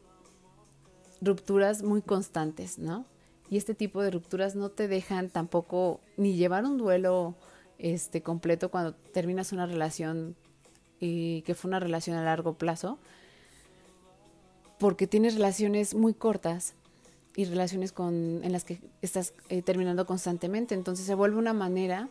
rupturas 1.20 1.82
muy 1.82 2.02
constantes, 2.02 2.78
¿no? 2.78 3.06
Y 3.50 3.56
este 3.56 3.74
tipo 3.74 4.02
de 4.02 4.10
rupturas 4.10 4.54
no 4.54 4.70
te 4.70 4.88
dejan 4.88 5.30
tampoco 5.30 6.00
ni 6.16 6.34
llevar 6.34 6.64
un 6.64 6.78
duelo 6.78 7.34
este 7.78 8.22
completo 8.22 8.70
cuando 8.70 8.94
terminas 8.94 9.52
una 9.52 9.66
relación 9.66 10.36
y 11.00 11.42
que 11.42 11.54
fue 11.54 11.68
una 11.68 11.80
relación 11.80 12.16
a 12.16 12.24
largo 12.24 12.54
plazo, 12.54 12.98
porque 14.78 15.06
tienes 15.06 15.34
relaciones 15.34 15.94
muy 15.94 16.14
cortas 16.14 16.74
y 17.36 17.44
relaciones 17.44 17.92
con 17.92 18.42
en 18.42 18.52
las 18.52 18.64
que 18.64 18.80
estás 19.02 19.34
eh, 19.48 19.60
terminando 19.60 20.06
constantemente, 20.06 20.74
entonces 20.74 21.04
se 21.04 21.14
vuelve 21.14 21.36
una 21.36 21.52
manera 21.52 22.08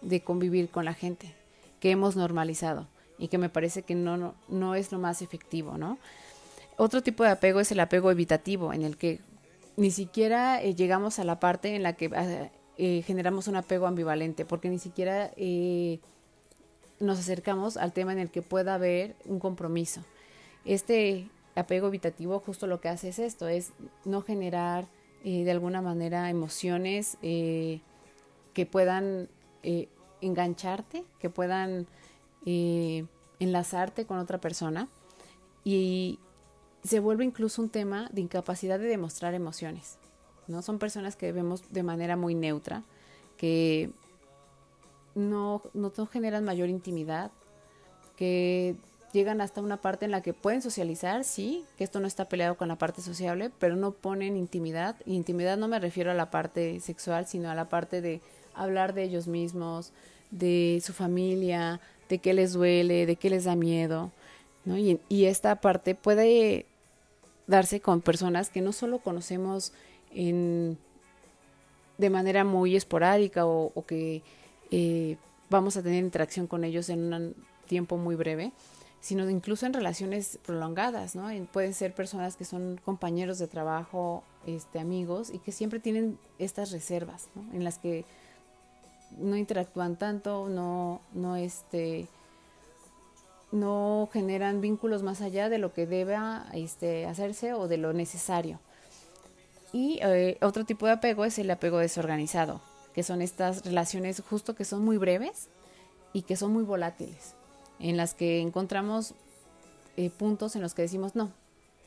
de 0.00 0.22
convivir 0.22 0.70
con 0.70 0.84
la 0.84 0.94
gente 0.94 1.41
que 1.82 1.90
hemos 1.90 2.14
normalizado 2.14 2.86
y 3.18 3.26
que 3.26 3.38
me 3.38 3.48
parece 3.48 3.82
que 3.82 3.96
no, 3.96 4.36
no, 4.48 4.74
es 4.76 4.92
lo 4.92 5.00
más 5.00 5.20
efectivo, 5.20 5.76
¿no? 5.78 5.98
Otro 6.76 7.02
tipo 7.02 7.24
de 7.24 7.30
apego 7.30 7.58
es 7.58 7.72
el 7.72 7.80
apego 7.80 8.12
evitativo, 8.12 8.72
en 8.72 8.82
el 8.82 8.96
que 8.96 9.18
ni 9.76 9.90
siquiera 9.90 10.62
eh, 10.62 10.76
llegamos 10.76 11.18
a 11.18 11.24
la 11.24 11.40
parte 11.40 11.74
en 11.74 11.82
la 11.82 11.94
que 11.94 12.08
ah, 12.14 12.50
eh, 12.78 13.02
generamos 13.02 13.48
un 13.48 13.56
apego 13.56 13.88
ambivalente, 13.88 14.44
porque 14.44 14.68
ni 14.68 14.78
siquiera 14.78 15.32
eh, 15.36 15.98
nos 17.00 17.18
acercamos 17.18 17.76
al 17.76 17.92
tema 17.92 18.12
en 18.12 18.20
el 18.20 18.30
que 18.30 18.42
pueda 18.42 18.76
haber 18.76 19.16
un 19.24 19.40
compromiso. 19.40 20.02
Este 20.64 21.28
apego 21.56 21.88
evitativo 21.88 22.38
justo 22.38 22.68
lo 22.68 22.80
que 22.80 22.90
hace 22.90 23.08
es 23.08 23.18
esto, 23.18 23.48
es 23.48 23.72
no 24.04 24.22
generar 24.22 24.86
de 25.24 25.50
alguna 25.50 25.82
manera 25.82 26.30
emociones 26.30 27.16
que 27.20 27.80
puedan 28.70 29.28
engancharte, 30.22 31.04
que 31.18 31.28
puedan 31.28 31.86
eh, 32.46 33.04
enlazarte 33.38 34.06
con 34.06 34.18
otra 34.18 34.38
persona 34.38 34.88
y 35.64 36.18
se 36.82 37.00
vuelve 37.00 37.24
incluso 37.24 37.62
un 37.62 37.68
tema 37.68 38.08
de 38.12 38.22
incapacidad 38.22 38.78
de 38.78 38.86
demostrar 38.86 39.34
emociones. 39.34 39.98
¿no? 40.48 40.62
Son 40.62 40.78
personas 40.78 41.16
que 41.16 41.32
vemos 41.32 41.62
de 41.70 41.82
manera 41.82 42.16
muy 42.16 42.34
neutra, 42.34 42.82
que 43.36 43.90
no, 45.14 45.62
no, 45.74 45.90
generan 46.06 46.44
mayor 46.44 46.68
intimidad, 46.68 47.30
que 48.16 48.76
llegan 49.12 49.40
hasta 49.40 49.60
una 49.60 49.80
parte 49.80 50.04
en 50.04 50.10
la 50.10 50.22
que 50.22 50.32
pueden 50.32 50.62
socializar, 50.62 51.24
sí, 51.24 51.64
que 51.76 51.84
esto 51.84 52.00
no 52.00 52.06
está 52.06 52.28
peleado 52.28 52.56
con 52.56 52.68
la 52.68 52.76
parte 52.76 53.02
sociable, 53.02 53.50
pero 53.58 53.76
no 53.76 53.92
ponen 53.92 54.36
intimidad. 54.36 54.96
Y 55.04 55.14
intimidad 55.14 55.58
no 55.58 55.68
me 55.68 55.78
refiero 55.78 56.10
a 56.10 56.14
la 56.14 56.30
parte 56.30 56.80
sexual, 56.80 57.26
sino 57.26 57.50
a 57.50 57.54
la 57.54 57.68
parte 57.68 58.00
de 58.00 58.20
hablar 58.54 58.94
de 58.94 59.04
ellos 59.04 59.28
mismos, 59.28 59.92
de 60.32 60.82
su 60.84 60.92
familia, 60.92 61.80
de 62.08 62.18
qué 62.18 62.34
les 62.34 62.54
duele, 62.54 63.06
de 63.06 63.16
qué 63.16 63.30
les 63.30 63.44
da 63.44 63.54
miedo, 63.54 64.10
¿no? 64.64 64.76
Y, 64.76 64.98
esta 65.24 65.60
parte 65.60 65.94
puede 65.94 66.66
darse 67.46 67.80
con 67.80 68.00
personas 68.00 68.50
que 68.50 68.60
no 68.60 68.72
solo 68.72 68.98
conocemos 68.98 69.72
en, 70.10 70.78
de 71.98 72.10
manera 72.10 72.44
muy 72.44 72.74
esporádica 72.74 73.46
o, 73.46 73.84
que 73.86 74.22
eh, 74.70 75.16
vamos 75.50 75.76
a 75.76 75.82
tener 75.82 76.02
interacción 76.02 76.46
con 76.46 76.64
ellos 76.64 76.88
en 76.88 77.12
un 77.12 77.34
tiempo 77.66 77.96
muy 77.96 78.14
breve, 78.14 78.52
sino 79.00 79.28
incluso 79.28 79.66
en 79.66 79.74
relaciones 79.74 80.38
prolongadas, 80.44 81.14
¿no? 81.14 81.28
pueden 81.52 81.74
ser 81.74 81.92
personas 81.92 82.36
que 82.36 82.44
son 82.44 82.80
compañeros 82.84 83.38
de 83.38 83.48
trabajo, 83.48 84.22
este, 84.46 84.78
amigos, 84.78 85.30
y 85.30 85.38
que 85.38 85.52
siempre 85.52 85.80
tienen 85.80 86.18
estas 86.38 86.70
reservas, 86.70 87.28
¿no? 87.34 87.42
En 87.52 87.64
las 87.64 87.78
que 87.78 88.04
no 89.18 89.36
interactúan 89.36 89.96
tanto, 89.96 90.48
no, 90.48 91.00
no, 91.12 91.36
este, 91.36 92.08
no 93.50 94.08
generan 94.12 94.60
vínculos 94.60 95.02
más 95.02 95.20
allá 95.20 95.48
de 95.48 95.58
lo 95.58 95.72
que 95.72 95.86
deba 95.86 96.46
este, 96.54 97.06
hacerse 97.06 97.54
o 97.54 97.68
de 97.68 97.76
lo 97.76 97.92
necesario. 97.92 98.58
Y 99.72 100.00
eh, 100.02 100.38
otro 100.42 100.64
tipo 100.64 100.86
de 100.86 100.92
apego 100.92 101.24
es 101.24 101.38
el 101.38 101.50
apego 101.50 101.78
desorganizado, 101.78 102.60
que 102.94 103.02
son 103.02 103.22
estas 103.22 103.64
relaciones 103.64 104.22
justo 104.28 104.54
que 104.54 104.64
son 104.64 104.84
muy 104.84 104.98
breves 104.98 105.48
y 106.12 106.22
que 106.22 106.36
son 106.36 106.52
muy 106.52 106.64
volátiles, 106.64 107.34
en 107.78 107.96
las 107.96 108.14
que 108.14 108.40
encontramos 108.40 109.14
eh, 109.96 110.10
puntos 110.10 110.56
en 110.56 110.62
los 110.62 110.74
que 110.74 110.82
decimos, 110.82 111.14
no, 111.14 111.32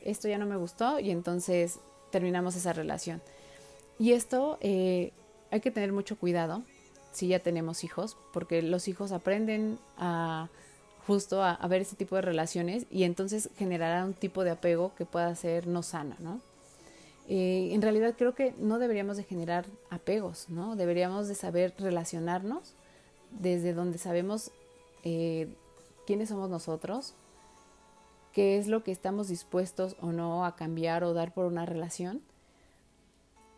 esto 0.02 0.28
ya 0.28 0.38
no 0.38 0.46
me 0.46 0.56
gustó 0.56 0.98
y 0.98 1.10
entonces 1.10 1.78
terminamos 2.10 2.56
esa 2.56 2.72
relación. 2.72 3.22
Y 3.98 4.12
esto 4.12 4.58
eh, 4.60 5.12
hay 5.50 5.60
que 5.60 5.70
tener 5.70 5.92
mucho 5.92 6.18
cuidado 6.18 6.62
si 7.16 7.28
ya 7.28 7.38
tenemos 7.38 7.82
hijos, 7.82 8.14
porque 8.30 8.60
los 8.60 8.88
hijos 8.88 9.10
aprenden 9.10 9.78
a 9.96 10.50
justo 11.06 11.42
a, 11.42 11.56
ver 11.66 11.80
ese 11.80 11.96
tipo 11.96 12.16
de 12.16 12.20
relaciones 12.20 12.84
y 12.90 13.04
entonces 13.04 13.48
generará 13.56 14.04
un 14.04 14.12
tipo 14.12 14.44
de 14.44 14.50
apego 14.50 14.92
que 14.96 15.06
pueda 15.06 15.34
ser 15.34 15.66
no 15.66 15.82
sano, 15.82 16.14
¿no? 16.18 16.40
Eh, 17.26 17.70
en 17.72 17.80
realidad 17.80 18.14
creo 18.18 18.34
que 18.34 18.54
no 18.58 18.78
deberíamos 18.78 19.16
de 19.16 19.22
generar 19.22 19.64
apegos, 19.88 20.50
¿no? 20.50 20.76
Deberíamos 20.76 21.26
de 21.26 21.34
saber 21.36 21.72
relacionarnos 21.78 22.74
desde 23.30 23.72
donde 23.72 23.96
sabemos 23.96 24.50
eh, 25.02 25.48
quiénes 26.06 26.28
somos 26.28 26.50
nosotros, 26.50 27.14
qué 28.32 28.58
es 28.58 28.66
lo 28.66 28.84
que 28.84 28.92
estamos 28.92 29.28
dispuestos 29.28 29.96
o 30.02 30.12
no 30.12 30.44
a 30.44 30.54
cambiar 30.54 31.02
o 31.02 31.14
dar 31.14 31.32
por 31.32 31.46
una 31.46 31.64
relación 31.64 32.20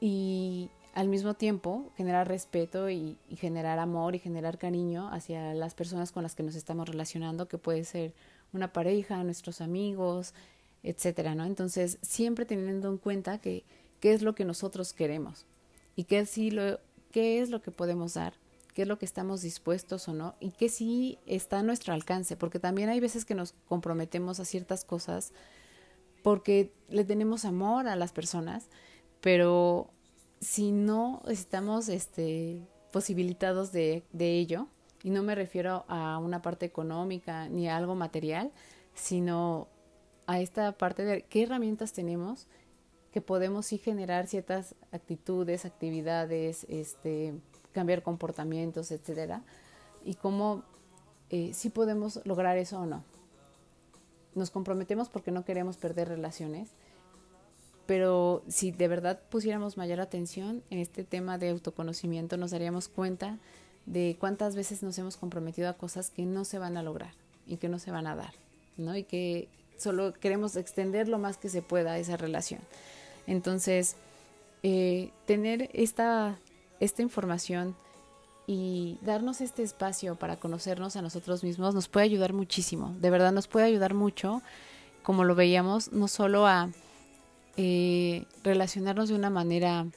y 0.01 0.71
al 0.99 1.07
mismo 1.07 1.35
tiempo 1.35 1.93
generar 1.97 2.27
respeto 2.27 2.91
y, 2.91 3.17
generar 3.37 3.79
amor 3.79 4.17
y 4.17 4.19
generar 4.19 4.59
cariño 4.59 5.09
hacia 5.13 5.55
las 5.55 5.77
personas 5.77 6.11
con 6.11 6.25
las 6.25 6.35
que 6.35 6.43
nos 6.43 6.57
estamos 6.57 6.89
relacionando, 6.89 7.47
que 7.47 7.57
puede 7.57 7.85
ser 7.85 8.15
una 8.53 8.73
pareja, 8.73 9.23
nuestros 9.23 9.61
amigos, 9.61 10.35
etcétera, 10.83 11.37
¿no? 11.37 11.45
Entonces, 11.45 11.99
siempre 12.03 12.47
teniendo 12.47 12.89
en 12.89 12.99
cuenta 12.99 13.39
que 13.39 13.63
qué 14.01 14.13
es 14.13 14.23
lo 14.23 14.35
que 14.35 14.45
nosotros 14.45 14.93
queremos 14.93 15.47
y 15.95 16.03
qué, 16.03 16.27
sí 16.27 16.51
lo, 16.51 16.81
qué 17.13 17.41
es 17.41 17.51
lo 17.51 17.63
que 17.63 17.71
podemos 17.71 18.15
dar, 18.15 18.35
qué 18.75 18.83
es 18.83 18.89
lo 18.89 18.99
que 18.99 19.07
estamos 19.07 19.41
dispuestos 19.41 20.09
o 20.09 20.15
no 20.15 20.35
y 20.41 20.51
qué 20.51 20.69
sí 20.69 21.21
está 21.27 21.61
a 21.61 21.63
nuestro 21.63 21.95
alcance, 21.95 22.37
porque 22.37 22.59
también 22.59 22.89
hay 22.89 22.99
veces 22.99 23.25
que 23.25 23.37
nos 23.37 23.55
comprometemos 23.69 24.41
a 24.41 24.45
ciertas 24.45 24.85
cosas 24.85 25.33
porque 26.25 26.73
le 26.89 27.05
tenemos 27.05 27.45
amor 27.45 27.87
a 27.87 27.95
las 27.95 28.11
personas, 28.11 28.67
pero 29.21 29.93
si 30.41 30.73
no 30.73 31.23
estamos 31.29 31.89
este, 31.89 32.67
posibilitados 32.93 33.73
de, 33.73 34.05
de 34.13 34.39
ello, 34.39 34.69
y 35.03 35.11
no 35.11 35.23
me 35.23 35.35
refiero 35.35 35.85
a 35.89 36.19
una 36.19 36.43
parte 36.43 36.67
económica 36.67 37.49
ni 37.49 37.69
a 37.69 37.77
algo 37.77 37.95
material, 37.95 38.51
sino 38.95 39.69
a 40.27 40.41
esta 40.41 40.73
parte 40.73 41.05
de 41.05 41.23
qué 41.23 41.45
herramientas 41.45 41.93
tenemos 41.93 42.49
que 43.13 43.21
podemos 43.21 43.67
sí 43.67 43.79
generar 43.79 44.27
ciertas 44.27 44.75
actitudes, 44.93 45.65
actividades, 45.65 46.67
este, 46.69 47.35
cambiar 47.73 48.03
comportamientos, 48.03 48.91
etcétera, 48.91 49.43
y 50.05 50.15
cómo 50.15 50.63
eh, 51.31 51.53
sí 51.55 51.71
podemos 51.71 52.21
lograr 52.25 52.59
eso 52.59 52.81
o 52.81 52.87
no. 52.87 53.05
Nos 54.35 54.51
comprometemos 54.51 55.09
porque 55.09 55.31
no 55.31 55.45
queremos 55.45 55.77
perder 55.79 56.09
relaciones, 56.09 56.71
pero 57.89 58.43
si 58.49 58.71
de 58.71 58.87
verdad 58.87 59.19
pusiéramos 59.31 59.79
mayor 59.79 60.01
atención 60.01 60.63
en 60.69 60.79
este 60.79 61.05
tema 61.05 61.39
de 61.39 61.49
autoconocimiento, 61.49 62.37
nos 62.37 62.51
daríamos 62.51 62.87
cuenta 62.87 63.39
de 63.87 64.19
cuántas 64.21 64.55
veces 64.55 64.83
nos 64.83 64.99
hemos 64.99 65.17
comprometido 65.17 65.71
a 65.71 65.73
cosas 65.73 66.11
que 66.11 66.27
no 66.27 66.45
se 66.45 66.59
van 66.59 66.77
a 66.77 66.83
lograr 66.83 67.15
y 67.47 67.57
que 67.57 67.71
no 67.71 67.79
se 67.79 67.91
van 67.91 68.07
a 68.07 68.15
dar, 68.15 68.35
¿no? 68.77 68.95
Y 68.95 69.05
que 69.05 69.49
solo 69.79 70.13
queremos 70.13 70.55
extender 70.57 71.09
lo 71.09 71.19
más 71.19 71.39
que 71.39 71.49
se 71.49 71.63
pueda 71.63 71.99
esa 71.99 72.19
relación. 72.19 72.61
Entonces, 73.27 73.97
eh, 74.63 75.11
tener 75.25 75.71
esta, 75.73 76.39
esta 76.81 77.01
información 77.01 77.75
y 78.47 78.99
darnos 79.01 79.41
este 79.41 79.63
espacio 79.63 80.15
para 80.17 80.37
conocernos 80.37 80.97
a 80.97 81.01
nosotros 81.01 81.43
mismos 81.43 81.75
nos 81.75 81.89
puede 81.89 82.05
ayudar 82.05 82.35
muchísimo, 82.35 82.95
de 83.01 83.09
verdad 83.09 83.33
nos 83.33 83.49
puede 83.49 83.65
ayudar 83.65 83.95
mucho, 83.95 84.43
como 85.03 85.25
lo 85.25 85.35
veíamos, 85.35 85.91
no 85.91 86.07
solo 86.07 86.47
a 86.47 86.71
eh, 87.61 88.25
relacionarnos 88.45 89.09
de 89.09 89.17
una 89.17 89.31
manera 89.31 89.89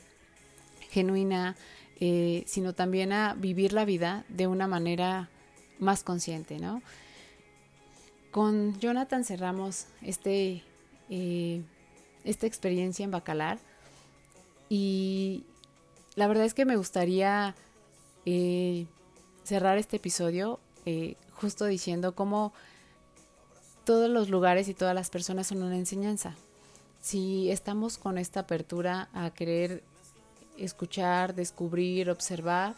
genuina, 0.90 1.56
eh, 2.00 2.44
sino 2.48 2.74
también 2.74 3.14
a 3.14 3.36
vivir 3.36 3.72
la 3.72 3.86
vida 3.86 4.26
de 4.30 4.48
una 4.48 4.66
manera 4.66 5.30
más 5.78 6.04
consciente, 6.04 6.58
¿no? 6.58 6.82
Con 8.32 8.80
Jonathan 8.80 9.24
cerramos 9.24 9.86
este, 10.02 10.64
eh, 11.12 11.62
esta 12.24 12.48
experiencia 12.48 13.04
en 13.04 13.12
Bacalar 13.12 13.60
y 14.68 15.44
la 16.16 16.26
verdad 16.26 16.46
es 16.46 16.56
que 16.56 16.66
me 16.66 16.78
gustaría 16.78 17.56
cerrar 19.44 19.78
este 19.78 19.98
episodio 19.98 20.60
justo 21.34 21.66
diciendo 21.66 22.16
cómo 22.16 22.54
todos 23.84 24.10
los 24.10 24.30
lugares 24.30 24.68
y 24.68 24.74
todas 24.74 24.96
las 24.96 25.12
personas 25.12 25.46
son 25.46 25.62
una 25.62 25.78
enseñanza. 25.78 26.36
Si 27.02 27.50
estamos 27.50 27.98
con 27.98 28.20
esta 28.20 28.42
apertura 28.42 29.10
a 29.14 29.32
querer 29.32 29.84
escuchar, 30.58 31.34
descubrir, 31.34 32.12
observar, 32.12 32.76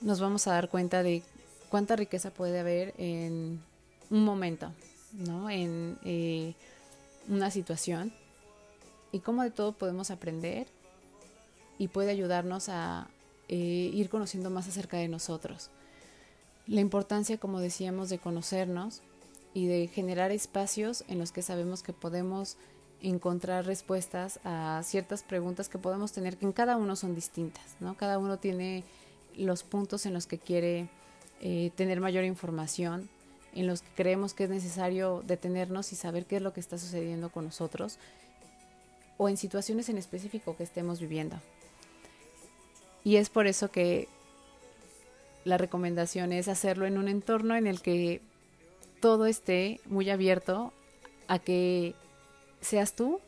nos 0.00 0.20
vamos 0.20 0.48
a 0.48 0.52
dar 0.52 0.68
cuenta 0.68 1.04
de 1.04 1.22
cuánta 1.68 1.94
riqueza 1.94 2.34
puede 2.34 2.58
haber 2.58 2.92
en 2.98 3.62
un 4.10 4.24
momento, 4.24 4.72
¿no? 5.12 5.48
En 5.48 5.96
eh, 6.04 6.54
una 7.28 7.52
situación 7.52 8.12
y 9.12 9.20
cómo 9.20 9.44
de 9.44 9.52
todo 9.52 9.72
podemos 9.72 10.10
aprender 10.10 10.66
y 11.78 11.86
puede 11.88 12.10
ayudarnos 12.10 12.68
a 12.68 13.08
eh, 13.48 13.90
ir 13.94 14.08
conociendo 14.08 14.50
más 14.50 14.66
acerca 14.66 14.96
de 14.96 15.06
nosotros. 15.06 15.70
La 16.66 16.80
importancia, 16.80 17.38
como 17.38 17.60
decíamos, 17.60 18.08
de 18.08 18.18
conocernos 18.18 19.02
y 19.54 19.66
de 19.66 19.86
generar 19.86 20.32
espacios 20.32 21.04
en 21.06 21.20
los 21.20 21.30
que 21.30 21.42
sabemos 21.42 21.84
que 21.84 21.92
podemos 21.92 22.56
encontrar 23.02 23.66
respuestas 23.66 24.40
a 24.44 24.80
ciertas 24.84 25.22
preguntas 25.22 25.68
que 25.68 25.78
podemos 25.78 26.12
tener, 26.12 26.36
que 26.36 26.46
en 26.46 26.52
cada 26.52 26.76
uno 26.76 26.96
son 26.96 27.14
distintas, 27.14 27.76
¿no? 27.80 27.96
Cada 27.96 28.18
uno 28.18 28.38
tiene 28.38 28.84
los 29.36 29.62
puntos 29.62 30.06
en 30.06 30.14
los 30.14 30.26
que 30.26 30.38
quiere 30.38 30.88
eh, 31.40 31.70
tener 31.76 32.00
mayor 32.00 32.24
información 32.24 33.08
en 33.56 33.66
los 33.66 33.80
que 33.80 33.88
creemos 33.96 34.34
que 34.34 34.44
es 34.44 34.50
necesario 34.50 35.22
detenernos 35.26 35.90
y 35.92 35.96
saber 35.96 36.26
qué 36.26 36.36
es 36.36 36.42
lo 36.42 36.52
que 36.52 36.60
está 36.60 36.76
sucediendo 36.78 37.30
con 37.30 37.46
nosotros 37.46 37.98
o 39.16 39.30
en 39.30 39.38
situaciones 39.38 39.88
en 39.88 39.96
específico 39.96 40.56
que 40.56 40.62
estemos 40.62 41.00
viviendo. 41.00 41.40
Y 43.02 43.16
es 43.16 43.30
por 43.30 43.46
eso 43.46 43.70
que 43.70 44.08
la 45.44 45.56
recomendación 45.56 46.32
es 46.32 46.48
hacerlo 46.48 46.86
en 46.86 46.98
un 46.98 47.08
entorno 47.08 47.56
en 47.56 47.66
el 47.66 47.80
que 47.80 48.20
todo 49.00 49.24
esté 49.24 49.80
muy 49.86 50.10
abierto 50.10 50.72
a 51.26 51.38
que 51.38 51.94
seas 52.66 52.94
tú 52.94 53.20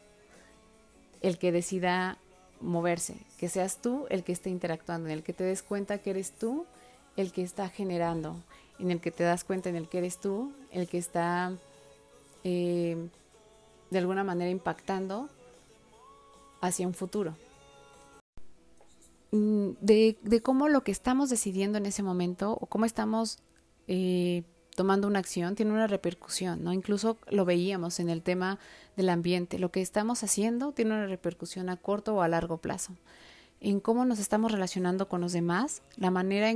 el 1.20 1.38
que 1.38 1.52
decida 1.52 2.18
moverse, 2.60 3.16
que 3.38 3.48
seas 3.48 3.78
tú 3.78 4.06
el 4.10 4.24
que 4.24 4.32
esté 4.32 4.50
interactuando, 4.50 5.08
en 5.08 5.14
el 5.14 5.22
que 5.22 5.32
te 5.32 5.44
des 5.44 5.62
cuenta 5.62 5.98
que 5.98 6.10
eres 6.10 6.32
tú 6.32 6.66
el 7.16 7.32
que 7.32 7.42
está 7.42 7.68
generando, 7.68 8.36
en 8.78 8.90
el 8.90 9.00
que 9.00 9.10
te 9.10 9.24
das 9.24 9.44
cuenta 9.44 9.68
en 9.68 9.76
el 9.76 9.88
que 9.88 9.98
eres 9.98 10.18
tú, 10.18 10.52
el 10.70 10.88
que 10.88 10.98
está 10.98 11.52
eh, 12.44 12.96
de 13.90 13.98
alguna 13.98 14.24
manera 14.24 14.50
impactando 14.50 15.28
hacia 16.60 16.86
un 16.86 16.94
futuro. 16.94 17.36
Mm, 19.30 19.70
de, 19.80 20.40
cómo 20.42 20.68
lo 20.68 20.82
que 20.82 20.92
estamos 20.92 21.30
decidiendo 21.30 21.78
en 21.78 21.86
ese 21.86 22.02
momento 22.02 22.56
o 22.60 22.66
cómo 22.66 22.84
estamos 22.84 23.38
eh, 23.86 24.42
tomando 24.78 25.08
una 25.08 25.18
acción 25.18 25.56
tiene 25.56 25.72
una 25.72 25.88
repercusión, 25.88 26.62
¿no? 26.62 26.72
Incluso 26.72 27.18
lo 27.28 27.44
veíamos 27.44 27.98
en 27.98 28.08
el 28.08 28.22
tema 28.22 28.60
del 28.96 29.08
ambiente. 29.08 29.58
Lo 29.58 29.72
que 29.72 29.80
estamos 29.80 30.22
haciendo 30.22 30.70
tiene 30.70 30.92
una 30.92 31.08
repercusión 31.08 31.68
a 31.68 31.76
corto 31.76 32.14
o 32.14 32.22
a 32.22 32.28
largo 32.28 32.58
plazo. 32.58 32.92
En 33.60 33.80
cómo 33.80 34.04
nos 34.04 34.20
estamos 34.20 34.52
relacionando 34.52 35.08
con 35.08 35.20
los 35.20 35.32
demás, 35.32 35.82
la 35.96 36.12
manera 36.12 36.54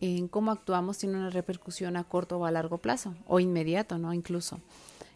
en 0.00 0.28
cómo 0.28 0.50
actuamos 0.50 0.96
tiene 0.96 1.18
una 1.18 1.28
repercusión 1.28 1.98
a 1.98 2.04
corto 2.04 2.38
o 2.38 2.46
a 2.46 2.50
largo 2.50 2.78
plazo, 2.78 3.14
o 3.26 3.38
inmediato, 3.38 3.98
¿no? 3.98 4.14
Incluso. 4.14 4.58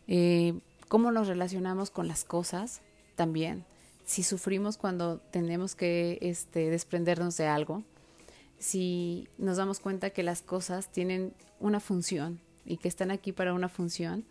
Eh, 0.07 0.53
cómo 0.89 1.13
nos 1.13 1.27
relacionamos 1.27 1.91
con 1.91 2.07
las 2.07 2.25
cosas 2.25 2.83
también. 3.17 3.65
Si 4.05 4.23
sufrimos 4.25 4.77
cuando 4.77 5.21
tenemos 5.31 5.75
que 5.75 6.19
este, 6.21 6.69
desprendernos 6.69 7.39
de 7.39 7.47
algo, 7.47 7.83
si 8.61 9.27
nos 9.39 9.57
damos 9.57 9.81
cuenta 9.81 10.11
que 10.11 10.23
las 10.23 10.43
cosas 10.43 10.93
tienen 10.93 11.33
una 11.59 11.81
función 11.81 12.39
y 12.65 12.77
que 12.77 12.87
están 12.87 13.11
aquí 13.11 13.33
para 13.33 13.53
una 13.53 13.69
función 13.69 14.25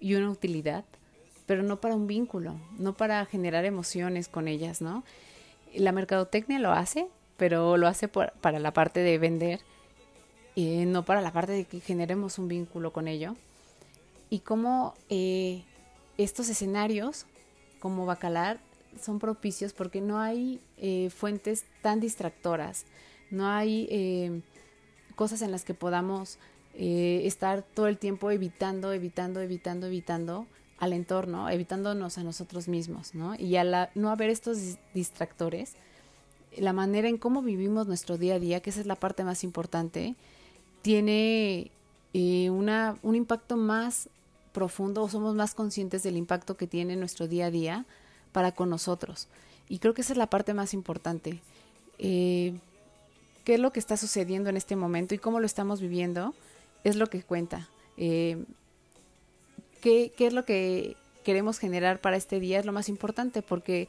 y 0.00 0.14
una 0.14 0.30
utilidad, 0.30 0.84
pero 1.46 1.62
no 1.62 1.80
para 1.80 1.94
un 1.94 2.08
vínculo, 2.08 2.58
no 2.78 2.94
para 2.94 3.24
generar 3.26 3.64
emociones 3.64 4.26
con 4.26 4.48
ellas, 4.48 4.82
¿no? 4.82 5.04
La 5.74 5.92
mercadotecnia 5.92 6.58
lo 6.58 6.72
hace, 6.72 7.06
pero 7.36 7.76
lo 7.76 7.86
hace 7.86 8.08
para 8.08 8.58
la 8.58 8.72
parte 8.72 9.00
de 9.00 9.18
vender 9.18 9.60
eh, 10.58 10.86
no 10.86 11.04
para 11.04 11.20
la 11.20 11.32
parte 11.32 11.52
de 11.52 11.64
que 11.66 11.80
generemos 11.80 12.38
un 12.38 12.48
vínculo 12.48 12.90
con 12.90 13.08
ello. 13.08 13.36
Y 14.30 14.40
cómo 14.40 14.94
eh, 15.10 15.62
estos 16.16 16.48
escenarios, 16.48 17.26
como 17.78 18.06
Bacalar, 18.06 18.58
son 19.00 19.18
propicios 19.18 19.74
porque 19.74 20.00
no 20.00 20.18
hay 20.18 20.58
eh, 20.78 21.10
fuentes 21.10 21.66
tan 21.82 22.00
distractoras, 22.00 22.86
no 23.30 23.48
hay 23.48 24.42
cosas 25.16 25.42
en 25.42 25.50
las 25.50 25.64
que 25.64 25.74
podamos 25.74 26.38
eh, 26.74 27.22
estar 27.24 27.62
todo 27.62 27.88
el 27.88 27.98
tiempo 27.98 28.30
evitando, 28.30 28.92
evitando, 28.92 29.40
evitando, 29.40 29.86
evitando 29.86 30.46
al 30.78 30.92
entorno, 30.92 31.48
evitándonos 31.48 32.18
a 32.18 32.22
nosotros 32.22 32.68
mismos, 32.68 33.14
¿no? 33.14 33.34
Y 33.34 33.56
al 33.56 33.88
no 33.94 34.10
haber 34.10 34.28
estos 34.28 34.58
distractores, 34.92 35.72
la 36.58 36.74
manera 36.74 37.08
en 37.08 37.16
cómo 37.16 37.40
vivimos 37.40 37.86
nuestro 37.86 38.18
día 38.18 38.34
a 38.34 38.38
día, 38.38 38.60
que 38.60 38.70
esa 38.70 38.80
es 38.80 38.86
la 38.86 38.96
parte 38.96 39.24
más 39.24 39.42
importante, 39.42 40.14
tiene 40.82 41.70
eh, 42.12 42.50
una, 42.50 42.98
un 43.02 43.14
impacto 43.14 43.56
más 43.56 44.10
profundo 44.52 45.02
o 45.02 45.08
somos 45.08 45.34
más 45.34 45.54
conscientes 45.54 46.02
del 46.02 46.18
impacto 46.18 46.58
que 46.58 46.66
tiene 46.66 46.94
nuestro 46.96 47.26
día 47.26 47.46
a 47.46 47.50
día 47.50 47.86
para 48.32 48.52
con 48.52 48.68
nosotros. 48.68 49.28
Y 49.68 49.78
creo 49.78 49.94
que 49.94 50.02
esa 50.02 50.12
es 50.12 50.18
la 50.18 50.28
parte 50.28 50.52
más 50.52 50.74
importante. 50.74 51.40
Eh, 51.98 52.54
¿Qué 53.46 53.54
es 53.54 53.60
lo 53.60 53.70
que 53.72 53.78
está 53.78 53.96
sucediendo 53.96 54.50
en 54.50 54.56
este 54.56 54.74
momento 54.74 55.14
y 55.14 55.18
cómo 55.18 55.38
lo 55.38 55.46
estamos 55.46 55.80
viviendo? 55.80 56.34
Es 56.82 56.96
lo 56.96 57.06
que 57.06 57.22
cuenta. 57.22 57.68
Eh, 57.96 58.44
¿qué, 59.80 60.12
¿Qué 60.16 60.26
es 60.26 60.32
lo 60.32 60.44
que 60.44 60.96
queremos 61.22 61.60
generar 61.60 62.00
para 62.00 62.16
este 62.16 62.40
día? 62.40 62.58
Es 62.58 62.66
lo 62.66 62.72
más 62.72 62.88
importante 62.88 63.42
porque 63.42 63.86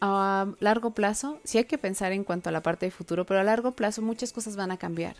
a 0.00 0.48
largo 0.58 0.90
plazo, 0.90 1.38
sí 1.44 1.58
hay 1.58 1.66
que 1.66 1.78
pensar 1.78 2.10
en 2.10 2.24
cuanto 2.24 2.48
a 2.48 2.52
la 2.52 2.64
parte 2.64 2.86
de 2.86 2.90
futuro, 2.90 3.24
pero 3.24 3.38
a 3.38 3.44
largo 3.44 3.70
plazo 3.70 4.02
muchas 4.02 4.32
cosas 4.32 4.56
van 4.56 4.72
a 4.72 4.76
cambiar. 4.76 5.14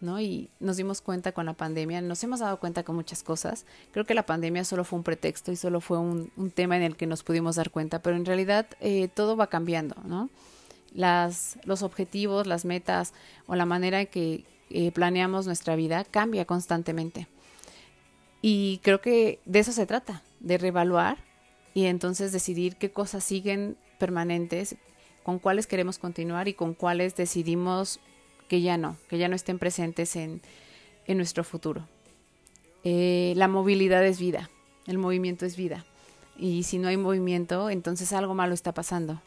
¿no? 0.00 0.18
Y 0.18 0.48
nos 0.58 0.78
dimos 0.78 1.02
cuenta 1.02 1.32
con 1.32 1.44
la 1.44 1.52
pandemia, 1.52 2.00
nos 2.00 2.24
hemos 2.24 2.40
dado 2.40 2.58
cuenta 2.58 2.84
con 2.84 2.96
muchas 2.96 3.22
cosas. 3.22 3.66
Creo 3.92 4.06
que 4.06 4.14
la 4.14 4.24
pandemia 4.24 4.64
solo 4.64 4.82
fue 4.82 4.98
un 4.98 5.02
pretexto 5.02 5.52
y 5.52 5.56
solo 5.56 5.82
fue 5.82 5.98
un, 5.98 6.30
tema 6.54 6.78
en 6.78 6.84
el 6.84 6.96
que 6.96 7.06
nos 7.06 7.22
pudimos 7.22 7.56
dar 7.56 7.70
cuenta, 7.70 8.00
pero 8.00 8.16
en 8.16 8.24
realidad 8.24 8.66
eh, 8.80 9.08
todo 9.12 9.36
va 9.36 9.48
cambiando, 9.48 9.96
¿no? 10.06 10.30
Las, 10.96 11.58
los 11.64 11.82
objetivos, 11.82 12.48
las 12.48 12.64
metas 12.64 13.12
o 13.46 13.54
la 13.54 13.66
manera 13.66 14.00
en 14.00 14.06
que 14.08 14.44
eh, 14.70 14.90
planeamos 14.90 15.46
nuestra 15.46 15.76
vida 15.76 16.04
cambia 16.04 16.44
constantemente. 16.44 17.28
Y 18.42 18.80
creo 18.82 19.00
que 19.00 19.38
de 19.44 19.60
eso 19.60 19.72
se 19.72 19.86
trata, 19.86 20.22
de 20.40 20.58
reevaluar 20.58 21.18
y 21.74 21.84
entonces 21.84 22.32
decidir 22.32 22.76
qué 22.76 22.90
cosas 22.90 23.22
siguen 23.22 23.76
permanentes, 23.98 24.76
con 25.22 25.38
cuáles 25.38 25.66
queremos 25.66 25.98
continuar 25.98 26.48
y 26.48 26.54
con 26.54 26.74
cuáles 26.74 27.14
decidimos 27.16 28.00
que 28.48 28.62
ya 28.62 28.78
no, 28.78 28.96
que 29.08 29.18
ya 29.18 29.28
no 29.28 29.36
estén 29.36 29.58
presentes 29.58 30.16
en, 30.16 30.40
en 31.06 31.16
nuestro 31.16 31.44
futuro. 31.44 31.86
Eh, 32.84 33.34
la 33.36 33.48
movilidad 33.48 34.04
es 34.06 34.20
vida, 34.20 34.50
el 34.86 34.98
movimiento 34.98 35.44
es 35.44 35.56
vida. 35.56 35.84
Y 36.38 36.62
si 36.64 36.78
no 36.78 36.88
hay 36.88 36.96
movimiento, 36.96 37.70
entonces 37.70 38.12
algo 38.12 38.34
malo 38.34 38.54
está 38.54 38.72
pasando. 38.72 39.20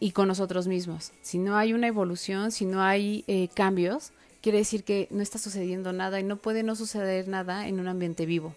Y 0.00 0.12
con 0.12 0.28
nosotros 0.28 0.66
mismos. 0.66 1.12
Si 1.20 1.38
no 1.38 1.56
hay 1.56 1.74
una 1.74 1.86
evolución, 1.86 2.50
si 2.50 2.64
no 2.64 2.82
hay 2.82 3.22
eh, 3.26 3.48
cambios, 3.54 4.12
quiere 4.40 4.58
decir 4.58 4.82
que 4.82 5.06
no 5.10 5.22
está 5.22 5.38
sucediendo 5.38 5.92
nada 5.92 6.18
y 6.18 6.24
no 6.24 6.36
puede 6.36 6.62
no 6.62 6.74
suceder 6.74 7.28
nada 7.28 7.68
en 7.68 7.78
un 7.78 7.86
ambiente 7.86 8.26
vivo. 8.26 8.54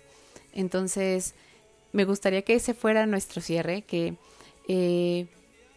Entonces, 0.53 1.35
me 1.91 2.05
gustaría 2.05 2.43
que 2.43 2.55
ese 2.55 2.73
fuera 2.73 3.05
nuestro 3.05 3.41
cierre, 3.41 3.81
que 3.81 4.15
eh, 4.67 5.27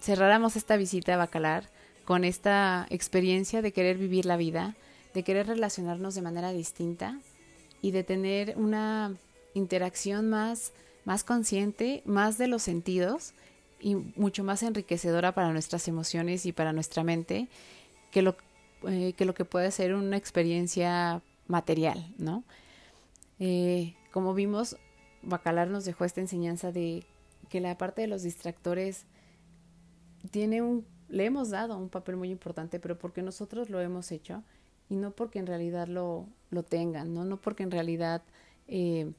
cerráramos 0.00 0.56
esta 0.56 0.76
visita 0.76 1.14
a 1.14 1.18
Bacalar 1.18 1.68
con 2.04 2.24
esta 2.24 2.86
experiencia 2.90 3.62
de 3.62 3.72
querer 3.72 3.98
vivir 3.98 4.26
la 4.26 4.36
vida, 4.36 4.76
de 5.12 5.24
querer 5.24 5.48
relacionarnos 5.48 6.14
de 6.14 6.22
manera 6.22 6.52
distinta 6.52 7.18
y 7.82 7.90
de 7.90 8.04
tener 8.04 8.54
una 8.56 9.14
interacción 9.54 10.30
más, 10.30 10.72
más 11.04 11.24
consciente, 11.24 12.02
más 12.04 12.38
de 12.38 12.46
los 12.46 12.62
sentidos 12.62 13.32
y 13.86 13.94
mucho 13.94 14.42
más 14.42 14.64
enriquecedora 14.64 15.32
para 15.32 15.52
nuestras 15.52 15.86
emociones 15.86 16.44
y 16.44 16.50
para 16.50 16.72
nuestra 16.72 17.04
mente 17.04 17.46
que 18.10 18.20
lo, 18.20 18.34
eh, 18.82 19.12
que, 19.12 19.24
lo 19.24 19.32
que 19.32 19.44
puede 19.44 19.70
ser 19.70 19.94
una 19.94 20.16
experiencia 20.16 21.22
material, 21.46 22.12
¿no? 22.18 22.42
Eh, 23.38 23.94
como 24.10 24.34
vimos, 24.34 24.76
Bacalar 25.22 25.68
nos 25.68 25.84
dejó 25.84 26.04
esta 26.04 26.20
enseñanza 26.20 26.72
de 26.72 27.04
que 27.48 27.60
la 27.60 27.78
parte 27.78 28.02
de 28.02 28.08
los 28.08 28.24
distractores 28.24 29.04
tiene 30.32 30.62
un 30.62 30.84
le 31.08 31.24
hemos 31.24 31.50
dado 31.50 31.78
un 31.78 31.88
papel 31.88 32.16
muy 32.16 32.30
importante, 32.30 32.80
pero 32.80 32.98
porque 32.98 33.22
nosotros 33.22 33.70
lo 33.70 33.80
hemos 33.80 34.10
hecho 34.10 34.42
y 34.88 34.96
no 34.96 35.12
porque 35.12 35.38
en 35.38 35.46
realidad 35.46 35.86
lo, 35.86 36.26
lo 36.50 36.64
tengan, 36.64 37.14
¿no? 37.14 37.24
no 37.24 37.36
porque 37.36 37.62
en 37.62 37.70
realidad 37.70 38.24
eh, 38.66 39.12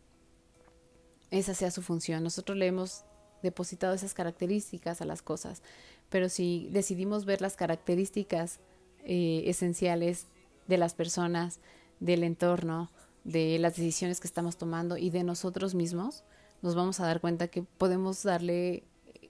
esa 1.32 1.54
sea 1.54 1.72
su 1.72 1.82
función. 1.82 2.22
Nosotros 2.22 2.58
le 2.58 2.68
hemos 2.68 3.06
depositado 3.48 3.94
esas 3.94 4.14
características 4.14 5.02
a 5.02 5.06
las 5.06 5.22
cosas, 5.22 5.62
pero 6.10 6.30
si 6.30 6.70
decidimos 6.72 7.26
ver 7.26 7.42
las 7.42 7.56
características 7.56 8.60
eh, 9.04 9.44
esenciales 9.46 10.28
de 10.68 10.78
las 10.78 10.94
personas, 10.94 11.60
del 12.00 12.24
entorno, 12.24 12.92
de 13.24 13.58
las 13.60 13.76
decisiones 13.76 14.20
que 14.20 14.28
estamos 14.28 14.58
tomando 14.58 14.98
y 14.98 15.10
de 15.10 15.24
nosotros 15.24 15.76
mismos, 15.76 16.24
nos 16.62 16.76
vamos 16.76 17.00
a 17.00 17.06
dar 17.06 17.20
cuenta 17.20 17.48
que 17.48 17.64
podemos 17.64 18.24
darle 18.24 18.84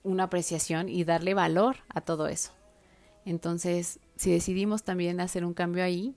una 0.04 0.24
apreciación 0.24 0.90
y 0.90 1.04
darle 1.04 1.34
valor 1.34 1.78
a 1.90 2.02
todo 2.02 2.28
eso. 2.28 2.52
Entonces, 3.26 4.00
si 4.16 4.32
decidimos 4.32 4.84
también 4.84 5.20
hacer 5.20 5.44
un 5.44 5.54
cambio 5.54 5.84
ahí, 5.84 6.16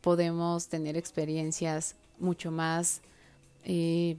podemos 0.00 0.68
tener 0.68 0.96
experiencias 0.96 1.96
mucho 2.18 2.52
más 2.52 3.02
eh, 3.64 4.16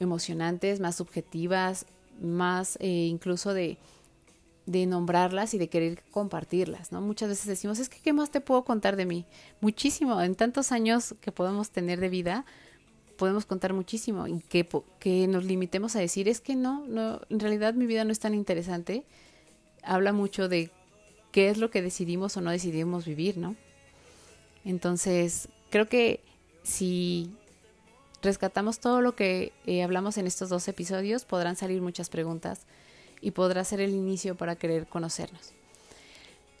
emocionantes, 0.00 0.80
más 0.80 0.96
subjetivas, 0.96 1.86
más 2.20 2.76
eh, 2.80 2.88
incluso 2.88 3.54
de, 3.54 3.78
de 4.66 4.86
nombrarlas 4.86 5.54
y 5.54 5.58
de 5.58 5.68
querer 5.68 6.02
compartirlas, 6.10 6.92
¿no? 6.92 7.00
Muchas 7.00 7.28
veces 7.28 7.46
decimos, 7.46 7.78
es 7.78 7.88
que, 7.88 8.00
¿qué 8.00 8.12
más 8.12 8.30
te 8.30 8.40
puedo 8.40 8.64
contar 8.64 8.96
de 8.96 9.06
mí? 9.06 9.26
Muchísimo, 9.60 10.20
en 10.20 10.34
tantos 10.34 10.72
años 10.72 11.14
que 11.20 11.32
podemos 11.32 11.70
tener 11.70 12.00
de 12.00 12.08
vida, 12.08 12.44
podemos 13.16 13.44
contar 13.46 13.74
muchísimo 13.74 14.26
y 14.26 14.40
que, 14.40 14.66
que 14.98 15.26
nos 15.26 15.44
limitemos 15.44 15.94
a 15.94 16.00
decir 16.00 16.28
es 16.28 16.40
que 16.40 16.56
no, 16.56 16.86
no, 16.86 17.20
en 17.28 17.40
realidad 17.40 17.74
mi 17.74 17.86
vida 17.86 18.04
no 18.04 18.12
es 18.12 18.18
tan 18.18 18.32
interesante, 18.32 19.04
habla 19.82 20.12
mucho 20.12 20.48
de 20.48 20.70
qué 21.32 21.50
es 21.50 21.58
lo 21.58 21.70
que 21.70 21.82
decidimos 21.82 22.36
o 22.36 22.40
no 22.40 22.50
decidimos 22.50 23.04
vivir, 23.04 23.36
¿no? 23.36 23.56
Entonces, 24.64 25.48
creo 25.70 25.88
que 25.88 26.20
si 26.62 27.30
rescatamos 28.22 28.80
todo 28.80 29.00
lo 29.00 29.14
que 29.14 29.52
eh, 29.66 29.82
hablamos 29.82 30.18
en 30.18 30.26
estos 30.26 30.48
dos 30.48 30.66
episodios, 30.68 31.24
podrán 31.24 31.56
salir 31.56 31.82
muchas 31.82 32.08
preguntas 32.08 32.62
y 33.20 33.32
podrá 33.32 33.64
ser 33.64 33.80
el 33.80 33.90
inicio 33.90 34.34
para 34.34 34.56
querer 34.56 34.86
conocernos. 34.86 35.52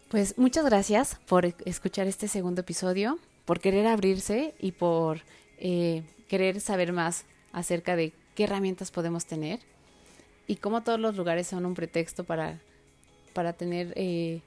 Pues 0.08 0.36
muchas 0.38 0.64
gracias 0.64 1.18
por 1.26 1.46
escuchar 1.64 2.06
este 2.06 2.28
segundo 2.28 2.62
episodio, 2.62 3.18
por 3.44 3.60
querer 3.60 3.86
abrirse 3.86 4.54
y 4.58 4.72
por 4.72 5.20
eh, 5.58 6.02
querer 6.28 6.60
saber 6.60 6.92
más 6.92 7.24
acerca 7.52 7.96
de 7.96 8.12
qué 8.34 8.44
herramientas 8.44 8.90
podemos 8.90 9.26
tener 9.26 9.60
y 10.46 10.56
cómo 10.56 10.82
todos 10.82 10.98
los 10.98 11.16
lugares 11.16 11.46
son 11.46 11.64
un 11.64 11.74
pretexto 11.74 12.24
para, 12.24 12.58
para 13.34 13.52
tener 13.52 13.92
eh, 13.94 14.40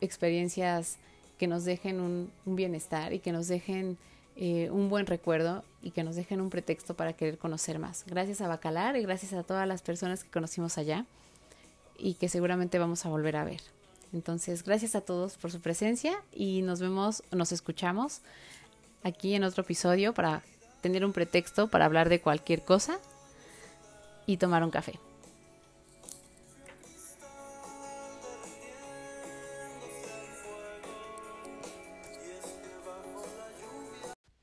experiencias 0.00 0.98
que 1.38 1.46
nos 1.46 1.64
dejen 1.64 2.00
un, 2.00 2.30
bienestar 2.44 3.12
y 3.12 3.18
que 3.18 3.32
nos 3.32 3.48
dejen 3.48 3.98
eh, 4.36 4.68
un 4.70 4.90
buen 4.90 5.06
recuerdo 5.06 5.64
y 5.82 5.92
que 5.92 6.04
nos 6.04 6.14
dejen 6.14 6.40
un 6.40 6.50
pretexto 6.50 6.94
para 6.94 7.14
querer 7.14 7.38
conocer 7.38 7.78
más. 7.78 8.04
Gracias 8.06 8.40
a 8.40 8.48
Bacalar 8.48 8.96
y 8.96 9.02
gracias 9.02 9.32
a 9.32 9.42
todas 9.42 9.66
las 9.66 9.82
personas 9.82 10.24
que 10.24 10.30
conocimos 10.30 10.76
allá 10.76 11.06
y 11.98 12.14
que 12.14 12.28
seguramente 12.28 12.78
vamos 12.78 13.06
a 13.06 13.08
volver 13.08 13.36
a 13.36 13.44
ver. 13.44 13.60
Entonces, 14.12 14.62
gracias 14.62 14.94
a 14.94 15.00
todos 15.00 15.36
por 15.36 15.50
su 15.50 15.60
presencia 15.60 16.22
y 16.32 16.62
nos 16.62 16.80
vemos, 16.80 17.22
nos 17.32 17.50
escuchamos 17.52 18.20
aquí 19.02 19.34
en 19.34 19.44
otro 19.44 19.62
episodio 19.62 20.12
para 20.12 20.42
tener 20.80 21.04
un 21.04 21.12
pretexto 21.12 21.68
para 21.68 21.86
hablar 21.86 22.08
de 22.08 22.20
cualquier 22.20 22.62
cosa 22.62 22.98
y 24.26 24.36
tomar 24.36 24.62
un 24.62 24.70
café. 24.70 24.98